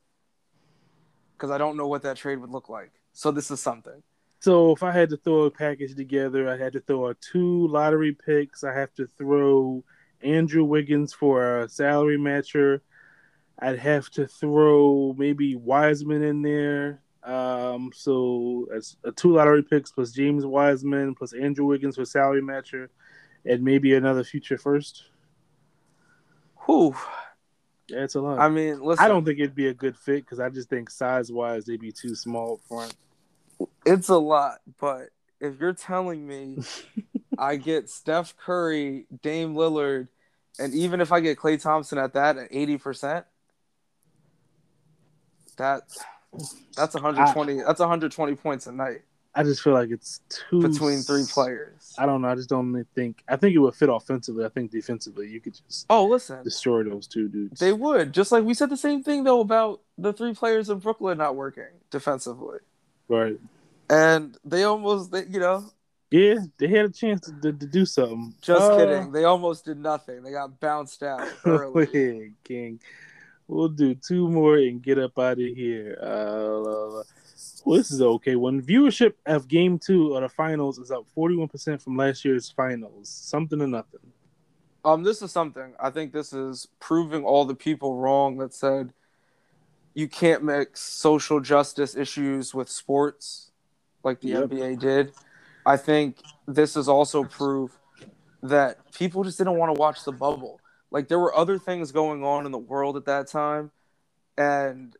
Because 1.36 1.50
I 1.50 1.58
don't 1.58 1.76
know 1.76 1.88
what 1.88 2.02
that 2.02 2.16
trade 2.16 2.38
would 2.38 2.50
look 2.50 2.68
like. 2.68 2.92
So 3.12 3.30
this 3.30 3.50
is 3.50 3.60
something. 3.60 4.02
So 4.38 4.72
if 4.72 4.82
I 4.82 4.90
had 4.90 5.10
to 5.10 5.16
throw 5.16 5.42
a 5.42 5.50
package 5.50 5.94
together, 5.94 6.48
I 6.48 6.56
had 6.56 6.72
to 6.72 6.80
throw 6.80 7.08
a 7.08 7.14
two 7.14 7.68
lottery 7.68 8.12
picks. 8.12 8.64
I 8.64 8.72
have 8.72 8.94
to 8.94 9.06
throw 9.06 9.84
Andrew 10.22 10.64
Wiggins 10.64 11.12
for 11.12 11.60
a 11.60 11.68
salary 11.68 12.16
matcher. 12.16 12.80
I'd 13.58 13.78
have 13.78 14.08
to 14.10 14.26
throw 14.26 15.14
maybe 15.18 15.56
Wiseman 15.56 16.22
in 16.22 16.42
there. 16.42 17.02
Um, 17.22 17.90
so 17.94 18.66
as 18.74 18.96
a 19.04 19.12
two 19.12 19.34
lottery 19.34 19.62
picks 19.62 19.92
plus 19.92 20.10
James 20.10 20.46
Wiseman 20.46 21.14
plus 21.14 21.32
Andrew 21.32 21.66
Wiggins 21.66 21.96
for 21.96 22.04
salary 22.04 22.40
matcher, 22.42 22.88
and 23.44 23.62
maybe 23.62 23.94
another 23.94 24.24
future 24.24 24.58
first. 24.58 25.04
Whew. 26.66 26.94
Yeah, 27.88 28.04
it's 28.04 28.14
a 28.14 28.20
lot. 28.20 28.38
I 28.38 28.48
mean, 28.48 28.80
listen, 28.80 29.04
I 29.04 29.08
don't 29.08 29.24
think 29.24 29.38
it'd 29.38 29.54
be 29.54 29.66
a 29.66 29.74
good 29.74 29.96
fit 29.96 30.24
because 30.24 30.40
I 30.40 30.48
just 30.48 30.68
think 30.68 30.90
size 30.90 31.30
wise 31.30 31.64
they'd 31.64 31.80
be 31.80 31.92
too 31.92 32.14
small 32.14 32.54
up 32.54 32.60
front. 32.68 32.94
it's 33.84 34.08
a 34.08 34.18
lot, 34.18 34.58
but 34.80 35.08
if 35.40 35.58
you're 35.60 35.72
telling 35.72 36.26
me 36.26 36.58
I 37.38 37.56
get 37.56 37.90
Steph 37.90 38.36
Curry, 38.36 39.06
Dame 39.22 39.54
Lillard, 39.54 40.08
and 40.58 40.72
even 40.74 41.00
if 41.00 41.10
I 41.10 41.20
get 41.20 41.38
Klay 41.38 41.60
Thompson 41.60 41.98
at 41.98 42.12
that 42.12 42.38
at 42.38 42.48
eighty 42.52 42.78
percent, 42.78 43.26
that 45.56 45.82
that's 46.76 46.94
120. 46.94 47.62
that's 47.62 47.80
120 47.80 48.34
points 48.36 48.66
a 48.66 48.72
night 48.72 49.02
I 49.32 49.44
just 49.44 49.62
feel 49.62 49.74
like 49.74 49.90
it's 49.90 50.22
too 50.28 50.60
between 50.60 51.02
three 51.02 51.22
players. 51.24 51.94
I 51.96 52.04
don't 52.04 52.20
know. 52.20 52.26
I 52.28 52.34
just 52.34 52.48
don't 52.48 52.84
think. 52.96 53.22
I 53.28 53.36
think 53.36 53.54
it 53.54 53.60
would 53.60 53.76
fit 53.76 53.88
offensively. 53.88 54.44
I 54.44 54.48
think 54.48 54.72
defensively, 54.72 55.28
you 55.28 55.40
could 55.40 55.54
just 55.54 55.86
Oh, 55.88 56.06
listen, 56.06 56.42
destroy 56.42 56.82
those 56.82 57.06
two 57.06 57.28
dudes. 57.28 57.60
they 57.60 57.72
would 57.72 58.12
just 58.12 58.32
like 58.32 58.42
we 58.42 58.54
said 58.54 58.70
the 58.70 58.76
same 58.76 59.04
thing 59.04 59.22
though 59.22 59.38
about 59.38 59.82
the 59.96 60.12
three 60.12 60.34
players 60.34 60.68
in 60.68 60.80
Brooklyn 60.80 61.18
not 61.18 61.36
working 61.36 61.62
defensively, 61.92 62.58
right. 63.08 63.38
and 63.88 64.36
they 64.44 64.64
almost, 64.64 65.12
they, 65.12 65.26
you 65.26 65.38
know, 65.38 65.64
Yeah, 66.10 66.38
they 66.58 66.66
had 66.66 66.86
a 66.86 66.90
chance 66.90 67.20
to, 67.26 67.32
to, 67.40 67.52
to 67.52 67.66
do 67.66 67.86
something. 67.86 68.34
just 68.42 68.60
Uh, 68.72 68.76
kidding, 68.78 69.12
they 69.12 69.22
almost 69.22 69.64
did 69.64 69.78
nothing. 69.78 70.24
They 70.24 70.32
got 70.32 70.58
bounced 70.58 71.04
out 71.04 71.28
early. 71.44 72.32
King. 72.42 72.80
We'll 73.50 73.68
do 73.68 73.96
two 73.96 74.28
more 74.28 74.58
and 74.58 74.80
get 74.80 74.96
up 74.96 75.18
out 75.18 75.32
of 75.32 75.38
here. 75.38 75.98
Uh, 76.00 77.02
well, 77.64 77.76
this 77.78 77.90
is 77.90 78.00
okay. 78.00 78.36
When 78.36 78.62
viewership 78.62 79.14
of 79.26 79.48
Game 79.48 79.76
Two 79.76 80.14
of 80.14 80.22
the 80.22 80.28
finals 80.28 80.78
is 80.78 80.92
up 80.92 81.04
forty-one 81.14 81.48
percent 81.48 81.82
from 81.82 81.96
last 81.96 82.24
year's 82.24 82.48
finals, 82.48 83.08
something 83.08 83.60
or 83.60 83.66
nothing. 83.66 84.12
Um, 84.84 85.02
this 85.02 85.20
is 85.20 85.32
something. 85.32 85.74
I 85.80 85.90
think 85.90 86.12
this 86.12 86.32
is 86.32 86.68
proving 86.78 87.24
all 87.24 87.44
the 87.44 87.56
people 87.56 87.96
wrong 87.96 88.38
that 88.38 88.54
said 88.54 88.92
you 89.94 90.06
can't 90.06 90.44
mix 90.44 90.80
social 90.80 91.40
justice 91.40 91.96
issues 91.96 92.54
with 92.54 92.68
sports 92.68 93.50
like 94.04 94.20
the 94.20 94.28
Yep. 94.28 94.50
NBA 94.50 94.78
did. 94.78 95.12
I 95.66 95.76
think 95.76 96.18
this 96.46 96.76
is 96.76 96.88
also 96.88 97.24
proof 97.24 97.76
that 98.44 98.92
people 98.92 99.24
just 99.24 99.38
didn't 99.38 99.58
want 99.58 99.74
to 99.74 99.78
watch 99.78 100.04
the 100.04 100.12
bubble. 100.12 100.60
Like 100.90 101.08
there 101.08 101.18
were 101.18 101.34
other 101.34 101.58
things 101.58 101.92
going 101.92 102.24
on 102.24 102.46
in 102.46 102.52
the 102.52 102.58
world 102.58 102.96
at 102.96 103.04
that 103.06 103.28
time 103.28 103.70
and 104.36 104.96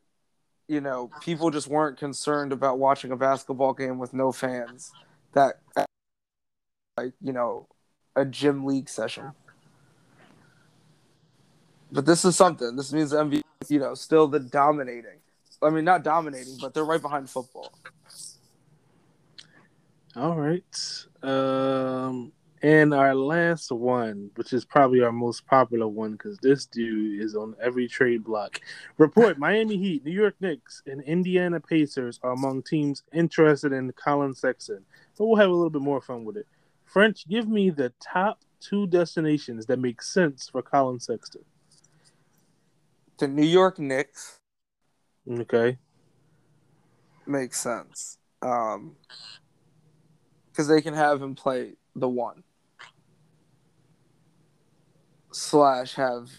you 0.70 0.80
know, 0.80 1.11
people 1.20 1.51
just 1.51 1.66
weren't 1.66 1.99
concerned 1.99 2.53
about 2.53 2.78
watching 2.78 3.11
a 3.11 3.16
basketball 3.16 3.72
game 3.72 3.99
with 3.99 4.14
no 4.14 4.30
fans. 4.30 4.93
That 5.32 5.55
like, 6.97 7.12
you 7.20 7.32
know, 7.32 7.66
a 8.14 8.24
gym 8.24 8.64
league 8.64 8.88
session. 8.88 9.32
But 11.91 12.07
this 12.07 12.24
is 12.24 12.36
something. 12.36 12.76
This 12.76 12.93
means 12.93 13.12
NBA, 13.12 13.43
you 13.68 13.80
know, 13.80 13.95
still 13.95 14.28
the 14.28 14.38
dominating. 14.38 15.18
I 15.61 15.70
mean, 15.70 15.84
not 15.84 16.05
dominating, 16.05 16.57
but 16.61 16.72
they're 16.72 16.84
right 16.84 17.03
behind 17.03 17.28
football. 17.28 17.72
All 20.14 20.36
right. 20.36 21.05
Um, 21.22 22.30
and 22.63 22.93
our 22.93 23.15
last 23.15 23.73
one, 23.73 24.31
which 24.35 24.53
is 24.53 24.65
probably 24.65 25.01
our 25.01 25.13
most 25.13 25.47
popular 25.47 25.89
one, 25.89 26.13
because 26.13 26.39
this 26.39 26.67
dude 26.67 27.21
is 27.21 27.35
on 27.35 27.55
every 27.61 27.89
trade 27.89 28.25
block. 28.25 28.61
Report: 28.99 29.39
Miami 29.39 29.79
Heat, 29.79 30.05
New 30.05 30.13
York 30.13 30.35
Knicks, 30.41 30.83
and 30.87 31.03
Indiana 31.03 31.61
Pacers 31.61 32.21
are 32.23 32.33
among 32.33 32.63
teams 32.63 33.03
interested 33.13 33.73
in 33.73 33.93
Collin 33.93 34.35
Sexton. 34.35 34.85
But 35.17 35.27
we'll 35.27 35.37
have 35.37 35.51
a 35.51 35.55
little 35.55 35.71
bit 35.71 35.83
more 35.83 36.01
fun 36.01 36.25
with 36.25 36.37
it. 36.37 36.47
French, 36.85 37.27
give 37.29 37.49
me 37.49 37.71
the 37.71 37.93
top 38.01 38.41
two 38.61 38.87
destinations 38.87 39.67
that 39.67 39.79
make 39.79 40.03
sense 40.03 40.49
for 40.51 40.61
Collin 40.61 41.01
Sexton. 41.01 41.43
The 43.19 43.29
New 43.29 43.45
York 43.45 43.79
Knicks 43.79 44.39
Okay. 45.29 45.79
makes 47.27 47.61
sense. 47.61 48.19
Um, 48.43 48.97
because 50.51 50.69
they 50.69 50.81
can 50.81 50.95
have 50.95 51.23
him 51.23 51.35
play 51.35 51.75
the 51.95 52.09
one 52.09 52.43
slash 55.33 55.95
have 55.95 56.31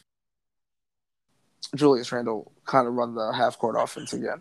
Julius 1.75 2.11
Randle 2.11 2.51
kind 2.65 2.87
of 2.87 2.93
run 2.93 3.15
the 3.15 3.31
half 3.31 3.57
court 3.57 3.75
offense 3.77 4.13
again. 4.13 4.39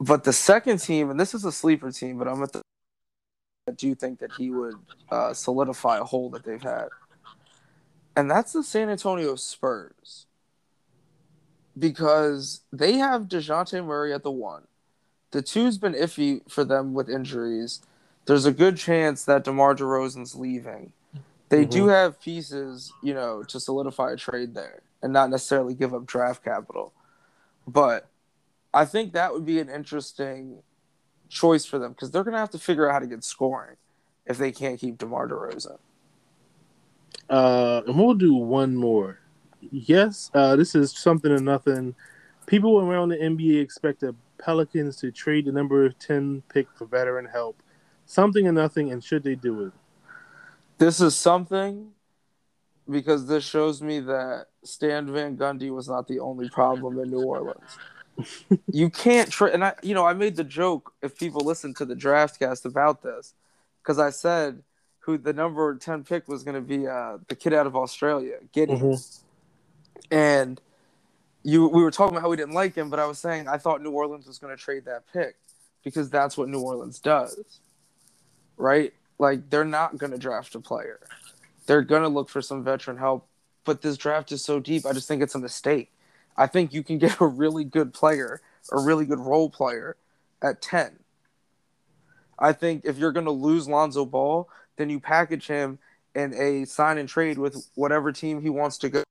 But 0.00 0.24
the 0.24 0.32
second 0.32 0.78
team, 0.78 1.10
and 1.10 1.20
this 1.20 1.34
is 1.34 1.44
a 1.44 1.52
sleeper 1.52 1.92
team, 1.92 2.18
but 2.18 2.26
I'm 2.26 2.42
at 2.42 2.52
the 2.52 2.62
I 3.68 3.72
do 3.72 3.94
think 3.94 4.18
that 4.18 4.32
he 4.32 4.50
would 4.50 4.74
uh, 5.10 5.32
solidify 5.32 5.98
a 5.98 6.04
hole 6.04 6.30
that 6.30 6.44
they've 6.44 6.62
had, 6.62 6.88
and 8.16 8.28
that's 8.28 8.52
the 8.52 8.64
San 8.64 8.88
Antonio 8.88 9.36
Spurs 9.36 10.26
because 11.78 12.62
they 12.72 12.94
have 12.94 13.28
Dejounte 13.28 13.84
Murray 13.84 14.12
at 14.12 14.22
the 14.22 14.30
one. 14.30 14.64
The 15.30 15.42
two's 15.42 15.78
been 15.78 15.94
iffy 15.94 16.40
for 16.50 16.64
them 16.64 16.94
with 16.94 17.08
injuries. 17.08 17.80
There's 18.26 18.46
a 18.46 18.52
good 18.52 18.76
chance 18.76 19.24
that 19.24 19.44
DeMar 19.44 19.76
DeRozan's 19.76 20.34
leaving. 20.34 20.92
They 21.50 21.64
do 21.64 21.88
have 21.88 22.20
pieces, 22.20 22.92
you 23.02 23.12
know, 23.12 23.42
to 23.42 23.58
solidify 23.58 24.12
a 24.12 24.16
trade 24.16 24.54
there 24.54 24.82
and 25.02 25.12
not 25.12 25.30
necessarily 25.30 25.74
give 25.74 25.92
up 25.92 26.06
draft 26.06 26.44
capital. 26.44 26.92
But 27.66 28.08
I 28.72 28.84
think 28.84 29.12
that 29.12 29.32
would 29.32 29.44
be 29.44 29.58
an 29.58 29.68
interesting 29.68 30.62
choice 31.28 31.64
for 31.64 31.78
them 31.78 31.92
because 31.92 32.12
they're 32.12 32.22
going 32.22 32.34
to 32.34 32.38
have 32.38 32.50
to 32.50 32.58
figure 32.58 32.88
out 32.88 32.92
how 32.92 32.98
to 33.00 33.06
get 33.06 33.24
scoring 33.24 33.76
if 34.26 34.38
they 34.38 34.52
can't 34.52 34.78
keep 34.78 34.98
DeMar 34.98 35.28
DeRozan. 35.28 35.78
Uh, 37.28 37.82
and 37.86 37.98
we'll 37.98 38.14
do 38.14 38.34
one 38.34 38.76
more. 38.76 39.18
Yes, 39.72 40.30
uh, 40.34 40.54
this 40.54 40.76
is 40.76 40.92
something 40.92 41.32
or 41.32 41.40
nothing. 41.40 41.96
People 42.46 42.80
around 42.80 43.08
the 43.10 43.16
NBA 43.16 43.60
expect 43.60 44.00
the 44.00 44.14
Pelicans 44.38 44.96
to 44.96 45.10
trade 45.10 45.46
the 45.46 45.52
number 45.52 45.90
10 45.90 46.44
pick 46.48 46.68
for 46.74 46.86
veteran 46.86 47.26
help. 47.26 47.60
Something 48.06 48.46
or 48.46 48.52
nothing, 48.52 48.92
and 48.92 49.02
should 49.02 49.22
they 49.22 49.34
do 49.34 49.66
it? 49.66 49.72
This 50.80 51.02
is 51.02 51.14
something 51.14 51.90
because 52.88 53.26
this 53.26 53.44
shows 53.44 53.82
me 53.82 54.00
that 54.00 54.46
Stan 54.64 55.12
Van 55.12 55.36
Gundy 55.36 55.70
was 55.70 55.90
not 55.90 56.08
the 56.08 56.20
only 56.20 56.48
problem 56.48 56.98
in 56.98 57.10
New 57.10 57.20
Orleans. 57.20 57.78
you 58.72 58.88
can't 58.88 59.30
trade, 59.30 59.52
and 59.52 59.62
I, 59.62 59.74
you 59.82 59.92
know, 59.94 60.06
I 60.06 60.14
made 60.14 60.36
the 60.36 60.42
joke 60.44 60.94
if 61.02 61.18
people 61.18 61.42
listen 61.42 61.74
to 61.74 61.84
the 61.84 61.94
draft 61.94 62.38
cast 62.38 62.64
about 62.64 63.02
this 63.02 63.34
because 63.82 63.98
I 63.98 64.08
said 64.08 64.62
who 65.00 65.18
the 65.18 65.34
number 65.34 65.76
ten 65.76 66.02
pick 66.02 66.26
was 66.26 66.44
going 66.44 66.54
to 66.54 66.62
be 66.62 66.88
uh, 66.88 67.18
the 67.28 67.36
kid 67.36 67.52
out 67.52 67.66
of 67.66 67.76
Australia, 67.76 68.36
Giddey, 68.54 68.80
Mhm. 68.80 69.20
and 70.10 70.62
you 71.42 71.68
we 71.68 71.82
were 71.82 71.90
talking 71.90 72.14
about 72.16 72.22
how 72.22 72.30
we 72.30 72.38
didn't 72.38 72.54
like 72.54 72.74
him, 72.74 72.88
but 72.88 72.98
I 72.98 73.04
was 73.04 73.18
saying 73.18 73.48
I 73.48 73.58
thought 73.58 73.82
New 73.82 73.90
Orleans 73.92 74.26
was 74.26 74.38
going 74.38 74.56
to 74.56 74.62
trade 74.62 74.86
that 74.86 75.04
pick 75.12 75.36
because 75.84 76.08
that's 76.08 76.38
what 76.38 76.48
New 76.48 76.60
Orleans 76.60 76.98
does, 77.00 77.60
right? 78.56 78.94
Like 79.20 79.50
they're 79.50 79.66
not 79.66 79.98
going 79.98 80.12
to 80.12 80.18
draft 80.18 80.54
a 80.54 80.60
player. 80.60 80.98
They're 81.66 81.82
going 81.82 82.02
to 82.02 82.08
look 82.08 82.30
for 82.30 82.40
some 82.40 82.64
veteran 82.64 82.96
help, 82.96 83.28
but 83.64 83.82
this 83.82 83.98
draft 83.98 84.32
is 84.32 84.42
so 84.42 84.58
deep. 84.58 84.86
I 84.86 84.94
just 84.94 85.06
think 85.06 85.22
it's 85.22 85.34
a 85.34 85.38
mistake. 85.38 85.92
I 86.38 86.46
think 86.46 86.72
you 86.72 86.82
can 86.82 86.96
get 87.04 87.20
a 87.20 87.26
really 87.26 87.64
good 87.64 87.92
player, 87.92 88.40
a 88.72 88.80
really 88.80 89.04
good 89.04 89.20
role 89.20 89.50
player 89.50 89.96
at 90.42 90.62
10. 90.62 90.98
I 92.38 92.54
think 92.54 92.86
if 92.86 92.96
you're 92.96 93.12
going 93.12 93.26
to 93.26 93.30
lose 93.30 93.68
Lonzo 93.68 94.06
Ball, 94.06 94.48
then 94.76 94.88
you 94.88 94.98
package 94.98 95.46
him 95.46 95.78
in 96.14 96.32
a 96.34 96.64
sign 96.64 96.96
and 96.96 97.06
trade 97.06 97.36
with 97.36 97.70
whatever 97.74 98.12
team 98.12 98.40
he 98.40 98.48
wants 98.48 98.78
to 98.78 98.88
go 98.88 99.02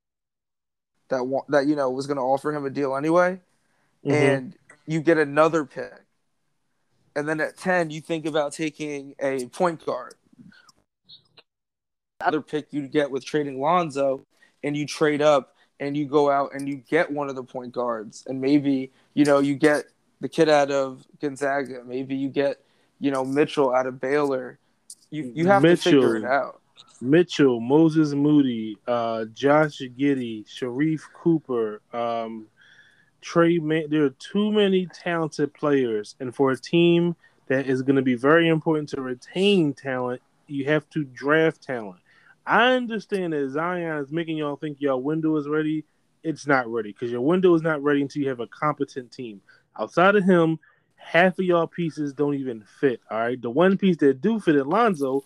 that 1.10 1.22
that 1.50 1.68
you 1.68 1.76
know 1.76 1.90
was 1.90 2.08
going 2.08 2.18
to 2.18 2.24
offer 2.24 2.52
him 2.52 2.66
a 2.66 2.70
deal 2.70 2.96
anyway 2.96 3.40
Mhm. 4.06 4.14
and 4.14 4.58
you 4.86 5.02
get 5.02 5.18
another 5.18 5.66
pick. 5.66 5.94
And 7.16 7.28
then 7.28 7.40
at 7.42 7.58
10, 7.58 7.90
you 7.90 8.02
think 8.02 8.26
about 8.26 8.54
taking 8.54 9.16
a 9.20 9.46
point 9.48 9.86
guard. 9.86 10.16
Other 12.22 12.42
pick 12.42 12.68
you 12.72 12.88
get 12.88 13.10
with 13.10 13.26
trading 13.26 13.60
Lonzo, 13.62 14.26
and 14.64 14.76
you 14.76 14.86
trade 14.86 15.22
up 15.22 15.56
and 15.80 15.96
you 15.96 16.06
go 16.06 16.30
out 16.30 16.54
and 16.54 16.68
you 16.68 16.76
get 16.90 17.10
one 17.12 17.30
of 17.30 17.36
the 17.36 17.44
point 17.44 17.72
guards. 17.72 18.26
And 18.28 18.42
maybe, 18.42 18.92
you 19.14 19.26
know, 19.26 19.40
you 19.40 19.56
get 19.56 19.86
the 20.20 20.30
kid 20.30 20.50
out 20.50 20.72
of 20.72 21.06
Gonzaga. 21.22 21.84
Maybe 21.86 22.16
you 22.16 22.30
get, 22.30 22.58
you 23.00 23.12
know, 23.12 23.24
Mitchell 23.24 23.74
out 23.74 23.88
of 23.88 24.00
Baylor. 24.00 24.60
You, 25.10 25.32
you 25.34 25.48
have 25.48 25.62
to 25.62 25.76
figure 25.78 26.18
it 26.18 26.26
out. 26.26 26.62
Mitchell, 27.02 27.62
Moses 27.62 28.14
Moody, 28.14 28.78
uh, 28.88 29.26
Josh 29.34 29.82
Giddey, 29.98 30.46
Sharife 30.46 31.02
Cooper, 31.14 31.82
um, 31.94 32.48
Trey. 33.22 33.60
There 33.60 34.06
are 34.06 34.10
too 34.12 34.52
many 34.52 34.88
talented 34.88 35.54
players, 35.54 36.16
and 36.20 36.34
for 36.34 36.52
a 36.52 36.58
team 36.58 37.16
that 37.48 37.68
is 37.68 37.82
going 37.82 37.96
to 37.96 38.02
be 38.02 38.16
very 38.16 38.48
important 38.48 38.90
to 38.90 39.02
retain 39.02 39.74
talent, 39.74 40.22
you 40.48 40.66
have 40.66 40.90
to 40.92 41.04
draft 41.04 41.62
talent. 41.62 42.00
I 42.46 42.74
understand 42.74 43.34
that 43.34 43.50
Zion 43.50 44.04
is 44.04 44.12
making 44.12 44.38
y'all 44.38 44.56
think 44.56 44.78
your 44.80 44.98
window 44.98 45.36
is 45.36 45.48
ready. 45.48 45.86
It's 46.24 46.48
not 46.48 46.68
ready 46.68 46.92
because 46.92 47.12
your 47.12 47.22
window 47.22 47.54
is 47.54 47.62
not 47.62 47.84
ready 47.84 48.02
until 48.02 48.24
you 48.24 48.30
have 48.30 48.40
a 48.40 48.48
competent 48.48 49.12
team. 49.12 49.42
Outside 49.80 50.16
of 50.16 50.24
him, 50.24 50.60
half 50.96 51.40
of 51.40 51.46
y'all 51.46 51.68
pieces 51.68 52.14
don't 52.14 52.36
even 52.36 52.64
fit. 52.80 53.02
All 53.10 53.20
right, 53.20 53.42
the 53.42 53.50
one 53.50 53.78
piece 53.78 53.98
that 53.98 54.22
do 54.22 54.40
fit, 54.40 54.56
Alonzo, 54.56 55.24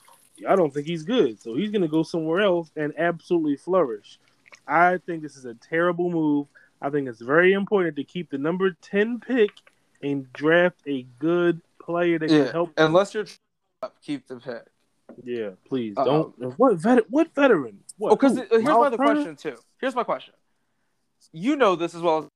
I 0.47 0.55
don't 0.55 0.73
think 0.73 0.87
he's 0.87 1.03
good, 1.03 1.41
so 1.41 1.55
he's 1.55 1.71
gonna 1.71 1.87
go 1.87 2.03
somewhere 2.03 2.41
else 2.41 2.71
and 2.75 2.93
absolutely 2.97 3.57
flourish. 3.57 4.19
I 4.67 4.99
think 5.05 5.23
this 5.23 5.35
is 5.35 5.45
a 5.45 5.55
terrible 5.55 6.09
move. 6.09 6.47
I 6.83 6.89
think 6.89 7.07
it's 7.07 7.21
very 7.21 7.53
important 7.53 7.95
to 7.95 8.03
keep 8.03 8.29
the 8.29 8.37
number 8.37 8.71
ten 8.81 9.19
pick 9.19 9.49
and 10.03 10.31
draft 10.33 10.81
a 10.85 11.03
good 11.17 11.61
player 11.81 12.19
that 12.19 12.29
Yeah, 12.29 12.43
can 12.43 12.51
help. 12.51 12.73
unless 12.77 13.13
you're 13.13 13.25
keep 14.01 14.27
the 14.27 14.35
pick. 14.35 14.63
Yeah, 15.23 15.51
please 15.67 15.93
Uh, 15.97 16.03
don't. 16.03 16.59
What 16.59 16.75
vet? 16.75 17.09
What 17.09 17.33
veteran? 17.33 17.79
What? 17.97 18.11
Oh, 18.11 18.15
because 18.15 18.37
who? 18.37 18.45
here's 18.49 18.63
my 18.63 18.71
other 18.73 18.97
question 18.97 19.35
too. 19.35 19.55
Here's 19.79 19.95
my 19.95 20.03
question. 20.03 20.33
You 21.31 21.55
know 21.55 21.75
this 21.75 21.95
as 21.95 22.01
well. 22.01 22.17
as 22.19 22.27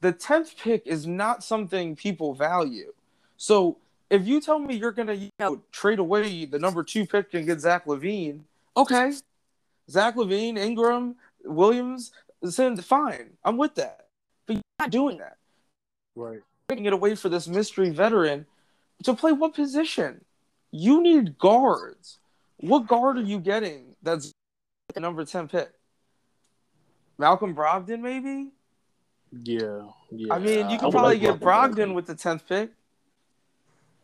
The 0.00 0.12
tenth 0.12 0.56
pick 0.58 0.86
is 0.86 1.06
not 1.06 1.44
something 1.44 1.96
people 1.96 2.34
value. 2.34 2.92
So 3.36 3.78
if 4.10 4.26
you 4.26 4.40
tell 4.40 4.58
me 4.58 4.76
you're 4.76 4.92
gonna 4.92 5.14
you 5.14 5.30
know, 5.38 5.62
trade 5.72 5.98
away 5.98 6.44
the 6.46 6.58
number 6.58 6.82
two 6.82 7.06
pick 7.06 7.34
and 7.34 7.46
get 7.46 7.60
Zach 7.60 7.84
LaVine, 7.86 8.40
okay, 8.76 9.12
Zach 9.90 10.14
LaVine, 10.16 10.56
Ingram, 10.58 11.16
Williams, 11.44 12.12
then 12.50 12.76
fine, 12.76 13.30
I'm 13.44 13.56
with 13.56 13.74
that. 13.76 14.06
But 14.46 14.56
you're 14.56 14.62
not 14.78 14.90
doing 14.90 15.18
that. 15.18 15.36
Right. 16.14 16.40
Taking 16.68 16.84
it 16.86 16.92
away 16.92 17.14
for 17.14 17.28
this 17.28 17.48
mystery 17.48 17.90
veteran 17.90 18.46
to 19.04 19.14
play 19.14 19.32
what 19.32 19.54
position? 19.54 20.24
You 20.70 21.02
need 21.02 21.38
guards. 21.38 22.18
What 22.58 22.86
guard 22.86 23.18
are 23.18 23.22
you 23.22 23.38
getting 23.40 23.96
that's 24.02 24.32
the 24.94 25.00
number 25.00 25.24
10 25.24 25.48
pick? 25.48 25.70
Malcolm 27.18 27.54
Brogdon, 27.54 28.00
maybe? 28.00 28.50
Yeah. 29.32 29.82
Yeah. 30.10 30.34
I 30.34 30.38
mean, 30.38 30.70
you 30.70 30.78
can 30.78 30.90
probably 30.90 31.14
like 31.14 31.20
get 31.20 31.40
Malcolm 31.40 31.74
Brogdon 31.74 31.94
with 31.94 32.06
the 32.06 32.14
10th 32.14 32.46
pick. 32.48 32.70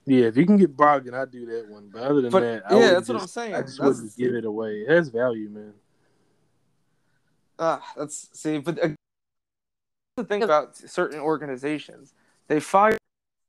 Yeah, 0.07 0.26
if 0.26 0.36
you 0.36 0.47
can 0.47 0.57
get 0.57 0.76
Brogdon, 0.76 1.14
I'd 1.14 1.30
do 1.30 1.47
that 1.47 1.68
one. 1.68 1.88
But 1.93 2.03
other 2.03 2.20
than 2.20 2.30
But, 2.30 2.41
that, 2.41 2.72
I 2.72 2.78
yeah, 2.78 2.91
that's 2.93 3.09
what 3.09 3.20
I'm 3.20 3.28
saying. 3.28 3.55
I 3.55 3.62
just 3.62 3.78
That's- 3.78 3.97
wouldn't 3.97 4.16
give 4.16 4.34
it 4.34 4.45
away. 4.45 4.80
It 4.80 4.91
has 4.91 5.09
value, 5.09 5.49
man. 5.49 5.74
Ah, 7.61 7.82
that's 7.94 8.30
see, 8.32 8.56
but 8.56 8.82
uh, 8.82 8.88
the 10.16 10.24
thing 10.24 10.42
about 10.42 10.76
certain 10.76 11.20
organizations, 11.20 12.14
they 12.48 12.58
fire 12.58 12.96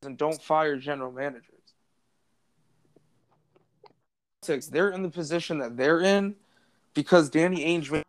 and 0.03 0.18
don't 0.18 0.41
fire 0.41 0.76
general 0.76 1.14
managers. 1.14 1.45
Six, 4.43 4.68
they're 4.68 4.89
in 4.89 5.01
the 5.01 5.09
position 5.09 5.59
that 5.59 5.78
they're 5.78 6.01
in 6.01 6.36
because 6.93 7.30
Danny 7.30 7.64
Ainge 7.64 7.89
made 7.89 8.03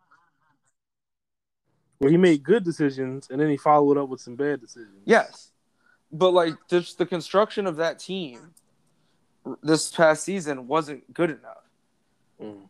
Well, 2.01 2.11
he 2.11 2.17
made 2.17 2.43
good 2.43 2.65
decisions, 2.65 3.29
and 3.29 3.39
then 3.39 3.49
he 3.49 3.55
followed 3.55 3.97
up 3.97 4.09
with 4.09 4.19
some 4.19 4.35
bad 4.35 4.59
decisions. 4.59 5.03
Yes, 5.05 5.51
but 6.11 6.33
like 6.33 6.55
just 6.69 6.97
the 6.97 7.05
construction 7.05 7.65
of 7.65 7.77
that 7.77 7.97
team 7.97 8.53
this 9.61 9.89
past 9.89 10.25
season 10.25 10.67
wasn't 10.67 11.13
good 11.13 11.29
enough. 11.29 11.63
Mm. 12.41 12.67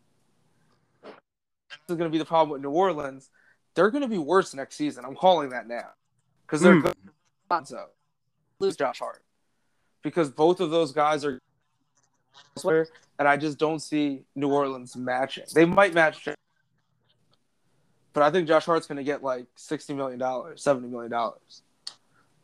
This 1.88 1.96
is 1.96 1.98
going 1.98 2.10
to 2.10 2.14
be 2.14 2.18
the 2.20 2.26
problem 2.26 2.50
with 2.52 2.62
New 2.62 2.70
Orleans. 2.72 3.30
They're 3.76 3.90
going 3.92 4.04
to 4.04 4.08
be 4.08 4.18
worse 4.18 4.54
next 4.54 4.76
season. 4.76 5.04
I'm 5.06 5.16
calling 5.16 5.50
that 5.50 5.68
now 5.68 5.90
because 6.46 6.62
they're 6.62 6.76
Mm. 6.76 6.94
good. 7.52 7.68
So 7.68 7.86
lose 8.60 8.76
Josh 8.76 9.00
Hart 9.00 9.24
because 10.02 10.30
both 10.32 10.60
of 10.60 10.72
those 10.72 10.92
guys 10.92 11.24
are 11.26 11.40
elsewhere, 12.56 12.88
and 13.20 13.28
I 13.28 13.38
just 13.38 13.58
don't 13.60 13.80
see 13.80 14.24
New 14.36 14.52
Orleans 14.52 14.96
matching. 14.96 15.44
They 15.54 15.66
might 15.66 15.94
match, 15.94 16.28
but 18.14 18.24
I 18.24 18.32
think 18.32 18.48
Josh 18.48 18.66
Hart's 18.66 18.88
going 18.88 18.98
to 18.98 19.04
get 19.04 19.22
like 19.24 19.46
sixty 19.56 19.94
million 19.94 20.18
dollars, 20.20 20.64
seventy 20.64 20.88
million 20.88 21.12
dollars. 21.12 21.62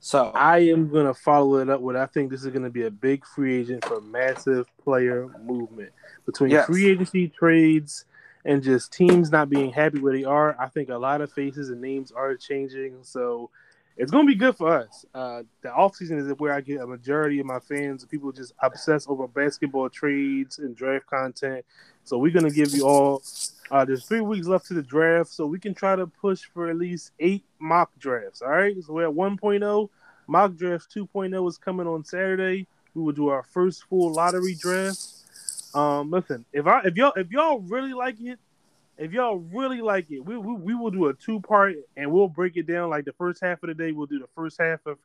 So 0.01 0.31
I 0.33 0.59
am 0.59 0.89
gonna 0.89 1.13
follow 1.13 1.57
it 1.57 1.69
up 1.69 1.81
with. 1.81 1.97
I 1.97 2.05
think 2.05 2.31
this 2.31 2.45
is 2.45 2.53
gonna 2.53 2.69
be 2.69 2.83
a 2.83 2.91
big 2.91 3.25
free 3.25 3.59
agent 3.59 3.83
for 3.83 3.99
massive 3.99 4.65
player 4.81 5.27
movement 5.43 5.91
between 6.25 6.51
Yes. 6.51 6.67
free 6.67 6.89
agency 6.89 7.27
trades 7.27 8.05
and 8.49 8.63
just 8.63 8.91
teams 8.91 9.29
not 9.29 9.47
being 9.47 9.71
happy 9.71 9.99
where 9.99 10.11
they 10.11 10.23
are. 10.23 10.59
I 10.59 10.69
think 10.69 10.89
a 10.89 10.97
lot 10.97 11.21
of 11.21 11.31
faces 11.31 11.69
and 11.69 11.79
names 11.79 12.11
are 12.11 12.35
changing, 12.35 13.03
so 13.03 13.51
it's 13.95 14.09
gonna 14.09 14.25
be 14.25 14.33
good 14.33 14.57
for 14.57 14.75
us. 14.75 15.05
Uh, 15.13 15.43
the 15.61 15.69
offseason 15.69 16.17
is 16.17 16.33
where 16.39 16.51
I 16.51 16.61
get 16.61 16.81
a 16.81 16.87
majority 16.87 17.39
of 17.39 17.45
my 17.45 17.59
fans. 17.59 18.03
People 18.05 18.31
just 18.31 18.53
obsess 18.59 19.05
over 19.07 19.27
basketball 19.27 19.87
trades 19.87 20.57
and 20.57 20.75
draft 20.75 21.05
content. 21.05 21.63
So 22.05 22.17
we're 22.17 22.33
gonna 22.33 22.49
give 22.49 22.73
you 22.73 22.87
all. 22.87 23.21
Uh, 23.69 23.85
there's 23.85 24.05
three 24.05 24.21
weeks 24.21 24.47
left 24.47 24.65
to 24.69 24.73
the 24.73 24.81
draft, 24.81 25.29
so 25.29 25.45
we 25.45 25.59
can 25.59 25.75
try 25.75 25.95
to 25.95 26.07
push 26.07 26.41
for 26.51 26.71
at 26.71 26.75
least 26.75 27.11
eight 27.19 27.43
mock 27.59 27.91
drafts. 27.99 28.41
All 28.41 28.49
right, 28.49 28.75
so 28.81 28.93
we're 28.93 29.07
at 29.07 29.13
1.0. 29.13 29.89
Mock 30.25 30.55
draft 30.55 30.91
2.0 30.91 31.47
is 31.47 31.59
coming 31.59 31.85
on 31.85 32.03
Saturday. 32.03 32.65
We 32.95 33.03
will 33.03 33.13
do 33.13 33.27
our 33.27 33.43
first 33.43 33.83
full 33.83 34.11
lottery 34.11 34.55
draft. 34.55 35.18
Um, 35.73 36.09
listen, 36.11 36.45
if 36.53 36.67
I 36.67 36.81
if 36.85 36.95
y'all 36.95 37.13
if 37.15 37.29
y'all 37.31 37.59
really 37.59 37.93
like 37.93 38.19
it, 38.19 38.39
if 38.97 39.13
y'all 39.13 39.37
really 39.37 39.81
like 39.81 40.11
it, 40.11 40.19
we, 40.19 40.37
we, 40.37 40.53
we 40.53 40.75
will 40.75 40.91
do 40.91 41.07
a 41.07 41.13
two 41.13 41.39
part 41.39 41.75
and 41.95 42.11
we'll 42.11 42.27
break 42.27 42.57
it 42.57 42.67
down. 42.67 42.89
Like 42.89 43.05
the 43.05 43.13
first 43.13 43.41
half 43.41 43.63
of 43.63 43.67
the 43.67 43.73
day, 43.73 43.91
we'll 43.91 44.07
do 44.07 44.19
the 44.19 44.29
first 44.35 44.59
half 44.59 44.85
of 44.85 44.97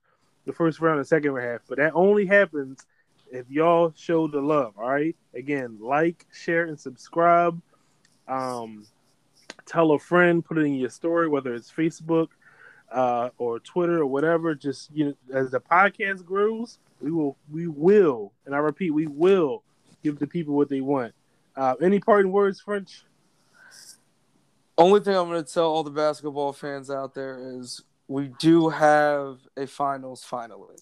the 0.46 0.52
first 0.52 0.80
round 0.80 0.98
and 0.98 1.06
second 1.06 1.36
half. 1.36 1.60
But 1.68 1.78
that 1.78 1.92
only 1.94 2.26
happens 2.26 2.86
if 3.30 3.48
y'all 3.48 3.92
show 3.96 4.26
the 4.26 4.40
love. 4.40 4.74
All 4.76 4.90
right. 4.90 5.14
Again, 5.34 5.78
like, 5.80 6.26
share, 6.32 6.64
and 6.64 6.78
subscribe. 6.78 7.60
Um, 8.26 8.86
tell 9.66 9.92
a 9.92 9.98
friend, 9.98 10.44
put 10.44 10.58
it 10.58 10.62
in 10.62 10.74
your 10.74 10.90
story, 10.90 11.28
whether 11.28 11.54
it's 11.54 11.70
Facebook 11.70 12.28
uh, 12.90 13.30
or 13.38 13.60
Twitter 13.60 14.00
or 14.00 14.06
whatever. 14.06 14.54
Just 14.54 14.90
you 14.92 15.06
know, 15.06 15.14
as 15.32 15.50
the 15.50 15.60
podcast 15.60 16.24
grows, 16.24 16.78
we 17.00 17.10
will 17.10 17.36
we 17.52 17.68
will, 17.68 18.32
and 18.46 18.54
I 18.54 18.58
repeat, 18.58 18.90
we 18.90 19.06
will 19.06 19.62
give 20.04 20.18
the 20.18 20.26
people 20.26 20.54
what 20.54 20.68
they 20.68 20.80
want. 20.80 21.14
Uh, 21.56 21.74
any 21.82 21.98
parting 21.98 22.30
words, 22.30 22.60
French? 22.60 23.04
Only 24.76 25.00
thing 25.00 25.16
I'm 25.16 25.28
going 25.28 25.42
to 25.42 25.52
tell 25.52 25.66
all 25.66 25.82
the 25.82 25.90
basketball 25.90 26.52
fans 26.52 26.90
out 26.90 27.14
there 27.14 27.58
is 27.58 27.82
we 28.06 28.30
do 28.38 28.68
have 28.68 29.38
a 29.56 29.66
finals 29.66 30.22
finally. 30.22 30.76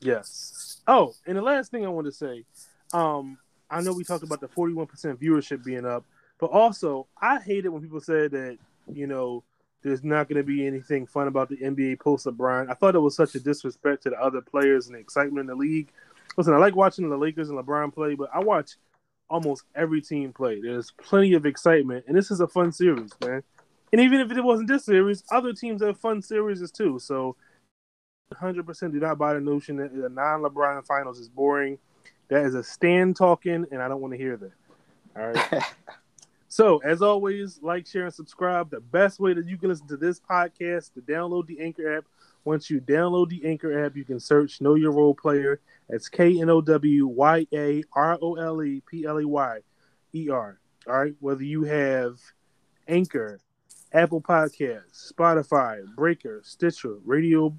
Yes. 0.00 0.80
Oh, 0.86 1.12
and 1.26 1.36
the 1.36 1.42
last 1.42 1.70
thing 1.70 1.84
I 1.84 1.88
want 1.88 2.06
to 2.06 2.12
say, 2.12 2.44
um, 2.92 3.36
I 3.68 3.82
know 3.82 3.92
we 3.92 4.04
talked 4.04 4.24
about 4.24 4.40
the 4.40 4.48
41% 4.48 4.86
viewership 5.16 5.62
being 5.62 5.84
up, 5.84 6.04
but 6.38 6.46
also 6.46 7.06
I 7.20 7.40
hate 7.40 7.66
it 7.66 7.68
when 7.68 7.82
people 7.82 8.00
say 8.00 8.28
that, 8.28 8.58
you 8.90 9.06
know, 9.06 9.44
there's 9.82 10.04
not 10.04 10.28
going 10.28 10.36
to 10.36 10.44
be 10.44 10.66
anything 10.66 11.06
fun 11.06 11.26
about 11.26 11.48
the 11.48 11.56
NBA 11.56 12.00
post 12.00 12.26
LeBron. 12.26 12.70
I 12.70 12.74
thought 12.74 12.94
it 12.94 13.00
was 13.00 13.16
such 13.16 13.34
a 13.34 13.40
disrespect 13.40 14.02
to 14.04 14.10
the 14.10 14.20
other 14.20 14.40
players 14.40 14.86
and 14.86 14.94
the 14.94 15.00
excitement 15.00 15.40
in 15.40 15.46
the 15.46 15.54
league. 15.54 15.90
Listen, 16.36 16.54
I 16.54 16.58
like 16.58 16.76
watching 16.76 17.08
the 17.08 17.16
Lakers 17.16 17.50
and 17.50 17.58
LeBron 17.58 17.92
play, 17.92 18.14
but 18.14 18.30
I 18.32 18.40
watch 18.40 18.72
almost 19.28 19.64
every 19.74 20.00
team 20.00 20.32
play. 20.32 20.60
There's 20.60 20.90
plenty 20.92 21.34
of 21.34 21.46
excitement, 21.46 22.04
and 22.08 22.16
this 22.16 22.30
is 22.30 22.40
a 22.40 22.48
fun 22.48 22.72
series, 22.72 23.12
man. 23.24 23.42
And 23.92 24.00
even 24.00 24.20
if 24.20 24.30
it 24.30 24.40
wasn't 24.42 24.68
this 24.68 24.84
series, 24.84 25.24
other 25.30 25.52
teams 25.52 25.82
have 25.82 25.98
fun 25.98 26.22
series 26.22 26.68
too. 26.70 26.98
So 26.98 27.36
100% 28.34 28.92
do 28.92 29.00
not 29.00 29.18
buy 29.18 29.34
the 29.34 29.40
notion 29.40 29.76
that 29.76 29.94
the 29.94 30.08
non-LeBron 30.08 30.86
finals 30.86 31.18
is 31.18 31.28
boring. 31.28 31.78
That 32.28 32.44
is 32.44 32.54
a 32.54 32.62
stand 32.62 33.16
talking, 33.16 33.66
and 33.72 33.82
I 33.82 33.88
don't 33.88 34.00
want 34.00 34.12
to 34.14 34.18
hear 34.18 34.36
that. 34.36 34.52
All 35.16 35.32
right. 35.32 35.64
so, 36.48 36.78
as 36.78 37.02
always, 37.02 37.58
like, 37.60 37.88
share, 37.88 38.04
and 38.04 38.14
subscribe. 38.14 38.70
The 38.70 38.80
best 38.80 39.18
way 39.18 39.34
that 39.34 39.46
you 39.46 39.58
can 39.58 39.68
listen 39.68 39.88
to 39.88 39.96
this 39.96 40.20
podcast 40.20 40.94
to 40.94 41.00
download 41.00 41.46
the 41.46 41.60
Anchor 41.60 41.98
app. 41.98 42.04
Once 42.44 42.70
you 42.70 42.80
download 42.80 43.28
the 43.28 43.44
Anchor 43.44 43.84
app, 43.84 43.96
you 43.96 44.04
can 44.04 44.18
search 44.18 44.60
Know 44.60 44.74
Your 44.74 44.92
Role 44.92 45.14
Player. 45.14 45.60
That's 45.88 46.08
K 46.08 46.40
N 46.40 46.48
O 46.50 46.60
W 46.60 47.06
Y 47.06 47.46
A 47.52 47.82
R 47.92 48.18
O 48.20 48.34
L 48.34 48.62
E 48.62 48.82
P 48.90 49.04
L 49.04 49.20
E 49.20 49.24
Y 49.24 49.58
E 50.14 50.28
R. 50.30 50.58
All 50.86 50.98
right. 50.98 51.14
Whether 51.20 51.44
you 51.44 51.64
have 51.64 52.18
Anchor, 52.88 53.40
Apple 53.92 54.22
Podcasts, 54.22 55.12
Spotify, 55.12 55.82
Breaker, 55.94 56.40
Stitcher, 56.44 56.96
Radio 57.04 57.58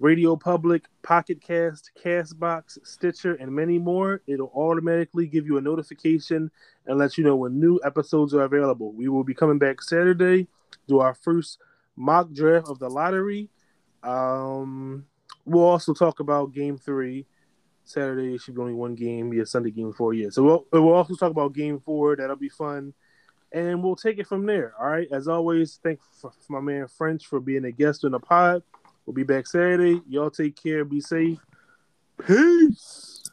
Radio 0.00 0.34
Public, 0.34 0.84
Pocket 1.02 1.40
Cast, 1.40 1.92
Castbox, 2.02 2.78
Stitcher, 2.84 3.34
and 3.34 3.50
many 3.50 3.78
more, 3.78 4.22
it'll 4.26 4.52
automatically 4.54 5.26
give 5.26 5.46
you 5.46 5.56
a 5.56 5.60
notification 5.60 6.50
and 6.86 6.98
let 6.98 7.16
you 7.16 7.24
know 7.24 7.36
when 7.36 7.60
new 7.60 7.80
episodes 7.84 8.34
are 8.34 8.42
available. 8.42 8.92
We 8.92 9.08
will 9.08 9.24
be 9.24 9.34
coming 9.34 9.58
back 9.58 9.80
Saturday, 9.80 10.48
do 10.88 10.98
our 10.98 11.14
first 11.14 11.58
mock 11.96 12.32
draft 12.32 12.68
of 12.68 12.80
the 12.80 12.90
lottery. 12.90 13.48
Um, 14.04 15.06
we'll 15.44 15.64
also 15.64 15.94
talk 15.94 16.20
about 16.20 16.52
Game 16.52 16.78
Three, 16.78 17.26
Saturday 17.84 18.38
should 18.38 18.54
be 18.54 18.60
only 18.60 18.74
one 18.74 18.94
game, 18.94 19.30
be 19.30 19.40
a 19.40 19.46
Sunday 19.46 19.70
game 19.70 19.92
four. 19.92 20.14
Yeah, 20.14 20.28
so 20.30 20.42
we'll 20.42 20.66
we'll 20.72 20.94
also 20.94 21.14
talk 21.14 21.30
about 21.30 21.52
game 21.52 21.80
four. 21.80 22.16
That'll 22.16 22.36
be 22.36 22.48
fun, 22.48 22.94
and 23.52 23.82
we'll 23.82 23.96
take 23.96 24.18
it 24.18 24.26
from 24.26 24.46
there. 24.46 24.74
All 24.78 24.88
right. 24.88 25.08
As 25.12 25.28
always, 25.28 25.78
thank 25.82 26.00
my 26.48 26.60
man 26.60 26.86
French 26.88 27.26
for 27.26 27.40
being 27.40 27.64
a 27.64 27.72
guest 27.72 28.04
on 28.04 28.12
the 28.12 28.20
pod. 28.20 28.62
We'll 29.06 29.14
be 29.14 29.22
back 29.22 29.46
Saturday. 29.46 30.00
Y'all 30.08 30.30
take 30.30 30.60
care. 30.60 30.84
Be 30.84 31.00
safe. 31.00 31.38
Peace. 32.26 33.23